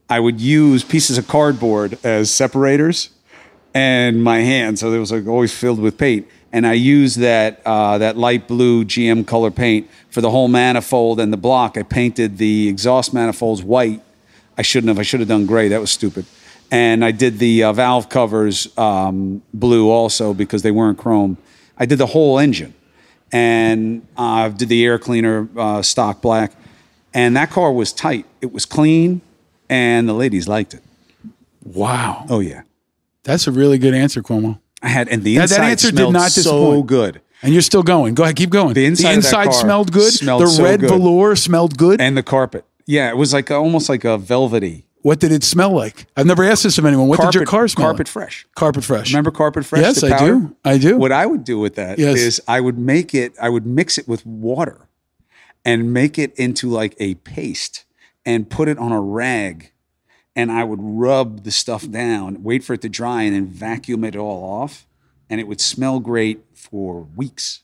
[0.09, 3.10] I would use pieces of cardboard as separators
[3.74, 4.78] and my hand.
[4.78, 6.27] So it was like always filled with paint.
[6.52, 11.20] And I used that, uh, that light blue GM color paint for the whole manifold
[11.20, 11.77] and the block.
[11.77, 14.02] I painted the exhaust manifolds white.
[14.56, 14.98] I shouldn't have.
[14.98, 15.68] I should have done gray.
[15.68, 16.24] That was stupid.
[16.70, 21.36] And I did the uh, valve covers um, blue also because they weren't chrome.
[21.78, 22.74] I did the whole engine
[23.32, 26.53] and uh, did the air cleaner uh, stock black.
[27.15, 28.27] And that car was tight.
[28.43, 29.23] It was clean,
[29.70, 30.82] and the ladies liked it.
[31.65, 32.27] Wow.
[32.28, 32.62] Oh yeah,
[33.24, 34.59] That's a really good answer, Cuomo.
[34.82, 36.86] I had, and the That- inside that answer did smelled not so disappoint.
[36.86, 37.20] good.
[37.43, 38.15] And you're still going.
[38.15, 38.73] Go ahead, keep going.
[38.74, 40.12] The inside, of that car smelled good.
[40.12, 40.90] smelled the so red good.
[40.90, 42.01] velour smelled good.
[42.01, 42.65] and the carpet.
[42.86, 44.86] Yeah, it was like a, almost like a velvety.
[45.07, 46.09] What did it smell like?
[46.16, 47.07] I've never asked this of anyone.
[47.07, 47.87] What did your car smell?
[47.87, 48.12] Carpet like?
[48.12, 48.45] fresh.
[48.57, 49.12] Carpet fresh.
[49.12, 49.81] Remember carpet fresh?
[49.81, 50.57] Yes, I do.
[50.65, 50.99] I do.
[50.99, 52.41] What I would do with that is Yes.
[52.49, 54.89] I would make it, I would mix it with water
[55.65, 57.85] and make it into like a paste
[58.24, 59.70] and put it on a rag.
[60.35, 64.03] And I would rub the stuff down, wait for it to dry, and then vacuum
[64.03, 64.89] it all off.
[65.31, 67.61] And it would smell great for weeks.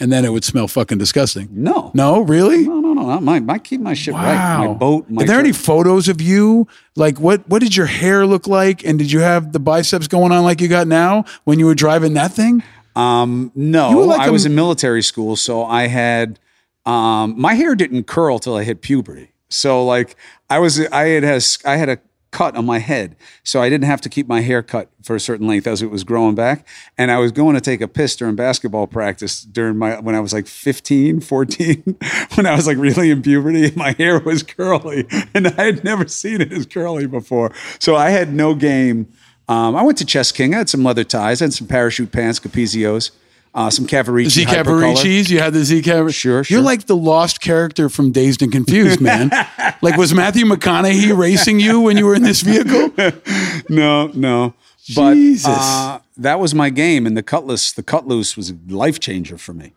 [0.00, 1.48] And then it would smell fucking disgusting.
[1.52, 1.90] No.
[1.94, 2.66] No, really?
[2.66, 3.02] No, no, no.
[3.02, 3.20] no.
[3.20, 4.66] My, I keep my shit right.
[4.66, 5.08] My boat.
[5.10, 6.66] My Are there any photos of you?
[6.96, 8.84] Like, what what did your hair look like?
[8.84, 11.74] And did you have the biceps going on like you got now when you were
[11.74, 12.62] driving that thing?
[12.96, 16.40] Um, no, like I a- was in military school, so I had
[16.86, 19.32] um, my hair didn't curl till I hit puberty.
[19.48, 20.16] So like
[20.48, 21.98] I was, I had has I had a
[22.30, 25.20] cut on my head, so I didn't have to keep my hair cut for a
[25.20, 26.66] certain length as it was growing back.
[26.96, 30.20] And I was going to take a piss during basketball practice during my when I
[30.20, 31.98] was like 15, 14,
[32.34, 33.72] when I was like really in puberty.
[33.76, 37.52] My hair was curly, and I had never seen it as curly before.
[37.78, 39.12] So I had no game.
[39.48, 40.54] Um, I went to Chess King.
[40.54, 41.42] I had some leather ties.
[41.42, 43.10] I had some parachute pants, Capezios,
[43.54, 44.30] uh, some Cavaricci.
[44.30, 44.44] Z.
[44.46, 45.30] Cavaricci's.
[45.30, 46.14] You had the Z Cavar.
[46.14, 46.56] Sure, sure.
[46.56, 49.30] You're like the lost character from Dazed and Confused, man.
[49.82, 52.92] like, was Matthew McConaughey racing you when you were in this vehicle?
[53.68, 54.54] no, no.
[54.94, 55.46] But Jesus.
[55.48, 59.36] uh, that was my game, and the Cutlass, the Cut Loose, was a life changer
[59.36, 59.72] for me.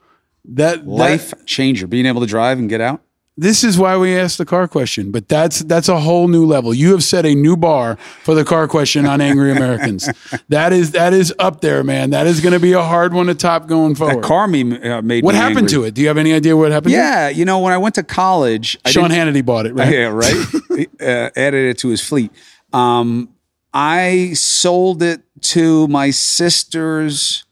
[0.45, 1.87] That, that Life changer.
[1.87, 3.01] Being able to drive and get out.
[3.35, 6.71] This is why we asked the car question, but that's that's a whole new level.
[6.71, 10.07] You have set a new bar for the car question on Angry Americans.
[10.49, 12.11] that is that is up there, man.
[12.11, 14.17] That is going to be a hard one to top going forward.
[14.17, 15.69] That car meme uh, made what me happened angry.
[15.69, 15.95] to it?
[15.95, 16.91] Do you have any idea what happened?
[16.91, 19.83] Yeah, you know, when I went to college, Sean Hannity bought it, right?
[19.93, 20.89] Yeah, right.
[21.01, 22.31] Uh, added it to his fleet.
[22.71, 23.29] Um,
[23.73, 27.45] I sold it to my sister's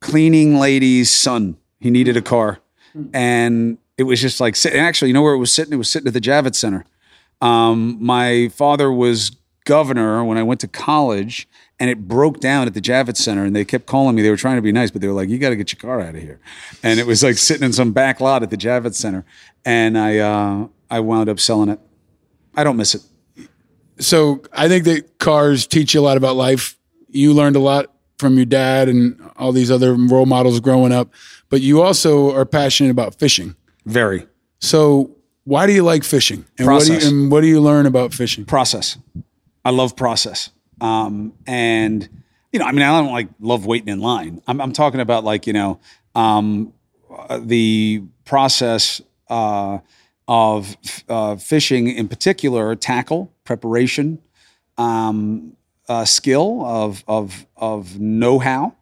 [0.00, 1.56] cleaning lady's son.
[1.78, 2.60] He needed a car,
[3.14, 4.80] and it was just like sitting.
[4.80, 5.74] Actually, you know where it was sitting?
[5.74, 6.86] It was sitting at the Javits Center.
[7.42, 9.36] Um, my father was
[9.66, 11.46] governor when I went to college,
[11.78, 13.44] and it broke down at the Javits Center.
[13.44, 14.22] And they kept calling me.
[14.22, 15.80] They were trying to be nice, but they were like, "You got to get your
[15.80, 16.40] car out of here."
[16.82, 19.26] And it was like sitting in some back lot at the Javits Center,
[19.66, 21.78] and I uh, I wound up selling it.
[22.56, 23.02] I don't miss it.
[23.98, 26.74] So I think that cars teach you a lot about life.
[27.10, 31.12] You learned a lot from your dad and all these other role models growing up,
[31.50, 33.56] but you also are passionate about fishing.
[33.90, 34.26] Very.
[34.60, 35.10] So
[35.44, 36.44] why do you like fishing?
[36.58, 37.10] And what do Process.
[37.10, 38.44] you, and what do you learn about fishing?
[38.44, 38.98] Process.
[39.64, 40.50] I love process.
[40.80, 42.08] Um, and
[42.52, 44.42] you know, I mean, I don't like love waiting in line.
[44.46, 45.80] I'm, I'm talking about like you know,
[46.14, 46.72] um,
[47.38, 49.78] the process uh,
[50.26, 50.76] of
[51.08, 54.20] uh, fishing in particular, tackle preparation,
[54.78, 55.56] um,
[55.88, 58.74] uh, skill of of of know how.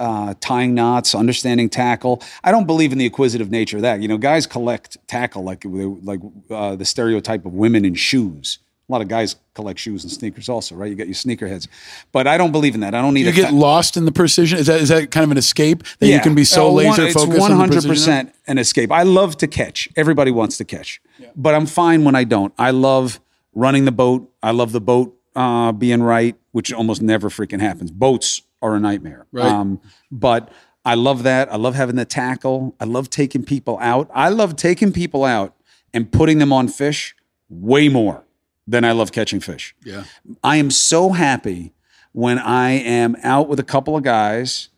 [0.00, 2.22] Uh, tying knots, understanding tackle.
[2.42, 4.00] I don't believe in the acquisitive nature of that.
[4.00, 5.62] You know, guys collect tackle like
[6.10, 6.20] like
[6.50, 8.58] uh, the stereotype of women in shoes.
[8.88, 10.90] A lot of guys collect shoes and sneakers also, right?
[10.90, 11.68] You got your sneakerheads,
[12.12, 12.94] but I don't believe in that.
[12.94, 14.58] I don't need You a get fa- lost in the precision.
[14.58, 17.04] Is that is that kind of an escape that you can be so Uh, laser
[17.04, 17.38] It's focused?
[17.38, 18.90] one One hundred percent an escape.
[18.90, 19.88] I love to catch.
[19.96, 21.00] Everybody wants to catch,
[21.36, 22.52] but I'm fine when I don't.
[22.58, 23.20] I love
[23.54, 24.32] running the boat.
[24.42, 27.90] I love the boat uh, being right, which almost never freaking happens.
[27.90, 29.26] Boats are a nightmare.
[29.32, 29.78] Right.
[30.10, 30.50] but
[30.84, 31.52] I love that.
[31.52, 32.74] I love having the tackle.
[32.80, 34.10] I love taking people out.
[34.14, 35.54] I love taking people out
[35.92, 37.14] and putting them on fish
[37.48, 38.24] way more
[38.66, 39.74] than I love catching fish.
[39.84, 40.04] Yeah.
[40.42, 41.72] I am so happy
[42.12, 44.68] when I am out with a couple of guys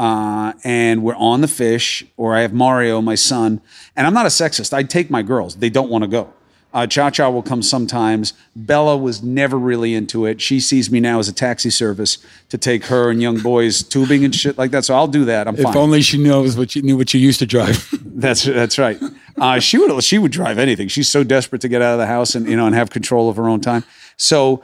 [0.00, 3.60] uh, and we're on the fish, or I have Mario, my son,
[3.94, 4.72] and I'm not a sexist.
[4.72, 6.32] I take my girls; they don't want to go.
[6.72, 8.32] Uh, Cha Cha will come sometimes.
[8.54, 10.40] Bella was never really into it.
[10.40, 12.18] She sees me now as a taxi service
[12.48, 14.84] to take her and young boys tubing and shit like that.
[14.84, 15.48] So I'll do that.
[15.48, 15.76] I'm If fine.
[15.76, 17.88] only she knows what you knew what you used to drive.
[18.20, 19.00] That's that's right.
[19.38, 20.88] Uh, she would she would drive anything.
[20.88, 23.30] She's so desperate to get out of the house and you know and have control
[23.30, 23.82] of her own time.
[24.18, 24.62] So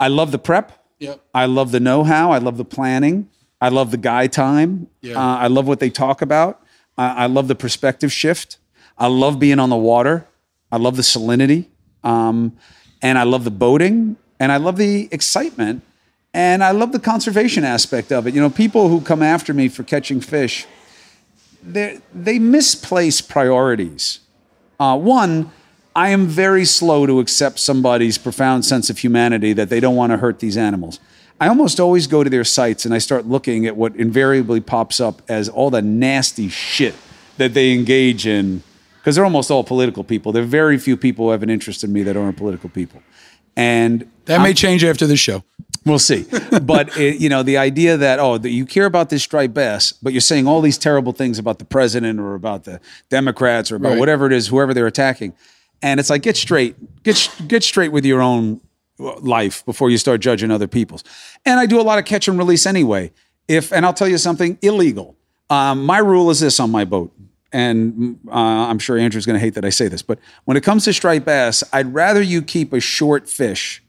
[0.00, 0.82] I love the prep.
[0.98, 1.20] Yep.
[1.34, 2.32] I love the know how.
[2.32, 3.28] I love the planning.
[3.60, 4.88] I love the guy time.
[5.02, 5.18] Yeah.
[5.18, 6.62] Uh, I love what they talk about.
[6.96, 8.56] I I love the perspective shift.
[8.96, 10.26] I love being on the water.
[10.70, 11.66] I love the salinity.
[12.04, 12.56] Um,
[13.02, 14.16] and I love the boating.
[14.38, 15.82] And I love the excitement.
[16.34, 18.34] And I love the conservation aspect of it.
[18.34, 20.66] You know, people who come after me for catching fish,
[21.62, 24.20] they misplace priorities.
[24.78, 25.50] Uh, one,
[25.94, 30.12] I am very slow to accept somebody's profound sense of humanity that they don't want
[30.12, 31.00] to hurt these animals.
[31.40, 35.00] I almost always go to their sites and I start looking at what invariably pops
[35.00, 36.94] up as all the nasty shit
[37.38, 38.62] that they engage in,
[39.06, 40.32] because they're almost all political people.
[40.32, 43.00] There are very few people who have an interest in me that aren't political people,
[43.54, 45.44] and that may change after this show.
[45.84, 46.26] We'll see.
[46.60, 49.92] But it, you know, the idea that oh, that you care about this striped bass,
[49.92, 53.76] but you're saying all these terrible things about the president or about the Democrats or
[53.76, 53.98] about Right.
[54.00, 55.34] whatever it is, whoever they're attacking,
[55.82, 56.74] and it's like get straight,
[57.04, 58.60] get get straight with your own
[58.98, 61.04] life before you start judging other people's.
[61.44, 63.12] And I do a lot of catch and release anyway.
[63.46, 65.14] If and I'll tell you something illegal.
[65.48, 67.12] Um, my rule is this on my boat,
[67.52, 70.62] and uh, I'm sure Andrew's going to hate that I say this, but when it
[70.62, 73.82] comes to striped bass, I'd rather you keep a short fish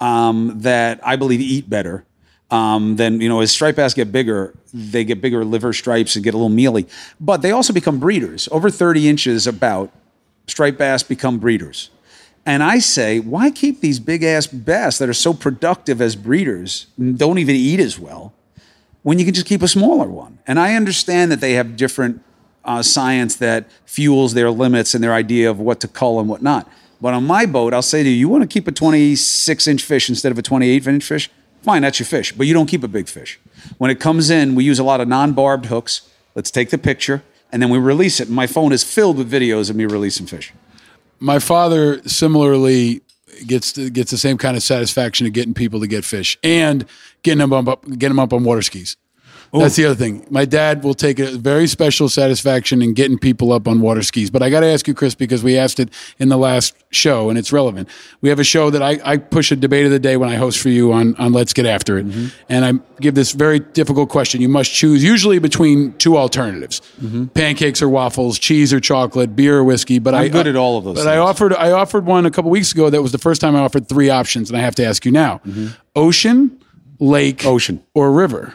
[0.00, 2.04] um, that I believe eat better.
[2.50, 6.24] Um, then you know, as striped bass get bigger, they get bigger liver stripes and
[6.24, 6.86] get a little mealy.
[7.20, 8.48] But they also become breeders.
[8.52, 9.92] Over 30 inches, about
[10.46, 11.90] striped bass become breeders.
[12.46, 16.86] And I say, why keep these big ass bass that are so productive as breeders
[16.98, 18.34] and don't even eat as well
[19.02, 20.38] when you can just keep a smaller one?
[20.46, 22.22] And I understand that they have different
[22.64, 26.42] uh, science that fuels their limits and their idea of what to cull and what
[26.42, 26.68] not.
[27.00, 29.82] But on my boat, I'll say to you, you want to keep a 26 inch
[29.82, 31.30] fish instead of a 28 inch fish?
[31.62, 33.40] Fine, that's your fish, but you don't keep a big fish.
[33.78, 36.08] When it comes in, we use a lot of non barbed hooks.
[36.34, 37.22] Let's take the picture
[37.52, 38.28] and then we release it.
[38.28, 40.52] My phone is filled with videos of me releasing fish.
[41.20, 43.02] My father similarly
[43.46, 46.84] gets gets the same kind of satisfaction of getting people to get fish and
[47.22, 48.96] getting them up getting them up on water skis.
[49.60, 50.26] That's the other thing.
[50.30, 54.30] My dad will take a very special satisfaction in getting people up on water skis.
[54.30, 57.28] But I got to ask you, Chris, because we asked it in the last show
[57.30, 57.88] and it's relevant.
[58.20, 60.34] We have a show that I, I push a debate of the day when I
[60.36, 62.06] host for you on, on Let's Get After It.
[62.08, 62.26] Mm-hmm.
[62.48, 64.40] And I give this very difficult question.
[64.40, 67.26] You must choose usually between two alternatives Mm-hmm.
[67.26, 69.98] pancakes or waffles, cheese or chocolate, beer or whiskey.
[69.98, 72.30] But I'm I, good at all of those But I offered I offered one a
[72.30, 74.50] couple weeks ago that was the first time I offered three options.
[74.50, 75.40] And I have to ask you now
[75.94, 76.58] ocean,
[76.98, 77.48] lake, Mm-hmm.
[77.48, 78.54] ocean, or river?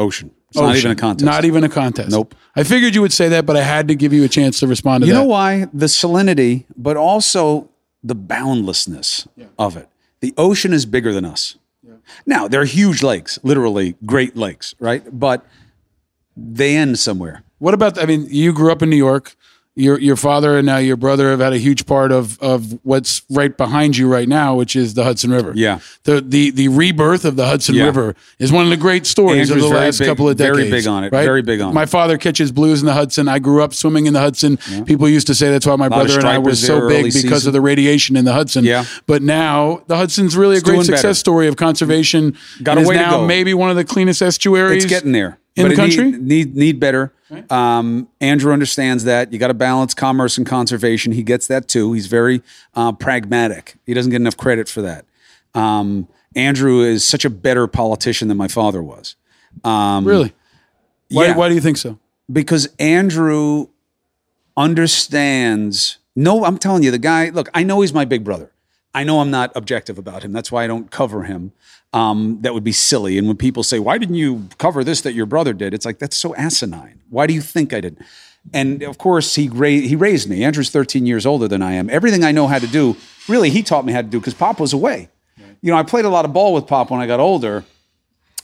[0.00, 0.30] Ocean.
[0.48, 1.24] It's not even a contest.
[1.24, 2.10] Not even a contest.
[2.10, 2.34] Nope.
[2.56, 4.66] I figured you would say that, but I had to give you a chance to
[4.66, 5.18] respond to You that.
[5.20, 5.66] You know why?
[5.72, 7.68] The salinity, but also
[8.02, 9.28] the boundlessness
[9.58, 9.88] of it.
[10.20, 11.56] The ocean is bigger than us.
[12.26, 15.04] Now, they're huge lakes, literally great lakes, right?
[15.16, 15.46] But
[16.36, 17.44] they end somewhere.
[17.58, 18.02] What about?
[18.02, 19.36] I mean, you grew up in New York.
[19.76, 23.22] Your your father and now your brother have had a huge part of of what's
[23.30, 25.52] right behind you right now, which is the Hudson River.
[25.54, 25.78] Yeah.
[26.02, 27.84] The the the rebirth of the Hudson Yeah.
[27.84, 30.58] River is one of the great stories Andrew's of the last big- couple of decades.
[30.58, 31.24] very big on it, Right?
[31.24, 31.74] very big on it.
[31.74, 33.28] My father catches blues in the Hudson.
[33.28, 34.58] I grew up swimming in the Hudson.
[34.86, 37.48] People used to say that's why my brother and I were so big because season.
[37.48, 38.64] of the radiation in the Hudson.
[38.64, 38.84] Yeah.
[39.06, 41.14] But now the Hudson's really It's a great success better.
[41.14, 42.36] story of conservation.
[42.62, 43.26] Got a way to go.
[43.26, 44.84] maybe one of the cleanest estuaries.
[44.84, 46.10] It's getting there in But the country.
[46.12, 47.12] Need, need need better.
[47.48, 51.12] Um, Andrew understands that you got to balance commerce and conservation.
[51.12, 51.92] He gets that too.
[51.92, 52.42] He's very
[52.74, 53.76] uh, pragmatic.
[53.86, 55.04] He doesn't get enough credit for that.
[55.54, 59.14] Um, Andrew is such a better politician than my father was.
[59.64, 60.32] Um, Really?
[61.10, 61.36] Why, yeah.
[61.36, 61.98] why do you think so?
[62.32, 63.66] because Andrew
[64.56, 65.98] understands.
[66.16, 67.30] No, I'm telling you, the guy.
[67.30, 68.52] Look, I know he's my big brother.
[68.94, 70.32] I know I'm not objective about him.
[70.32, 71.52] That's why I don't cover him.
[71.92, 73.18] Um, that would be silly.
[73.18, 75.98] And when people say, "Why didn't you cover this that your brother did?" It's like
[75.98, 77.00] that's so asinine.
[77.08, 78.00] Why do you think I didn't?
[78.52, 80.42] And of course, he ra- he raised me.
[80.44, 81.90] Andrew's 13 years older than I am.
[81.90, 82.96] Everything I know how to do,
[83.28, 85.08] really, he taught me how to do because Pop was away.
[85.62, 87.64] You know, I played a lot of ball with Pop when I got older,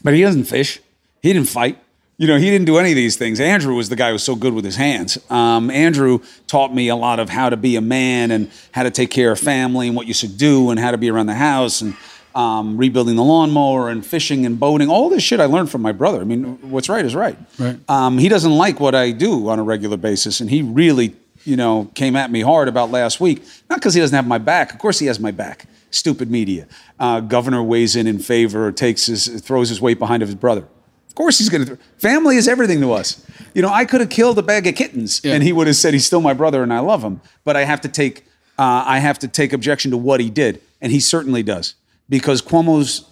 [0.02, 0.80] but he doesn't fish.
[1.22, 1.78] He didn't fight.
[2.18, 3.40] You know, he didn't do any of these things.
[3.40, 5.18] Andrew was the guy who was so good with his hands.
[5.30, 8.90] Um, Andrew taught me a lot of how to be a man and how to
[8.90, 11.34] take care of family and what you should do and how to be around the
[11.34, 11.94] house and
[12.36, 14.90] um, rebuilding the lawnmower and fishing and boating.
[14.90, 16.20] All this shit I learned from my brother.
[16.20, 17.36] I mean, what's right is right.
[17.58, 17.78] Right.
[17.88, 21.56] Um, he doesn't like what I do on a regular basis, and he really, you
[21.56, 23.42] know, came at me hard about last week.
[23.70, 24.74] Not because he doesn't have my back.
[24.74, 25.66] Of course, he has my back.
[25.90, 26.66] Stupid media.
[27.00, 30.36] Uh, governor weighs in in favor, or takes his, throws his weight behind of his
[30.36, 30.68] brother.
[31.08, 31.78] Of course, he's going to.
[31.96, 33.24] Family is everything to us.
[33.54, 35.94] You know, I could have killed a bag of kittens, and he would have said
[35.94, 37.22] he's still my brother and I love him.
[37.44, 38.26] But I have to take,
[38.58, 41.74] uh, I have to take objection to what he did, and he certainly does
[42.08, 43.04] because Cuomo's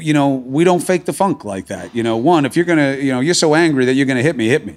[0.00, 1.94] you know, we don't fake the funk like that.
[1.94, 4.36] You know, one, if you're gonna, you know, you're so angry that you're gonna hit
[4.36, 4.76] me, hit me.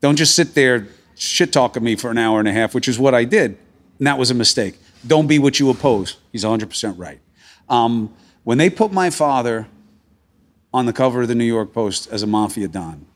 [0.00, 2.98] Don't just sit there shit talking me for an hour and a half, which is
[2.98, 3.56] what I did.
[3.98, 4.78] And that was a mistake.
[5.06, 6.16] Don't be what you oppose.
[6.32, 7.20] He's 100% right.
[7.68, 9.68] Um, when they put my father
[10.72, 13.06] on the cover of the New York Post as a mafia don,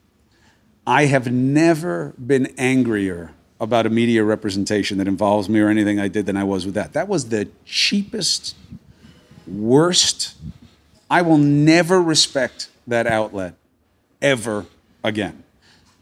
[0.85, 6.07] I have never been angrier about a media representation that involves me or anything I
[6.07, 6.93] did than I was with that.
[6.93, 8.55] That was the cheapest,
[9.47, 10.35] worst.
[11.09, 13.55] I will never respect that outlet
[14.21, 14.65] ever
[15.03, 15.43] again.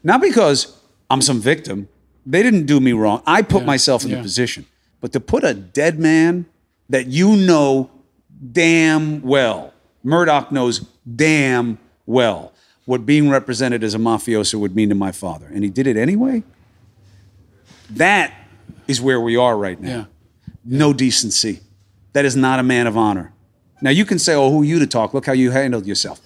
[0.02, 0.78] Not because
[1.10, 1.88] I'm some victim.
[2.26, 3.22] They didn't do me wrong.
[3.26, 4.16] I put myself in yeah.
[4.16, 4.66] the position.
[5.00, 6.46] But to put a dead man
[6.88, 7.90] that you know
[8.52, 10.80] damn well, Murdoch knows
[11.16, 12.52] damn well
[12.86, 15.46] what being represented as a mafioso would mean to my father.
[15.46, 16.42] And he did it anyway.
[17.90, 18.32] That
[18.88, 19.88] is where we are right now.
[19.88, 20.04] Yeah.
[20.64, 21.60] No decency.
[22.14, 23.33] That is not a man of honor.
[23.84, 25.12] Now you can say, oh, who are you to talk?
[25.12, 26.18] Look how you handled yourself.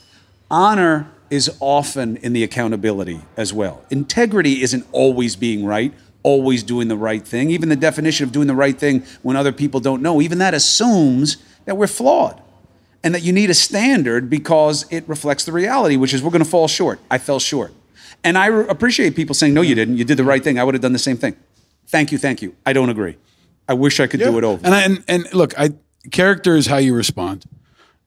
[0.49, 3.83] Honor is often in the accountability as well.
[3.91, 7.51] Integrity isn't always being right, always doing the right thing.
[7.51, 10.55] Even the definition of doing the right thing when other people don't know, even that
[10.55, 12.41] assumes that we're flawed
[13.03, 16.45] and that you need a standard because it reflects the reality, which is we're going
[16.45, 17.01] to fall short.
[17.11, 17.73] I fell short.
[18.23, 19.97] And I re- appreciate people saying, no, you didn't.
[19.97, 20.61] You did the right thing.
[20.61, 21.35] I would have done the same thing.
[21.89, 22.55] Thank you, thank you.
[22.65, 23.17] I don't agree.
[23.69, 24.65] I wish I could do it over.
[24.65, 25.73] And I, and and look, I
[26.11, 27.45] character is how you respond,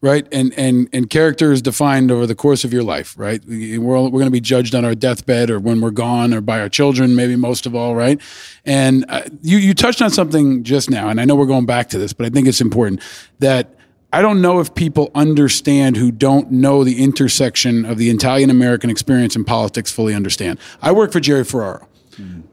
[0.00, 0.26] right?
[0.32, 3.44] And and and character is defined over the course of your life, right?
[3.46, 6.34] We- We're all, we're going to be judged on our deathbed or when we're gone
[6.34, 8.20] or by our children, maybe most of all, right?
[8.64, 11.88] And uh, you you touched on something just now, and I know we're going back
[11.90, 13.00] to this, but I think it's important
[13.38, 13.76] that.
[14.14, 18.90] I don't know if people understand who don't know the intersection of the Italian American
[18.90, 20.58] experience and politics fully understand.
[20.82, 21.88] I work for Jerry Ferraro.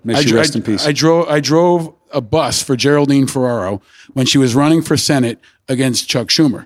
[0.05, 0.87] May I she rest I- in peace.
[0.87, 3.81] I drove I drove a bus for Geraldine Ferraro
[4.13, 6.65] when she was running for Senate against Chuck Schumer.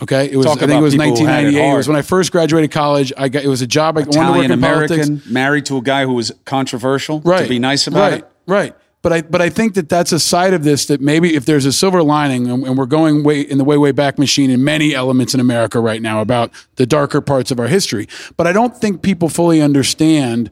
[0.00, 1.72] Okay, it was Talk I think it was people who had it 1998.
[1.72, 3.12] It, was when I first graduated college.
[3.16, 5.08] I got it was a job I wanted to work Italian in politics.
[5.08, 7.20] American, married to a guy who was controversial.
[7.20, 7.42] Right.
[7.42, 8.32] To be nice about right, it.
[8.46, 8.76] Right.
[9.02, 11.64] But I, but I think that that's a side of this that maybe if there's
[11.64, 14.62] a silver lining, and, and we're going way in the way way back machine in
[14.62, 18.08] many elements in America right now about the darker parts of our history.
[18.36, 20.50] But I don't think people fully understand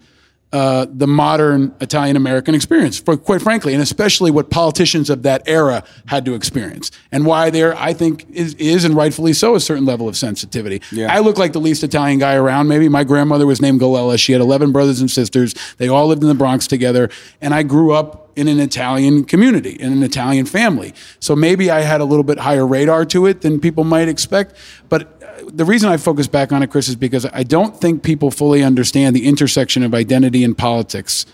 [0.56, 5.42] uh, the modern Italian American experience, for, quite frankly, and especially what politicians of that
[5.46, 9.60] era had to experience, and why there, I think, is, is and rightfully so, a
[9.60, 10.80] certain level of sensitivity.
[10.90, 11.14] Yeah.
[11.14, 12.68] I look like the least Italian guy around.
[12.68, 14.18] Maybe my grandmother was named Galella.
[14.18, 15.54] She had 11 brothers and sisters.
[15.76, 17.10] They all lived in the Bronx together,
[17.42, 20.94] and I grew up in an Italian community, in an Italian family.
[21.20, 24.56] So maybe I had a little bit higher radar to it than people might expect.
[24.88, 25.15] But
[25.48, 28.62] the reason I focus back on it, Chris, is because I don't think people fully
[28.62, 31.26] understand the intersection of identity and politics.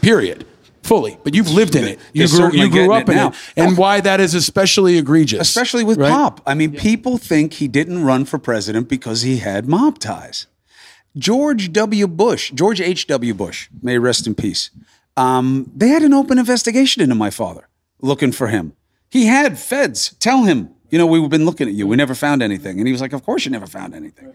[0.00, 0.46] Period.
[0.82, 1.98] Fully, but you've lived in it.
[2.12, 3.28] You They're grew, certainly you grew up it in now.
[3.28, 6.10] it, and why that is especially egregious, especially with right?
[6.10, 6.40] Pop.
[6.46, 10.46] I mean, people think he didn't run for president because he had mob ties.
[11.16, 12.06] George W.
[12.06, 13.34] Bush, George H.W.
[13.34, 14.70] Bush, may rest in peace.
[15.16, 17.68] Um, they had an open investigation into my father
[18.00, 18.72] looking for him.
[19.10, 21.86] He had feds tell him, you know, we've been looking at you.
[21.86, 22.78] We never found anything.
[22.78, 24.34] And he was like, Of course you never found anything.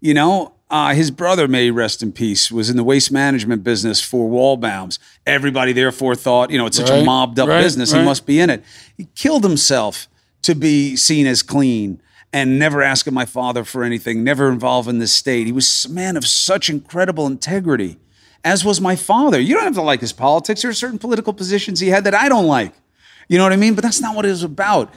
[0.00, 4.00] You know, uh, his brother, may rest in peace, was in the waste management business
[4.02, 4.98] for Waldbaum's.
[5.26, 7.92] Everybody therefore thought, you know, it's such a mobbed up right, business.
[7.92, 8.00] right.
[8.00, 8.64] He must be in it.
[8.96, 10.08] He killed himself
[10.42, 12.02] to be seen as clean
[12.32, 15.46] and never asking my father for anything, never involved in the state.
[15.46, 17.98] He was a man of such incredible integrity,
[18.42, 19.38] as was my father.
[19.38, 20.62] You don't have to like his politics.
[20.62, 22.72] There are certain political positions he had that I don't like.
[23.28, 23.74] You know what I mean?
[23.74, 24.92] But that's not what it was about.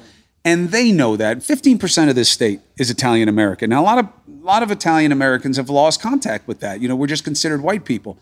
[0.45, 1.39] And they know that.
[1.39, 3.71] 15% of this state is Italian American.
[3.71, 4.05] Now, a lot of
[4.45, 6.79] a lot of Italian Americans have lost contact with that.
[6.79, 8.19] You know, we're just considered white people.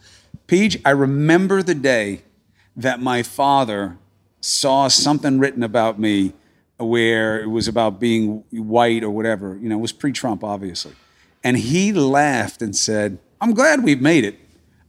[0.47, 2.21] Peach, I remember the day
[2.77, 3.97] that my father
[4.39, 6.31] saw something written about me
[6.77, 9.57] where it was about being white or whatever.
[9.61, 10.93] You know, it was pre-Trump, obviously.
[11.43, 14.39] And he laughed and said, I'm glad we've made it.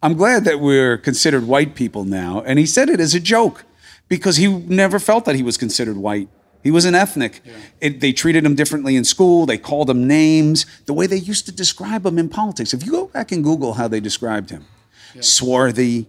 [0.04, 2.42] I'm glad that we're considered white people now.
[2.46, 3.64] And he said it as a joke
[4.08, 6.28] because he never felt that he was considered white.
[6.64, 7.42] He was an ethnic.
[7.80, 9.44] It, they treated him differently in school.
[9.44, 12.72] They called him names, the way they used to describe him in politics.
[12.72, 14.64] If you go back and Google how they described him,
[15.20, 16.08] swarthy,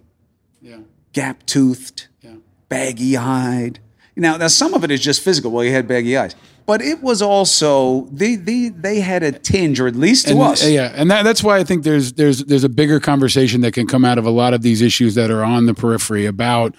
[1.12, 2.08] gap toothed,
[2.68, 3.80] baggy eyed.
[4.16, 5.50] Now, now, some of it is just physical.
[5.50, 6.34] Well, he had baggy eyes.
[6.64, 10.40] But it was also, they, they, they had a tinge, or at least to and,
[10.40, 10.66] us.
[10.66, 13.86] Yeah, and that, that's why I think there's there's there's a bigger conversation that can
[13.86, 16.74] come out of a lot of these issues that are on the periphery about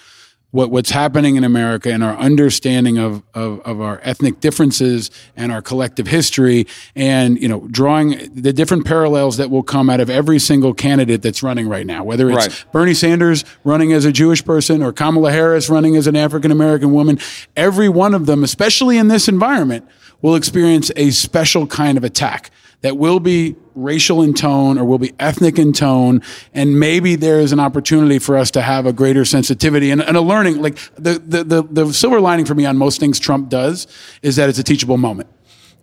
[0.51, 5.51] what what's happening in America and our understanding of, of of our ethnic differences and
[5.51, 6.65] our collective history,
[6.95, 11.21] and you know, drawing the different parallels that will come out of every single candidate
[11.21, 12.65] that's running right now, whether it's Right.
[12.71, 16.93] Bernie Sanders running as a Jewish person or Kamala Harris running as an African American
[16.93, 17.19] woman,
[17.55, 19.87] every one of them, especially in this environment,
[20.21, 22.51] will experience a special kind of attack
[22.81, 26.21] that will be racial in tone or will be ethnic in tone.
[26.53, 30.15] And maybe there is an opportunity for us to have a greater sensitivity and, and
[30.17, 30.61] a learning.
[30.61, 33.87] Like the, the, the, the silver lining for me on most things Trump does
[34.21, 35.29] is that it's a teachable moment.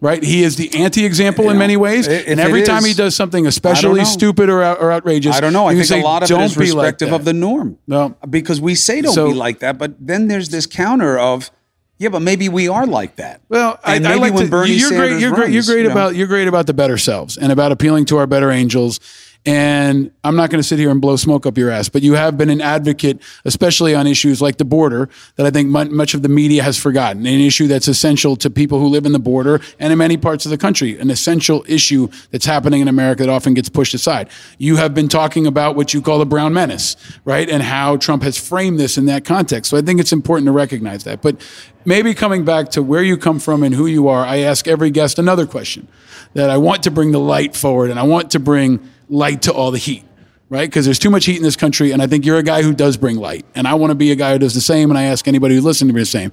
[0.00, 2.94] Right, he is the anti-example in many ways, if and every it time is, he
[2.94, 5.66] does something especially stupid or, or outrageous, I don't know.
[5.66, 7.78] I think can a lot of it "Don't be like of the norm.
[7.86, 11.50] No, because we say don't So- be like that, but then there's this counter of,
[11.98, 13.40] yeah, but maybe we are like that.
[13.48, 14.98] Well, I, And I like when to, Bernie you're great.
[14.98, 15.52] Sanders You're great.
[15.52, 15.92] You're great you know.
[15.92, 19.00] about you're great about the better selves and about appealing to our better angels.
[19.46, 22.14] And I'm not going to sit here and blow smoke up your ass, but you
[22.14, 26.22] have been an advocate, especially on issues like the border, that I think much of
[26.22, 27.26] the media has forgotten.
[27.26, 30.46] An issue that's essential to people who live in the border and in many parts
[30.46, 30.98] of the country.
[30.98, 34.30] An essential issue that's happening in America that often gets pushed aside.
[34.56, 36.96] You have been talking about what you call the brown menace,
[37.26, 37.48] right?
[37.50, 39.70] And how Trump has framed this in that context.
[39.70, 41.20] So I think it's important to recognize that.
[41.20, 41.36] But
[41.84, 44.90] maybe coming back to where you come from and who you are, I ask every
[44.90, 45.86] guest another question
[46.32, 49.52] that I want to bring the light forward and I want to bring light to
[49.52, 50.04] all the heat,
[50.48, 50.68] right?
[50.68, 52.74] Because there's too much heat in this country, and I think you're a guy who
[52.74, 53.44] does bring light.
[53.54, 55.54] And I want to be a guy who does the same, and I ask anybody
[55.54, 56.32] who's listening to me the same.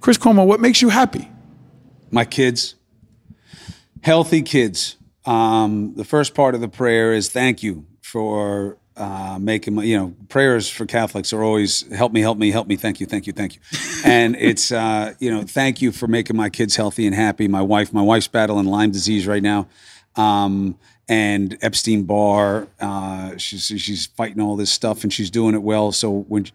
[0.00, 1.28] Chris Cuomo, what makes you happy?
[2.10, 2.74] My kids,
[4.02, 4.96] healthy kids.
[5.24, 9.96] Um, the first part of the prayer is thank you for uh, making my, you
[9.96, 13.26] know, prayers for Catholics are always help me, help me, help me, thank you, thank
[13.26, 13.60] you, thank you.
[14.04, 17.46] and it's, uh, you know, thank you for making my kids healthy and happy.
[17.46, 19.68] My wife, my wife's battling Lyme disease right now.
[20.16, 20.78] Um,
[21.08, 25.90] and Epstein Barr, uh, she's, she's fighting all this stuff and she's doing it well.
[25.90, 26.46] So when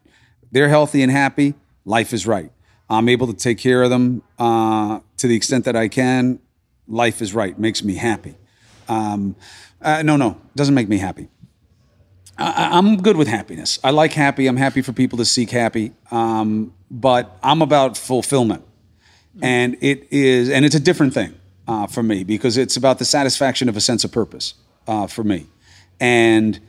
[0.51, 1.55] they're healthy and happy,
[1.85, 2.51] life is right.
[2.89, 6.39] I'm able to take care of them uh, to the extent that I can.
[6.87, 7.57] Life is right.
[7.57, 8.35] Makes me happy.
[8.87, 9.35] Um,
[9.81, 11.29] uh, no, no, doesn't make me happy.
[12.37, 13.79] I, I'm good with happiness.
[13.83, 14.47] I like happy.
[14.47, 15.93] I'm happy for people to seek happy.
[16.11, 18.63] Um, but I'm about fulfillment,
[19.41, 21.33] and it is, and it's a different thing
[21.67, 24.53] uh, for me because it's about the satisfaction of a sense of purpose
[24.87, 25.47] uh, for me,
[25.99, 26.59] and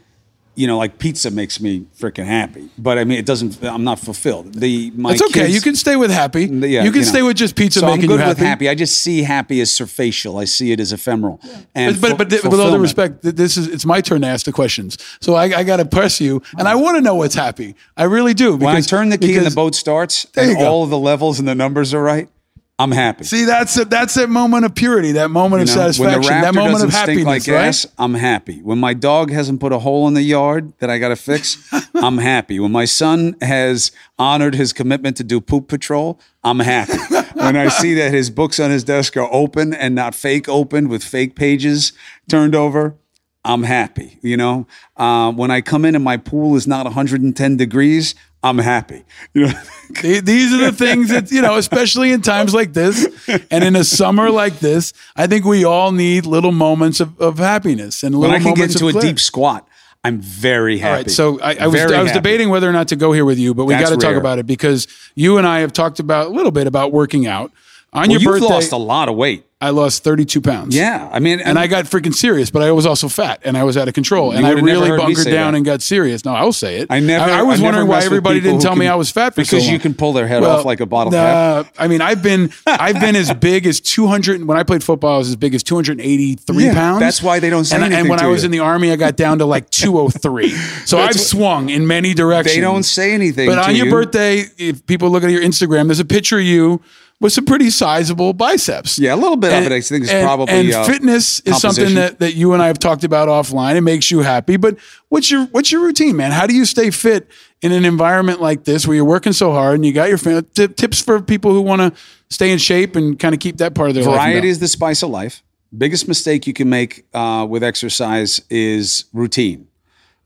[0.56, 2.68] you know, like pizza makes me freaking happy.
[2.78, 3.60] But I mean, it doesn't.
[3.64, 4.54] I'm not fulfilled.
[4.54, 5.40] The my That's okay.
[5.46, 6.44] kids- You can stay with happy.
[6.44, 7.08] yeah, you can know.
[7.08, 8.48] stay with just pizza so making I'm good you with happy.
[8.48, 8.68] happy.
[8.68, 10.40] I just see happy as surfacial.
[10.40, 11.40] I see it as ephemeral.
[11.74, 14.28] And but but, but with all due respect, th- this is it's my turn to
[14.28, 14.96] ask the questions.
[15.20, 17.74] So I, I got to press you, and I want to know what's happy.
[17.96, 18.54] I really do.
[18.54, 21.48] when I turn the key and the boat starts, and all of the levels and
[21.48, 22.28] the numbers are right,
[22.76, 23.22] I'm happy.
[23.22, 26.40] See, that's a, that's that moment of purity, that moment of You know, satisfaction, when
[26.40, 27.66] the that moment of happiness, like right?
[27.66, 28.60] ass, I'm happy.
[28.62, 31.72] When my dog hasn't put a hole in the yard that I got to fix,
[31.94, 32.58] I'm happy.
[32.58, 36.98] When my son has honored his commitment to do poop patrol, I'm happy.
[37.34, 40.88] when I see that his books on his desk are open and not fake open
[40.88, 41.92] with fake pages
[42.28, 42.96] turned over,
[43.44, 44.18] I'm happy.
[44.20, 48.58] You know, uh, when I come in and my pool is not 110 degrees, I'm
[48.58, 49.04] happy.
[49.32, 49.52] You know,
[50.02, 53.08] These are the things that, you know, especially in times like this
[53.50, 57.38] and in a summer like this, I think we all need little moments of, of
[57.38, 58.32] happiness and little.
[58.32, 59.66] when little I can get moments into a deep squat,
[60.04, 60.90] I'm very happy.
[60.90, 62.18] All right, so I, I was I was happy.
[62.20, 64.38] debating whether or not to go here with you, but we got to talk about
[64.38, 67.50] it because you and I have talked about a little bit about working out.
[67.94, 69.46] On Well, your you've birthday, lost a lot of weight.
[69.64, 70.76] I lost 32 pounds.
[70.76, 73.64] Yeah, I mean, and, I got freaking serious, but I was also fat and I
[73.64, 74.32] was out of control.
[74.32, 75.56] And I really bunkered down that.
[75.56, 76.22] and got serious.
[76.26, 76.88] No, I will say it.
[76.90, 77.30] I never.
[77.30, 79.72] I, was I wondering why everybody didn't tell me I was fat for because so
[79.72, 81.74] you can pull their head Well, off like a bottle nah, cap.
[81.78, 84.44] I mean, I've been I've been as big as 200.
[84.44, 87.00] When I played football, I was as big as 283 Yeah, pounds.
[87.00, 88.48] that's why they don't say and, anything And when I was you.
[88.48, 90.50] in the army, I got down to like 203.
[90.84, 92.54] So I've That's- swung in many directions.
[92.54, 93.48] They don't say anything.
[93.48, 96.82] But on your birthday, if people look at your Instagram, there's a picture of you
[97.24, 98.98] with some pretty sizable biceps.
[98.98, 99.74] Yeah, a little bit And- of it.
[99.74, 102.66] I think is and- probably and uh, fitness is something that, that you and I
[102.66, 103.76] have talked about offline.
[103.76, 104.58] It makes you happy.
[104.58, 104.76] But
[105.08, 106.32] what's your what's your routine, man?
[106.32, 107.30] How do you stay fit
[107.62, 110.76] in an environment like this where you're working so hard and you got your tip,
[110.76, 111.98] tips for people who want to
[112.28, 114.16] stay in shape and kind of keep that part of their life?
[114.16, 115.42] variety is the spice of life.
[115.76, 119.66] Biggest mistake you can make uh, with exercise is routine.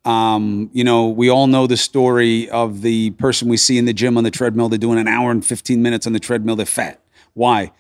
[0.09, 3.93] Um, you know, we all know the story of the person we see in the
[3.93, 4.69] gym on the treadmill.
[4.69, 6.57] They're doing an hour and 15 minutes on the treadmill.
[6.57, 7.01] They're fat.
[7.35, 7.73] Why?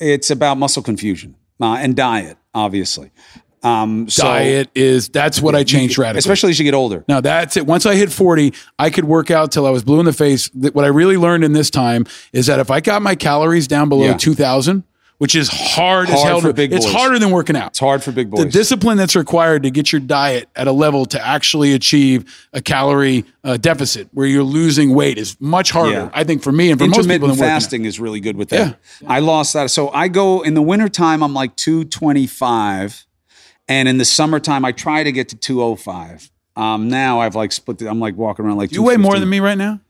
[0.00, 3.10] It's about muscle confusion uh, and diet, obviously.
[3.62, 6.18] Um, so- Diet is that's what I changed radically.
[6.18, 7.02] especially as you get older.
[7.08, 7.66] No, that's it.
[7.66, 10.50] Once I hit 40, I could work out till I was blue in the face.
[10.54, 12.04] What I really learned in this time
[12.34, 14.16] is that if I got my calories down below Yeah.
[14.18, 14.84] 2000,
[15.24, 17.68] which is hard, as hell for big it's harder than working out.
[17.68, 18.44] It's hard for big boys.
[18.44, 22.60] The discipline that's required to get your diet at a level to actually achieve a
[22.60, 26.10] calorie uh, deficit where you're losing weight is much harder, Yeah.
[26.12, 28.78] I think, for me and for most people intermittent fasting is really good with that.
[29.06, 29.70] I lost that.
[29.70, 33.06] So I go in the wintertime, I'm like 225.
[33.66, 36.30] And in the summertime, I try to get to 205.
[36.54, 37.86] Um, now I've like split it.
[37.86, 39.80] I'm like walking around like You weigh more than me right now?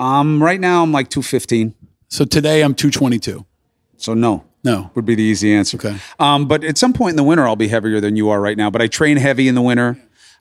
[0.00, 1.76] Um, right now I'm like 215.
[2.08, 3.46] So today I'm 222.
[3.96, 4.46] So no.
[4.62, 4.90] No.
[4.94, 5.76] Would be the easy answer.
[5.78, 5.96] Okay.
[6.18, 8.56] Um, but at some point in the winter, I'll be heavier than you are right
[8.56, 8.68] now.
[8.70, 9.96] But I train heavy in the winter.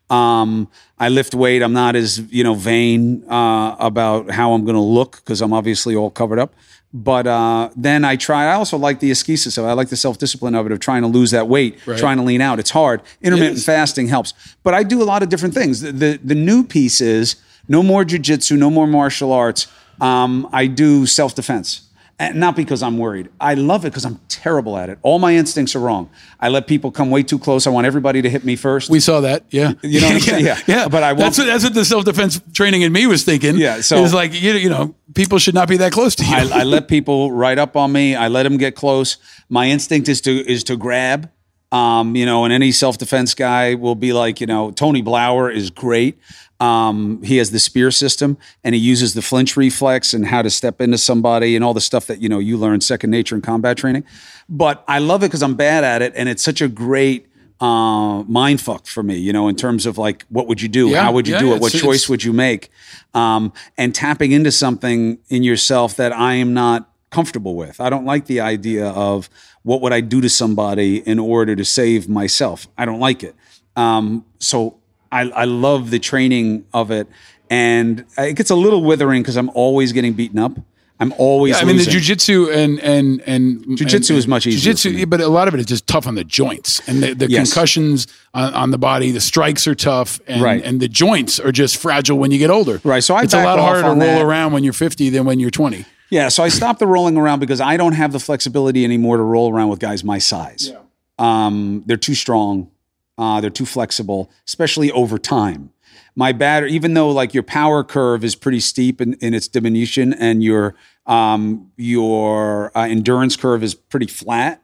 [0.09, 0.67] Um,
[0.97, 1.61] I lift weight.
[1.61, 5.53] I'm not as you know vain uh, about how I'm going to look because I'm
[5.53, 6.53] obviously all covered up.
[6.91, 8.45] But uh, then I try.
[8.45, 9.67] I also like the ascesis of it.
[9.67, 11.99] I like the self discipline of it of trying to lose that weight, Right.
[11.99, 12.57] trying to lean out.
[12.59, 13.01] It's hard.
[13.21, 14.33] Intermittent fasting helps.
[14.63, 15.81] But I do a lot of different things.
[15.81, 17.35] The the, the new piece is
[17.67, 19.67] no more jujitsu, no more martial arts.
[20.01, 21.81] Um, I do self defense.
[22.21, 23.29] And not because I'm worried.
[23.39, 24.99] I love it because I'm terrible at it.
[25.03, 26.09] All my instincts are wrong.
[26.37, 27.65] I let people come way too close.
[27.65, 28.89] I want everybody to hit me first.
[28.89, 29.71] We saw that, yeah.
[29.81, 30.45] You know what I'm saying?
[30.49, 30.59] Yeah.
[30.67, 30.87] yeah.
[30.89, 33.55] But I won't- that's what, that's what the self defense training in me was thinking.
[33.55, 36.25] Yeah, so- it was like you, you know people should not be that close to
[36.25, 36.35] you.
[36.35, 38.15] I, I let people right up on me.
[38.15, 39.15] I let them get close.
[39.47, 41.29] My instinct is to is to grab.
[41.71, 45.53] Um, you know, and any self defense guy will be like, you know, Tony Blauer
[45.55, 46.17] is great.
[46.59, 50.49] Um, he has the spear system and he uses the flinch reflex and how to
[50.49, 53.41] step into somebody and all the stuff that you know you learn second nature in
[53.41, 54.03] combat training.
[54.49, 57.27] But I love it because I'm bad at it, and it's such a great
[57.61, 59.17] uh, mind fuck for me.
[59.17, 60.89] You know, in terms of like, what would you do?
[60.89, 61.61] Yeah, How would you yeah, do it?
[61.61, 62.69] What choice would you make?
[63.13, 67.81] Um, and tapping into something in yourself that I am not comfortable with.
[67.81, 69.29] I don't like the idea of
[69.63, 72.67] what would I do to somebody in order to save myself.
[72.77, 73.35] I don't like it.
[73.75, 74.78] Um, so
[75.11, 77.07] I, I love the training of it,
[77.49, 80.53] and it gets a little withering because I'm always getting beaten up.
[81.01, 81.55] I'm always.
[81.55, 82.01] Yeah, I mean, the losing.
[82.01, 85.65] jujitsu and and and Jujitsu is much easier Jujitsu, but a lot of it is
[85.65, 87.53] just tough on the joints and the, the Yes.
[87.53, 89.11] concussions on, on the body.
[89.11, 90.61] The strikes are tough, and Right.
[90.61, 92.81] and the joints are just fragile when you get older.
[92.83, 94.21] Right, so I it's a lot harder to roll that.
[94.21, 95.85] around when you're 50 than when you're 20.
[96.09, 99.23] Yeah, so I stopped the rolling around because I don't have the flexibility anymore to
[99.23, 100.73] roll around with guys my size.
[101.17, 102.71] Um, they're too strong.
[103.19, 105.71] Uh, they're too flexible, especially over time.
[106.15, 110.13] My battery, even though like your power curve is pretty steep in, in its diminution,
[110.13, 110.73] and your
[111.05, 114.63] um, your uh, endurance curve is pretty flat,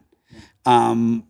[0.64, 1.24] um,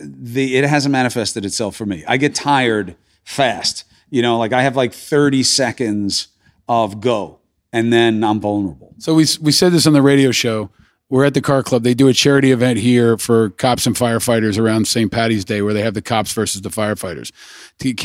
[0.00, 2.04] the it hasn't manifested itself for me.
[2.08, 6.28] I get tired fast, You know, like I have like 30 seconds
[6.68, 7.38] of go,
[7.72, 8.92] and then I'm vulnerable.
[8.98, 10.70] So we we said this on the radio show.
[11.08, 11.84] We're at the car club.
[11.84, 15.12] They do a charity event here for cops and firefighters around St.
[15.12, 17.30] Patty's Day, where they have the cops versus the firefighters.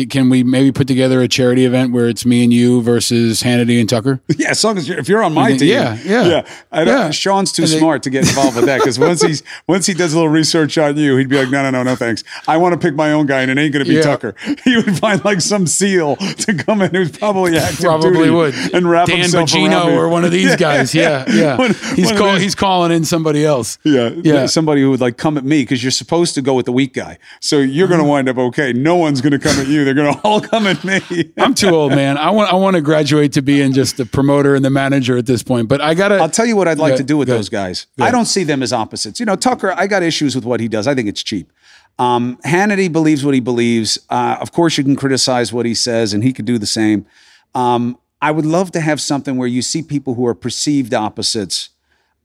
[0.10, 3.80] Can we maybe put together a charity event where it's me and you versus Hannity
[3.80, 4.22] and Tucker?
[4.38, 6.26] Yeah, as long as you're, if you're on my team, yeah, yeah.
[6.26, 6.48] yeah.
[6.72, 7.10] I don't, Yeah.
[7.12, 10.14] Sean's too they- smart to get involved with that because once he's once he does
[10.14, 12.24] a little research on you, he'd be like, no, no, no, no, thanks.
[12.48, 14.02] I want to pick my own guy, and it ain't going to be Yeah.
[14.04, 14.36] Tucker.
[14.64, 18.54] He would find like some seal to come in who's probably active Probably would.
[18.76, 20.94] and wrap Dan himself around or one of these guys.
[20.94, 21.58] Yeah, yeah.
[21.58, 23.78] One- he's one of call, he's calling in somebody else.
[23.84, 24.46] Yeah, Yeah.
[24.46, 26.94] Somebody who would like come at me because you're supposed to go with the weak
[26.94, 27.18] guy.
[27.40, 28.74] So you're going to wind up okay.
[28.74, 29.86] No one's going to come at you.
[29.86, 31.32] They're going to all come at me.
[31.38, 32.18] I'm too old, man.
[32.18, 35.26] I want I want to graduate to being just the promoter and the manager at
[35.26, 35.68] this point.
[35.68, 36.16] But I gotta.
[36.16, 37.88] I'll tell you what I'd like Go- to do with those guys.
[38.00, 39.20] I don't see them as opposites.
[39.20, 40.88] You know, Tucker, I got issues with what he does.
[40.88, 41.52] I think it's cheap.
[42.00, 44.00] Um, Hannity believes what he believes.
[44.10, 47.06] Uh, of course, you can criticize what he says, and he could do the same.
[47.54, 51.70] Um, I would love to have something where you see people who are perceived opposites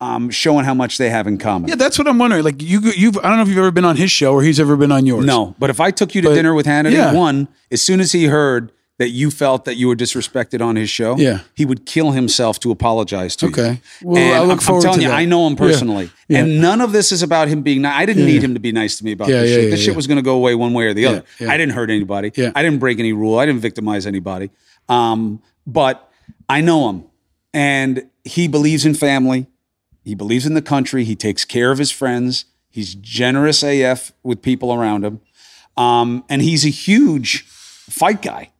[0.00, 1.68] um, showing how much they have in common.
[1.68, 2.44] Yeah, that's what I'm wondering.
[2.44, 3.16] Like you, you've.
[3.18, 5.06] I don't know if you've ever been on his show or he's ever been on
[5.06, 5.24] yours.
[5.24, 7.12] No, but if I took you to But- dinner with Hannity, yeah.
[7.12, 10.88] one, as soon as he heard that you felt that you were disrespected on his
[10.88, 11.40] show, Yeah.
[11.54, 13.52] he would kill himself to apologize to you.
[13.52, 13.80] Okay.
[14.02, 15.16] Well, and I look I'm, forward I'm telling to you, that.
[15.18, 16.38] I know him personally, Yeah.
[16.38, 17.82] and none of this is about him being.
[17.82, 17.92] nice.
[17.94, 18.32] I didn't Yeah.
[18.32, 19.64] need him to be nice to me about Yeah, this yeah, shit.
[19.64, 21.24] yeah, this shit was going to go away one way or the other.
[21.38, 21.50] yeah.
[21.52, 22.32] I didn't hurt anybody.
[22.36, 22.52] Yeah.
[22.54, 23.38] I didn't break any rule.
[23.38, 24.50] I didn't victimize anybody.
[24.88, 26.10] Um, but
[26.48, 27.04] I know him,
[27.52, 29.46] and he believes in family.
[30.06, 31.02] He believes in the country.
[31.02, 32.44] He takes care of his friends.
[32.70, 35.20] He's generous AF with people around him.
[35.76, 38.52] Um, and he's a huge fight guy.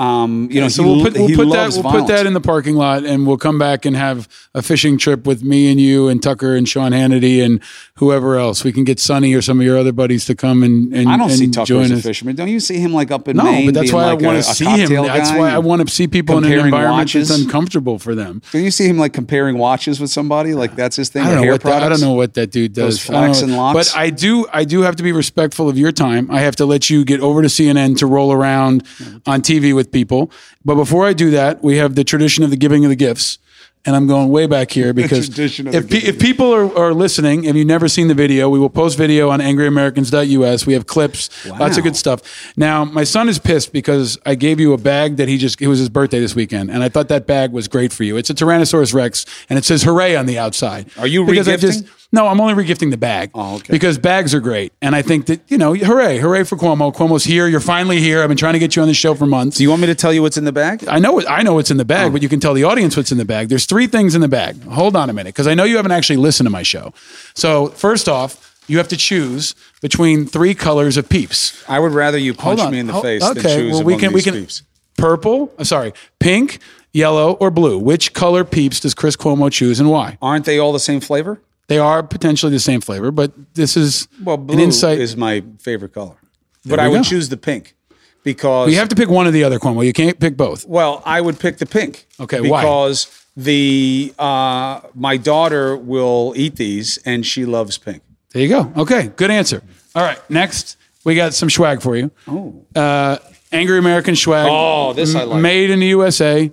[0.00, 2.02] Um, you know, so he, we'll put, we'll put that we'll violence.
[2.02, 5.26] put that in the parking lot, and we'll come back and have a fishing trip
[5.26, 7.60] with me and you and Tucker and Sean Hannity and
[7.96, 8.64] whoever else.
[8.64, 11.18] We can get Sonny or some of your other buddies to come and and I
[11.18, 12.34] don't and see Tucker join as a fisherman.
[12.34, 13.66] Don't you see him like up in No, Maine?
[13.66, 15.04] but that's why like I want to see him.
[15.04, 17.28] That's why I want to see people in an environment watches?
[17.28, 18.40] that's uncomfortable for them.
[18.52, 20.54] Don't you see him like comparing watches with somebody?
[20.54, 21.24] Like that's his thing.
[21.24, 23.06] I don't know what that, I don't know what that dude does.
[23.06, 23.56] Don't know.
[23.56, 23.92] locks?
[23.92, 26.30] But I do I do have to be respectful of your time.
[26.30, 28.86] I have to let you get over to CNN to roll around
[29.26, 30.30] on TV with people.
[30.64, 33.38] But before I do that, we have the tradition of the giving of the gifts.
[33.86, 37.56] And I'm going way back here because if, pe- if people are, are listening, if
[37.56, 40.66] you've never seen the video, we will post video on angryamericans.us.
[40.66, 42.52] We have clips, lots of good stuff.
[42.58, 45.66] Now, my son is pissed because I gave you a bag that he just, it
[45.68, 46.70] was his birthday this weekend.
[46.70, 48.18] And I thought that bag was great for you.
[48.18, 50.90] It's a Tyrannosaurus Rex and it says hooray on the outside.
[50.98, 51.88] Are you Because I regifting?
[52.12, 53.30] No, I'm only regifting the bag.
[53.34, 53.72] Oh, okay.
[53.72, 54.72] Because bags are great.
[54.82, 56.92] And I think that, you know, hooray, hooray for Cuomo.
[56.94, 57.46] Cuomo's here.
[57.46, 58.22] You're finally here.
[58.22, 59.56] I've been trying to get you on the show for months.
[59.58, 60.86] Do you want me to tell you what's in the bag?
[60.88, 62.10] I know I know what's in the bag, Oh.
[62.12, 63.48] but you can tell the audience what's in the bag.
[63.48, 64.62] There's three things in the bag.
[64.64, 66.92] Hold on a minute, because I know you haven't actually listened to my show.
[67.34, 71.62] So first off, you have to choose between three colors of peeps.
[71.68, 73.92] I would rather you punch me in the Hold- face okay, than choose well, we
[73.94, 74.62] among can- we these can- peeps.
[74.96, 76.58] Purple, uh, sorry, pink,
[76.92, 77.78] yellow, or blue.
[77.78, 80.18] Which color peeps does Chris Cuomo choose and why?
[80.20, 81.40] Aren't they all the same flavor?
[81.70, 84.98] They are potentially the same flavor, but this is Well, blue an insight.
[84.98, 86.16] is my favorite color,
[86.64, 87.02] There but I would go.
[87.04, 87.76] choose the pink
[88.24, 89.86] because you have to pick one or the other, Cuomo.
[89.86, 90.66] You can't pick both.
[90.66, 92.08] Well, I would pick the pink.
[92.18, 92.62] Okay, why?
[92.62, 93.06] because
[93.36, 98.02] the uh, my daughter will eat these and she loves pink.
[98.32, 98.72] There you go.
[98.76, 99.62] Okay, good answer.
[99.94, 102.10] All right, next we got some swag for you.
[102.26, 103.18] Oh, uh,
[103.52, 104.48] Angry American swag.
[104.50, 105.40] Oh, this I like.
[105.40, 106.50] Made in the USA.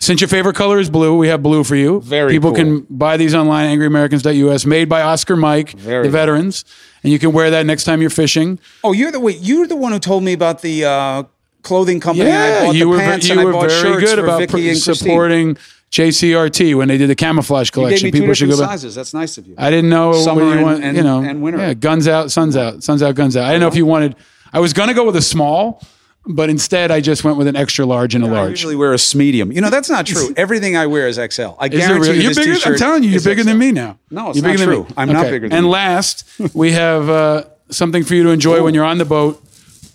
[0.00, 2.00] Since your favorite color is blue, we have blue for you.
[2.02, 2.56] Very People cool.
[2.56, 6.12] can buy these online, angryamericans.us, made by Oscar Mike, Very the cool.
[6.12, 6.64] veterans.
[7.02, 8.60] And you can wear that next time you're fishing.
[8.84, 9.38] Oh, you're the wait.
[9.40, 11.22] You're the one who told me about the uh,
[11.62, 12.28] clothing company.
[12.30, 14.18] and I Yeah, bought you the were, pants you and I were bought very good
[14.20, 15.56] about pr- supporting
[15.90, 18.06] JCRT when they did the camouflage You gave collection.
[18.06, 18.78] me two People should different go back.
[18.78, 18.94] sizes.
[18.94, 19.54] That's nice of you.
[19.58, 21.58] I didn't know Summer whether you want, and- you know, and winter.
[21.58, 23.44] Yeah, guns out, suns out, suns out, guns out.
[23.44, 24.14] I didn't know if you wanted.
[24.52, 25.82] I was going to go with a small,
[26.28, 28.46] but instead I just went with an extra large and a large.
[28.46, 29.50] I usually wear a medium.
[29.50, 30.32] You know that's not true.
[30.36, 31.42] Everything I wear is XL.
[31.58, 32.16] I Is it guarantee really?
[32.16, 32.54] you You're this bigger.
[32.54, 33.48] t-shirt I'm telling you, you're is bigger XL.
[33.48, 33.98] than me now.
[34.10, 34.74] No, it's you're not bigger true.
[34.82, 34.94] Than me.
[34.98, 35.30] I'm not Okay.
[35.32, 35.70] bigger than And you.
[35.70, 36.24] last,
[36.54, 39.42] we have uh, something for you to enjoy when you're on the boat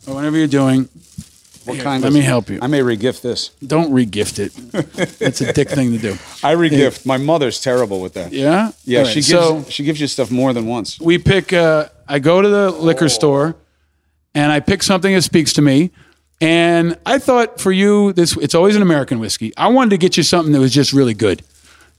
[0.07, 0.89] or whenever you're doing.
[1.65, 2.59] What Here, kind let of- me help you.
[2.61, 3.49] I may regift this.
[3.65, 4.51] Don't regift it.
[5.19, 6.11] That's a dick thing to do.
[6.43, 7.05] I regift.
[7.05, 8.33] My mother's terrible with that.
[8.33, 8.71] Yeah.
[8.83, 10.99] Yeah, All right, she gives so- she gives you stuff more than once.
[10.99, 13.55] we pick uh, i go to the liquor store
[14.35, 15.89] and i pick something that speaks to me
[16.41, 19.53] and i thought for you this it's always an american whiskey.
[19.57, 21.41] I wanted to get you something that was just really good.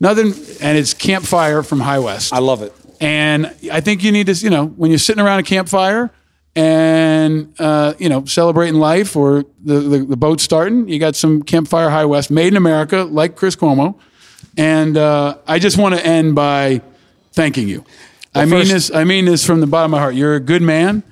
[0.00, 2.32] Nothing and it's campfire from high west.
[2.32, 2.72] I love it.
[3.00, 6.10] and i think you need to you know when you're sitting around a campfire
[6.56, 11.42] and uh, you know celebrating life or the, the, the boat starting you got some
[11.42, 13.94] campfire high west made in america like chris cuomo.
[14.56, 16.80] And uh, i just want to end by
[17.32, 17.84] thanking you.
[18.34, 20.14] I mean first- this i mean this from the bottom of my heart.
[20.14, 21.02] You're a good man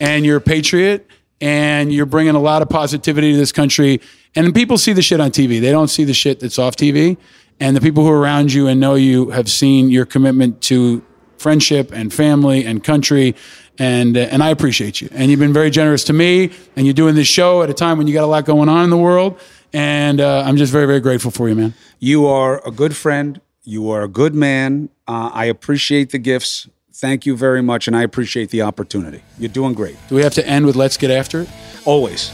[0.00, 1.06] and you're a patriot
[1.40, 4.00] and you're bringing a lot of positivity to this country.
[4.34, 5.60] And people see the shit on TV.
[5.60, 7.16] They don't see the shit that's off TV.
[7.60, 11.04] And the people who are around you and know you have seen your commitment to
[11.38, 13.34] friendship and family and country.
[13.78, 15.08] And, uh, and I appreciate you.
[15.12, 16.50] And you've been very generous to me.
[16.76, 18.84] And you're doing this show at a time when you got a lot going on
[18.84, 19.40] in the world.
[19.72, 21.74] And uh, I'm just very, very grateful for you, man.
[21.98, 23.40] You are a good friend.
[23.62, 24.88] You are a good man.
[25.06, 26.68] Uh, I appreciate the gifts.
[27.00, 29.22] Thank you very much, and I appreciate the opportunity.
[29.38, 29.94] You're doing great.
[30.08, 31.48] Do we have to end with "Let's get after it"?
[31.84, 32.32] Always.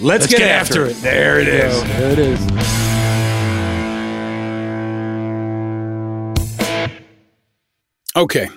[0.00, 0.96] Let's, get, after, it.
[0.96, 1.76] There it There is.
[1.76, 1.94] you go.
[1.94, 2.40] There it is.
[8.16, 8.48] Okay.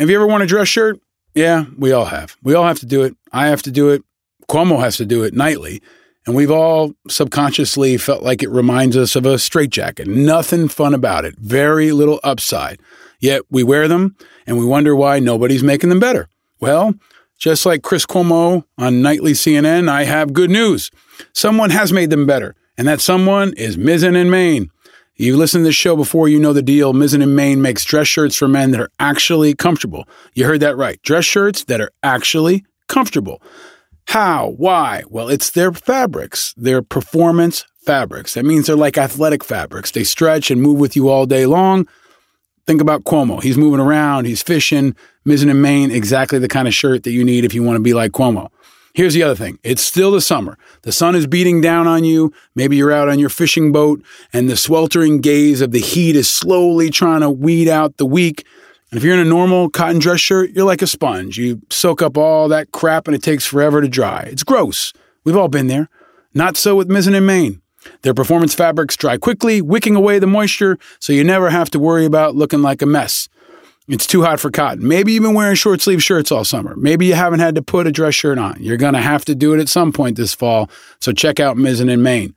[0.00, 0.98] Have you ever worn a dress shirt?
[1.32, 2.36] Yeah, we all have.
[2.42, 3.14] We all have to do it.
[3.32, 4.02] I have to do it.
[4.48, 5.80] Cuomo has to do it nightly.
[6.26, 10.08] And we've all subconsciously felt like it reminds us of a straitjacket.
[10.08, 11.36] Nothing fun about it.
[11.38, 12.80] Very little upside.
[13.18, 14.16] Yet we wear them
[14.46, 16.28] and we wonder why nobody's making them better.
[16.60, 16.94] Well,
[17.38, 20.90] just like Chris Cuomo on nightly CNN, I have good news.
[21.32, 24.70] Someone has made them better, and that someone is Mizzen and Main.
[25.14, 26.92] You've listened to this show before, you know the deal.
[26.92, 30.08] Mizzen and Main makes dress shirts for men that are actually comfortable.
[30.34, 31.00] You heard that right.
[31.02, 33.42] Dress shirts that are actually comfortable.
[34.06, 34.54] How?
[34.56, 35.02] Why?
[35.08, 38.34] Well, it's their fabrics, their performance fabrics.
[38.34, 39.90] That means they're like athletic fabrics.
[39.90, 41.86] They stretch and move with you all day long.
[42.68, 43.42] Think about Cuomo.
[43.42, 44.94] He's moving around, he's fishing.
[45.26, 47.82] Mizzen and Main, exactly the kind of shirt that you need if you want to
[47.82, 48.50] be like Cuomo.
[48.92, 50.58] Here's the other thing it's still the summer.
[50.82, 52.30] The sun is beating down on you.
[52.54, 54.02] Maybe you're out on your fishing boat,
[54.34, 58.44] and the sweltering gaze of the heat is slowly trying to weed out the weak.
[58.90, 61.38] And if you're in a normal cotton dress shirt, you're like a sponge.
[61.38, 64.24] You soak up all that crap and it takes forever to dry.
[64.30, 64.92] It's gross.
[65.24, 65.88] We've all been there.
[66.34, 67.62] Not so with Mizzen and Main.
[68.02, 72.04] Their performance fabrics dry quickly, wicking away the moisture, so you never have to worry
[72.04, 73.28] about looking like a mess.
[73.88, 74.86] It's too hot for cotton.
[74.86, 76.76] Maybe you've been wearing short sleeve shirts all summer.
[76.76, 78.56] Maybe you haven't had to put a dress shirt on.
[78.60, 80.68] You're going to have to do it at some point this fall,
[81.00, 82.34] so check out Mizzen and Main.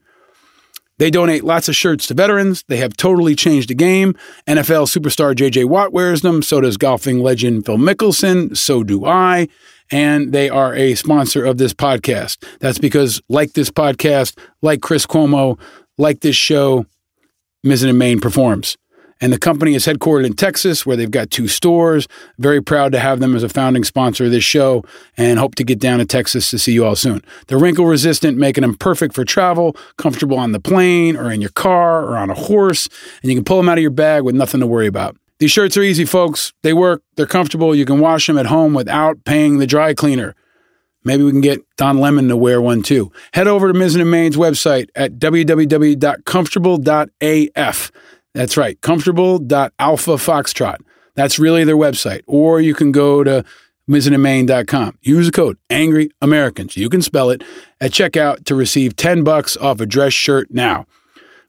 [0.98, 2.64] They donate lots of shirts to veterans.
[2.68, 4.14] They have totally changed the game.
[4.46, 6.42] NFL superstar JJ Watt wears them.
[6.42, 8.56] So does golfing legend Phil Mickelson.
[8.56, 9.48] So do I.
[9.90, 12.44] And they are a sponsor of this podcast.
[12.60, 15.58] That's because, like this podcast, like Chris Cuomo,
[15.98, 16.86] like this show,
[17.64, 18.76] Mizzen and Main performs.
[19.22, 22.08] And the company is headquartered in Texas, where they've got two stores.
[22.38, 24.84] Very proud to have them as a founding sponsor of this show
[25.16, 27.22] and hope to get down to Texas to see you all soon.
[27.46, 31.50] They're wrinkle resistant, making them perfect for travel, comfortable on the plane or in your
[31.50, 32.88] car or on a horse,
[33.22, 35.16] and you can pull them out of your bag with nothing to worry about.
[35.42, 36.52] These shirts are easy, folks.
[36.62, 37.74] They work, they're comfortable.
[37.74, 40.36] You can wash them at home without paying the dry cleaner.
[41.02, 43.10] Maybe we can get Don Lemon to wear one too.
[43.34, 47.92] Head over to Mizzen and Main's website at www.comfortable.af.
[48.32, 50.76] That's right, comfortable.alpha foxtrot.
[51.16, 52.22] That's really their website.
[52.28, 53.44] Or you can go to
[53.90, 54.98] mizzenandmain.com.
[55.02, 56.76] Use the code Angry Americans.
[56.76, 57.42] You can spell it
[57.80, 60.86] at checkout to receive 10 bucks off a dress shirt now.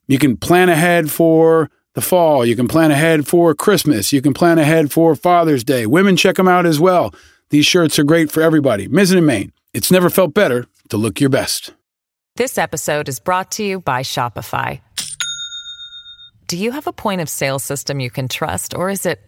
[0.08, 2.46] You can plan ahead for the fall.
[2.46, 4.12] You can plan ahead for Christmas.
[4.12, 5.86] You can plan ahead for Father's Day.
[5.86, 7.14] Women check them out as well.
[7.50, 8.88] These shirts are great for everybody.
[8.88, 9.52] Mizzen and Main.
[9.74, 11.74] It's never felt better to look your best.
[12.36, 14.82] This episode is brought to you by Shopify.
[16.48, 19.22] Do you have a point of sale system you can trust, or is it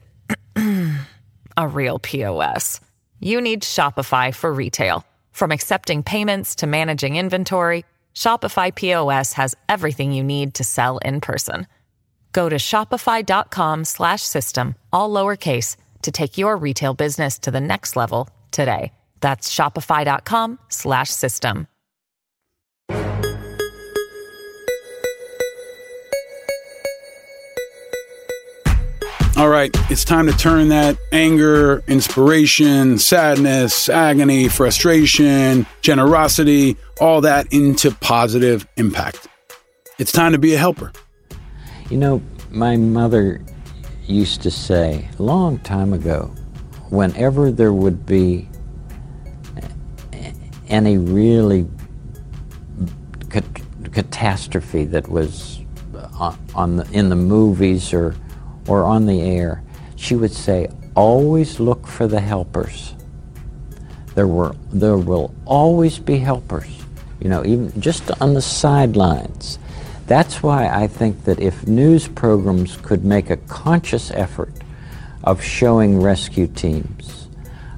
[1.58, 2.80] a real POS?
[3.20, 5.06] You need Shopify for retail.
[5.32, 7.86] From accepting payments to managing inventory,
[8.16, 11.68] Shopify POS has everything you need to sell in person.
[12.36, 17.96] Go to shopify.com slash system, all lowercase, to take your retail business to the next
[17.96, 18.92] level today.
[19.22, 21.70] That's shopify.com slash system.
[29.38, 37.54] All right, it's time to turn that anger, inspiration, sadness, agony, frustration, generosity, all that
[37.54, 39.26] into positive impact.
[40.00, 40.92] It's time to be a helper.
[41.90, 43.42] You know, my mother
[44.08, 46.34] used to say a long time ago,
[46.90, 48.48] whenever there would be
[50.68, 51.68] any really
[53.30, 55.60] cat- catastrophe that was
[56.20, 58.16] on, on the, in the movies or
[58.68, 59.64] or on the air,
[59.96, 62.96] she would say, "Always look for the helpers."
[64.16, 66.68] There were there will always be helpers.
[67.20, 69.60] You know, even just on the sidelines.
[70.08, 74.54] That's why I think that if news programs could make a conscious effort
[75.24, 77.28] of showing rescue teams,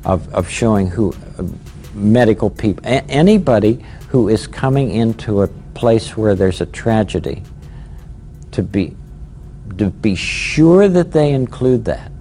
[0.04, 1.44] of, of showing who uh,
[1.94, 7.44] medical people, anybody who is coming into a place where there's a tragedy,
[8.52, 8.96] to be
[9.78, 12.12] to be sure that they include that.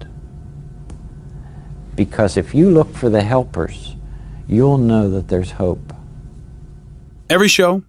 [1.95, 3.95] Because if you look for the helpers,
[4.47, 5.93] you'll know that there's hope.
[7.29, 7.83] Every show,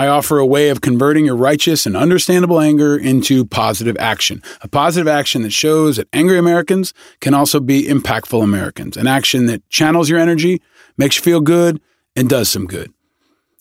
[0.00, 4.42] I offer a way of converting your righteous and understandable anger into positive action.
[4.62, 8.96] A positive action that shows that angry Americans can also be impactful Americans.
[8.96, 10.62] An action that channels your energy,
[10.96, 11.82] makes you feel good,
[12.16, 12.90] and does some good.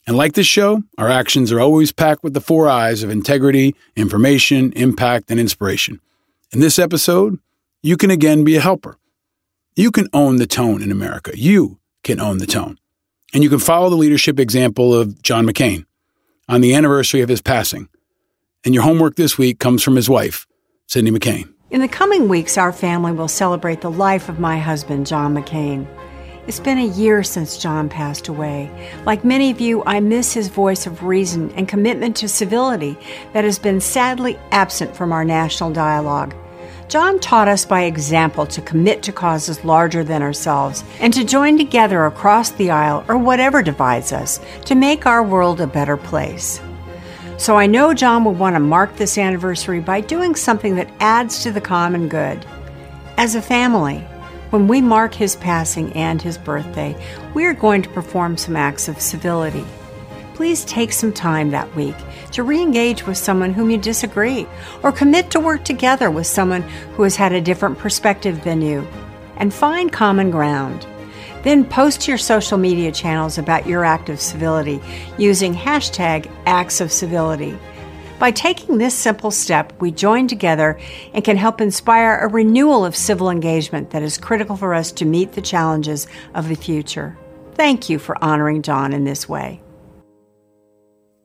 [0.08, 3.76] And like this show, our actions are always packed with the four I's of integrity,
[3.98, 6.00] information, impact, and inspiration.
[6.54, 7.38] In this episode,
[7.84, 8.98] you can again be a helper.
[9.76, 11.38] You can own the tone in America.
[11.38, 12.80] You can own the tone.
[13.34, 15.86] And you can follow the leadership example of John McCain
[16.50, 17.88] on the anniversary of his passing.
[18.66, 20.46] And your homework this week comes from his wife,
[20.88, 21.54] Cindy McCain.
[21.70, 25.88] In the coming weeks, our family will celebrate the life of my husband, John McCain.
[26.48, 28.72] It's been a year since John passed away.
[29.06, 32.98] Like many of you, I miss his voice of reason and commitment to civility
[33.34, 36.34] that has been sadly absent from our national dialogue.
[36.90, 41.56] John taught us by example to commit to causes larger than ourselves and to join
[41.56, 46.60] together across the aisle or whatever divides us to make our world a better place.
[47.38, 51.44] So I know John will want to mark this anniversary by doing something that adds
[51.44, 52.44] to the common good.
[53.18, 54.00] As a family,
[54.50, 57.00] when we mark his passing and his birthday,
[57.36, 59.66] we are going to perform some acts of civility.
[60.40, 61.98] Please take some time that week
[62.32, 64.48] to re engage with someone whom you disagree,
[64.84, 66.62] or commit to work together with someone
[66.96, 68.88] who has had a different perspective than you,
[69.36, 70.88] and find common ground.
[71.44, 74.80] Then post to your social media channels about your act of civility
[75.18, 77.60] using hashtag acts of civility.
[78.18, 80.80] By taking this simple step, we join together
[81.14, 85.06] and can help inspire a renewal of civil engagement that is critical for us to
[85.06, 87.18] meet the challenges of the future.
[87.56, 89.60] Thank you for honoring John in this way.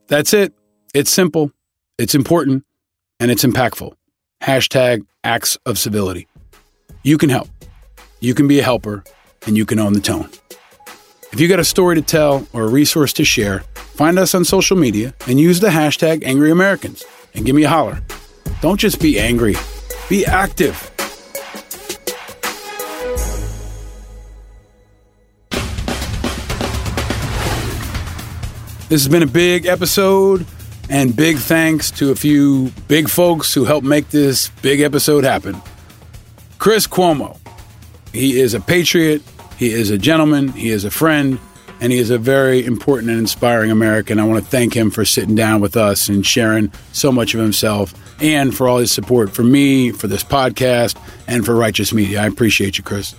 [0.07, 0.53] That's it.
[0.93, 1.51] It's simple,
[1.97, 2.63] it's important,
[3.19, 3.93] and it's impactful.
[4.41, 6.27] Hashtag acts of civility.
[7.03, 7.49] You can help.
[8.19, 9.03] You can be a helper,
[9.45, 10.29] and you can own the tone.
[11.31, 14.45] If you got a story to tell or a resource to share, find us on
[14.45, 17.03] social media and use the hashtag Angry Americans
[17.33, 18.01] and give me a holler.
[18.61, 19.55] Don't just be angry,
[20.07, 20.94] be active.
[28.87, 30.45] This has been a big episode,
[30.91, 35.59] and big thanks to a few big folks who helped make this big episode happen.
[36.59, 37.39] Chris Cuomo.
[38.13, 39.23] He is a patriot,
[39.57, 41.39] he is a gentleman, he is a friend,
[41.81, 44.19] and he is a very important and inspiring American.
[44.19, 47.39] I want to thank him for sitting down with us and sharing so much of
[47.39, 47.91] himself
[48.21, 50.95] and for all his support for me, for this podcast,
[51.27, 52.21] and for Righteous Media.
[52.21, 53.15] I appreciate you, Chris.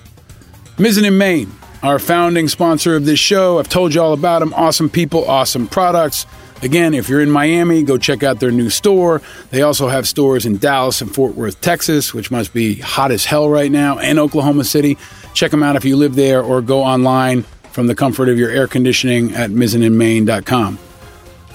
[0.77, 1.53] Mizzen and Main,
[1.87, 3.59] our founding sponsor of this show.
[3.59, 4.53] I've told you all about them.
[4.55, 6.27] Awesome people, awesome products.
[6.63, 9.23] Again, if you're in Miami, go check out their new store.
[9.51, 13.25] They also have stores in Dallas and Fort Worth, Texas, which must be hot as
[13.25, 14.99] hell right now, and Oklahoma City.
[15.33, 18.51] Check them out if you live there or go online from the comfort of your
[18.51, 20.79] air conditioning at mizzenandmain.com.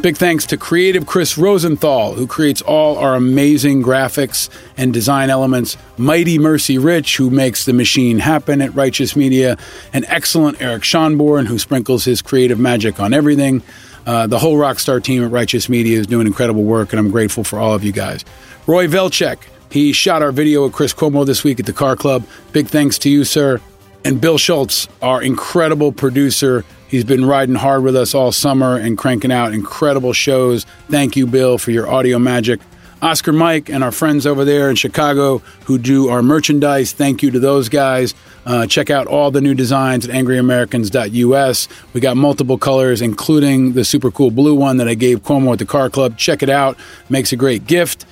[0.01, 5.77] Big thanks to creative Chris Rosenthal, who creates all our amazing graphics and design elements.
[5.95, 9.59] Mighty Mercy Rich, who makes the machine happen at Righteous Media.
[9.93, 13.61] And excellent Eric Schonborn, who sprinkles his creative magic on everything.
[14.07, 17.43] Uh, the whole Rockstar team at Righteous Media is doing incredible work, and I'm grateful
[17.43, 18.25] for all of you guys.
[18.65, 19.37] Roy Velchek,
[19.69, 22.25] he shot our video with Chris Cuomo this week at the Car Club.
[22.53, 23.61] Big thanks to you, sir.
[24.03, 26.65] And Bill Schultz, our incredible producer.
[26.91, 30.65] He's been riding hard with us all summer and cranking out incredible shows.
[30.89, 32.59] Thank you, Bill, for your audio magic.
[33.01, 36.91] Oscar Mike and our friends over there in Chicago who do our merchandise.
[36.91, 38.13] Thank you to those guys.
[38.45, 41.67] Uh, check out all the new designs at angryamericans.us.
[41.93, 45.59] We got multiple colors, including the super cool blue one that I gave Cuomo at
[45.59, 46.17] the car club.
[46.17, 46.77] Check it out.
[47.07, 48.05] Makes a great gift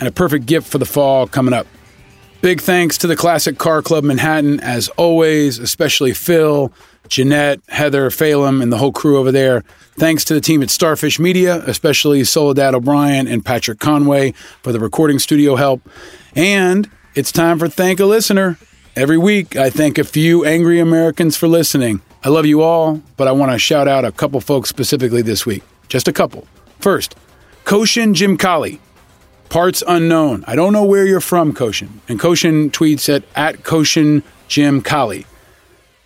[0.00, 1.68] and a perfect gift for the fall coming up.
[2.40, 6.72] Big thanks to the Classic Car Club Manhattan, as always, especially Phil,
[7.08, 9.62] Jeanette, Heather, Phelan, and the whole crew over there.
[9.96, 14.32] Thanks to the team at Starfish Media, especially Soledad O'Brien and Patrick Conway
[14.62, 15.88] for the recording studio help.
[16.34, 18.58] And it's time for Thank a Listener.
[18.96, 22.00] Every week, I thank a few angry Americans for listening.
[22.22, 25.44] I love you all, but I want to shout out a couple folks specifically this
[25.44, 25.62] week.
[25.88, 26.46] Just a couple.
[26.78, 27.16] First,
[27.64, 28.80] Koshin Jim Kali.
[29.48, 30.44] Parts unknown.
[30.46, 31.88] I don't know where you're from, Koshin.
[32.08, 35.26] And Koshin tweets at, at Koshin Jim Kali.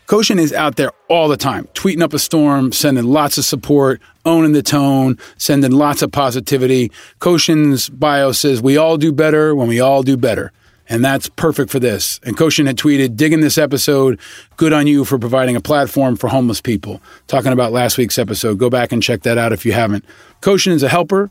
[0.08, 4.00] Koshin is out there all the time, tweeting up a storm, sending lots of support,
[4.24, 6.90] owning the tone, sending lots of positivity.
[7.20, 10.50] Koshin's bio says, We all do better when we all do better.
[10.88, 12.18] And that's perfect for this.
[12.24, 14.18] And Koshin had tweeted, digging this episode,
[14.56, 17.02] good on you for providing a platform for homeless people.
[17.26, 18.58] Talking about last week's episode.
[18.58, 20.06] Go back and check that out if you haven't.
[20.40, 21.30] Koshin is a helper,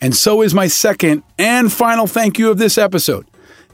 [0.00, 3.26] and so is my second and final thank you of this episode.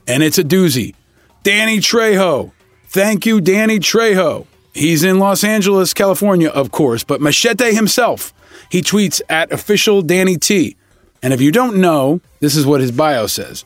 [0.07, 0.93] And it's a doozy.
[1.41, 2.51] Danny Trejo.
[2.95, 4.47] Thank you, Danny Trejo.
[4.73, 8.33] He's in Los Angeles, California, of course, but Machete himself
[8.71, 10.77] He tweets at official Danny T.
[11.21, 13.65] And if you don't know, this is what his bio says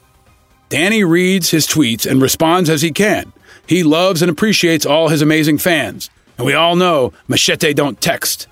[0.69, 3.31] Danny reads his tweets and responds as he can.
[3.67, 6.09] He loves and appreciates all his amazing fans.
[6.39, 8.47] And we all know Machete don't text.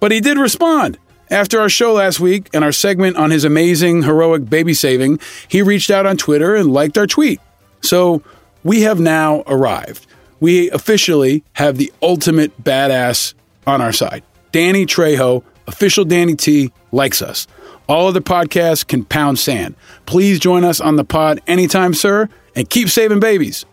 [0.00, 0.96] But he did respond.
[1.30, 5.60] After our show last week and our segment on his amazing, heroic baby saving, he
[5.60, 7.38] reached out on Twitter and liked our tweet.
[7.82, 8.22] So
[8.64, 10.06] we have now arrived.
[10.40, 13.34] We officially have the ultimate badass
[13.66, 14.22] on our side.
[14.52, 17.46] Danny Trejo, official Danny T, likes us.
[17.88, 19.74] All other podcasts can pound sand.
[20.06, 23.66] Please join us on the pod anytime, sir, and keep saving babies.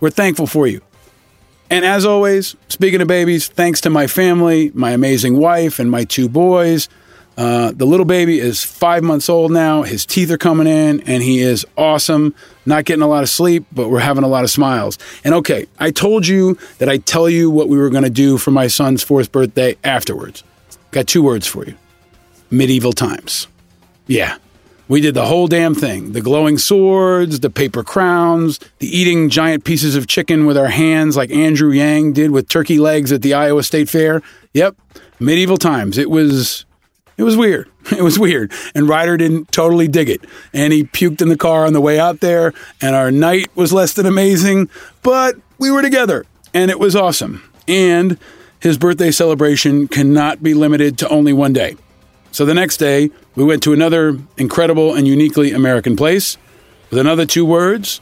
[0.00, 0.82] We're thankful for you.
[1.70, 6.04] And as always, speaking of babies, thanks to my family, my amazing wife, and my
[6.04, 6.88] two boys.
[7.36, 9.82] Uh, the little baby is five months old now.
[9.82, 12.34] His teeth are coming in, and he is awesome.
[12.64, 14.98] Not getting a lot of sleep, but we're having a lot of smiles.
[15.24, 18.38] And okay, I told you that I'd tell you what we were going to do
[18.38, 20.44] for my son's fourth birthday afterwards.
[20.90, 21.74] Got two words for you
[22.50, 23.48] medieval times.
[24.06, 24.36] Yeah,
[24.86, 29.64] we did the whole damn thing the glowing swords, the paper crowns, the eating giant
[29.64, 33.34] pieces of chicken with our hands like Andrew Yang did with turkey legs at the
[33.34, 34.22] Iowa State Fair.
[34.52, 34.76] Yep,
[35.18, 35.98] medieval times.
[35.98, 36.63] It was.
[37.16, 37.68] It was weird.
[37.92, 38.50] It was weird.
[38.74, 40.24] And Ryder didn't totally dig it.
[40.54, 42.54] And he puked in the car on the way out there.
[42.80, 44.70] And our night was less than amazing,
[45.02, 46.24] but we were together
[46.54, 47.42] and it was awesome.
[47.68, 48.16] And
[48.58, 51.76] his birthday celebration cannot be limited to only one day.
[52.32, 56.38] So the next day, we went to another incredible and uniquely American place
[56.90, 58.00] with another two words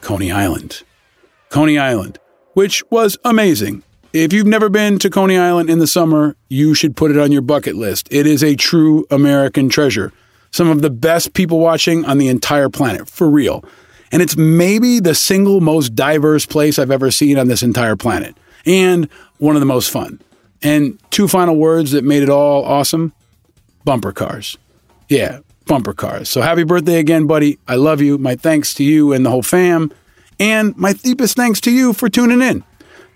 [0.00, 0.82] Coney Island.
[1.50, 2.18] Coney Island,
[2.54, 3.84] which was amazing.
[4.14, 7.32] If you've never been to Coney Island in the summer, you should put it on
[7.32, 8.06] your bucket list.
[8.12, 10.12] It is a true American treasure.
[10.52, 13.64] Some of the best people watching on the entire planet, for real.
[14.12, 18.36] And it's maybe the single most diverse place I've ever seen on this entire planet,
[18.64, 19.08] and
[19.38, 20.20] one of the most fun.
[20.62, 23.12] And two final words that made it all awesome
[23.82, 24.56] bumper cars.
[25.08, 26.28] Yeah, bumper cars.
[26.28, 27.58] So happy birthday again, buddy.
[27.66, 28.16] I love you.
[28.18, 29.90] My thanks to you and the whole fam.
[30.38, 32.62] And my deepest thanks to you for tuning in.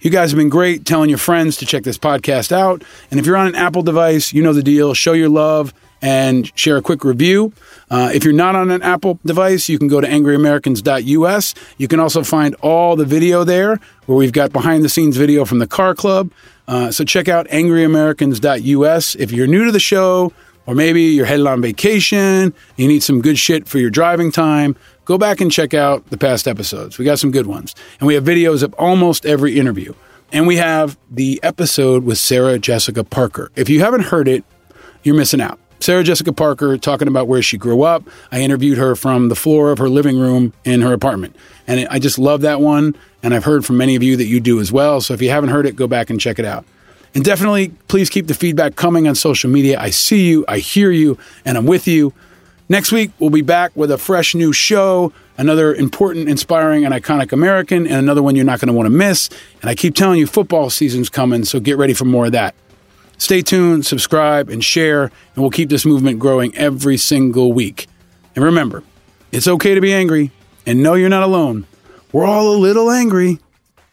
[0.00, 2.84] You guys have been great telling your friends to check this podcast out.
[3.10, 4.94] And if you're on an Apple device, you know the deal.
[4.94, 7.52] Show your love and share a quick review.
[7.90, 11.54] Uh, if you're not on an Apple device, you can go to angryamericans.us.
[11.78, 15.44] You can also find all the video there where we've got behind the scenes video
[15.44, 16.30] from the car club.
[16.68, 19.14] Uh, so check out angryamericans.us.
[19.16, 20.32] If you're new to the show,
[20.66, 24.76] or maybe you're headed on vacation, you need some good shit for your driving time,
[25.09, 26.98] go back and check out the past episodes.
[26.98, 27.74] We got some good ones.
[27.98, 29.94] And we have videos of almost every interview.
[30.32, 33.51] And we have the episode with Sarah Jessica Parker.
[33.56, 34.44] If you haven't heard it,
[35.02, 35.59] you're missing out.
[35.80, 38.02] Sarah Jessica Parker talking about where she grew up.
[38.30, 41.35] I interviewed her from the floor of her living room in her apartment.
[41.66, 42.94] And I just love that one.
[43.22, 45.01] And I've heard from many of you that you do as well.
[45.01, 46.66] So if you haven't heard it, go back and check it out.
[47.14, 49.80] And definitely, please keep the feedback coming on social media.
[49.80, 51.16] I see you, I hear you,
[51.47, 52.12] and I'm with you.
[52.70, 57.32] Next week, we'll be back with a fresh new show, another important, inspiring, and iconic
[57.32, 59.31] American, and another one you're not going to want to miss.
[59.62, 62.55] And I keep telling you, football season's coming, so get ready for more of that.
[63.16, 67.86] Stay tuned, subscribe, and share, and we'll keep this movement growing every single week.
[68.36, 68.82] And remember,
[69.32, 70.31] it's okay to be angry,
[70.66, 71.66] and know you're not alone.
[72.12, 73.39] We're all a little angry,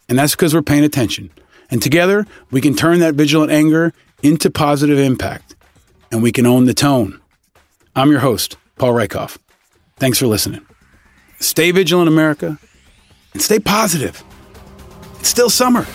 [0.10, 1.30] and that's because we're paying attention.
[1.72, 5.56] And together, we can turn that vigilant anger into positive impact,
[6.12, 7.22] and we can own the tone.
[7.96, 9.38] I'm your host, Paul Rieckhoff.
[9.98, 10.66] Thanks for listening.
[11.40, 12.58] Stay vigilant, America,
[13.34, 14.24] and stay positive.
[15.20, 15.86] It's still summer.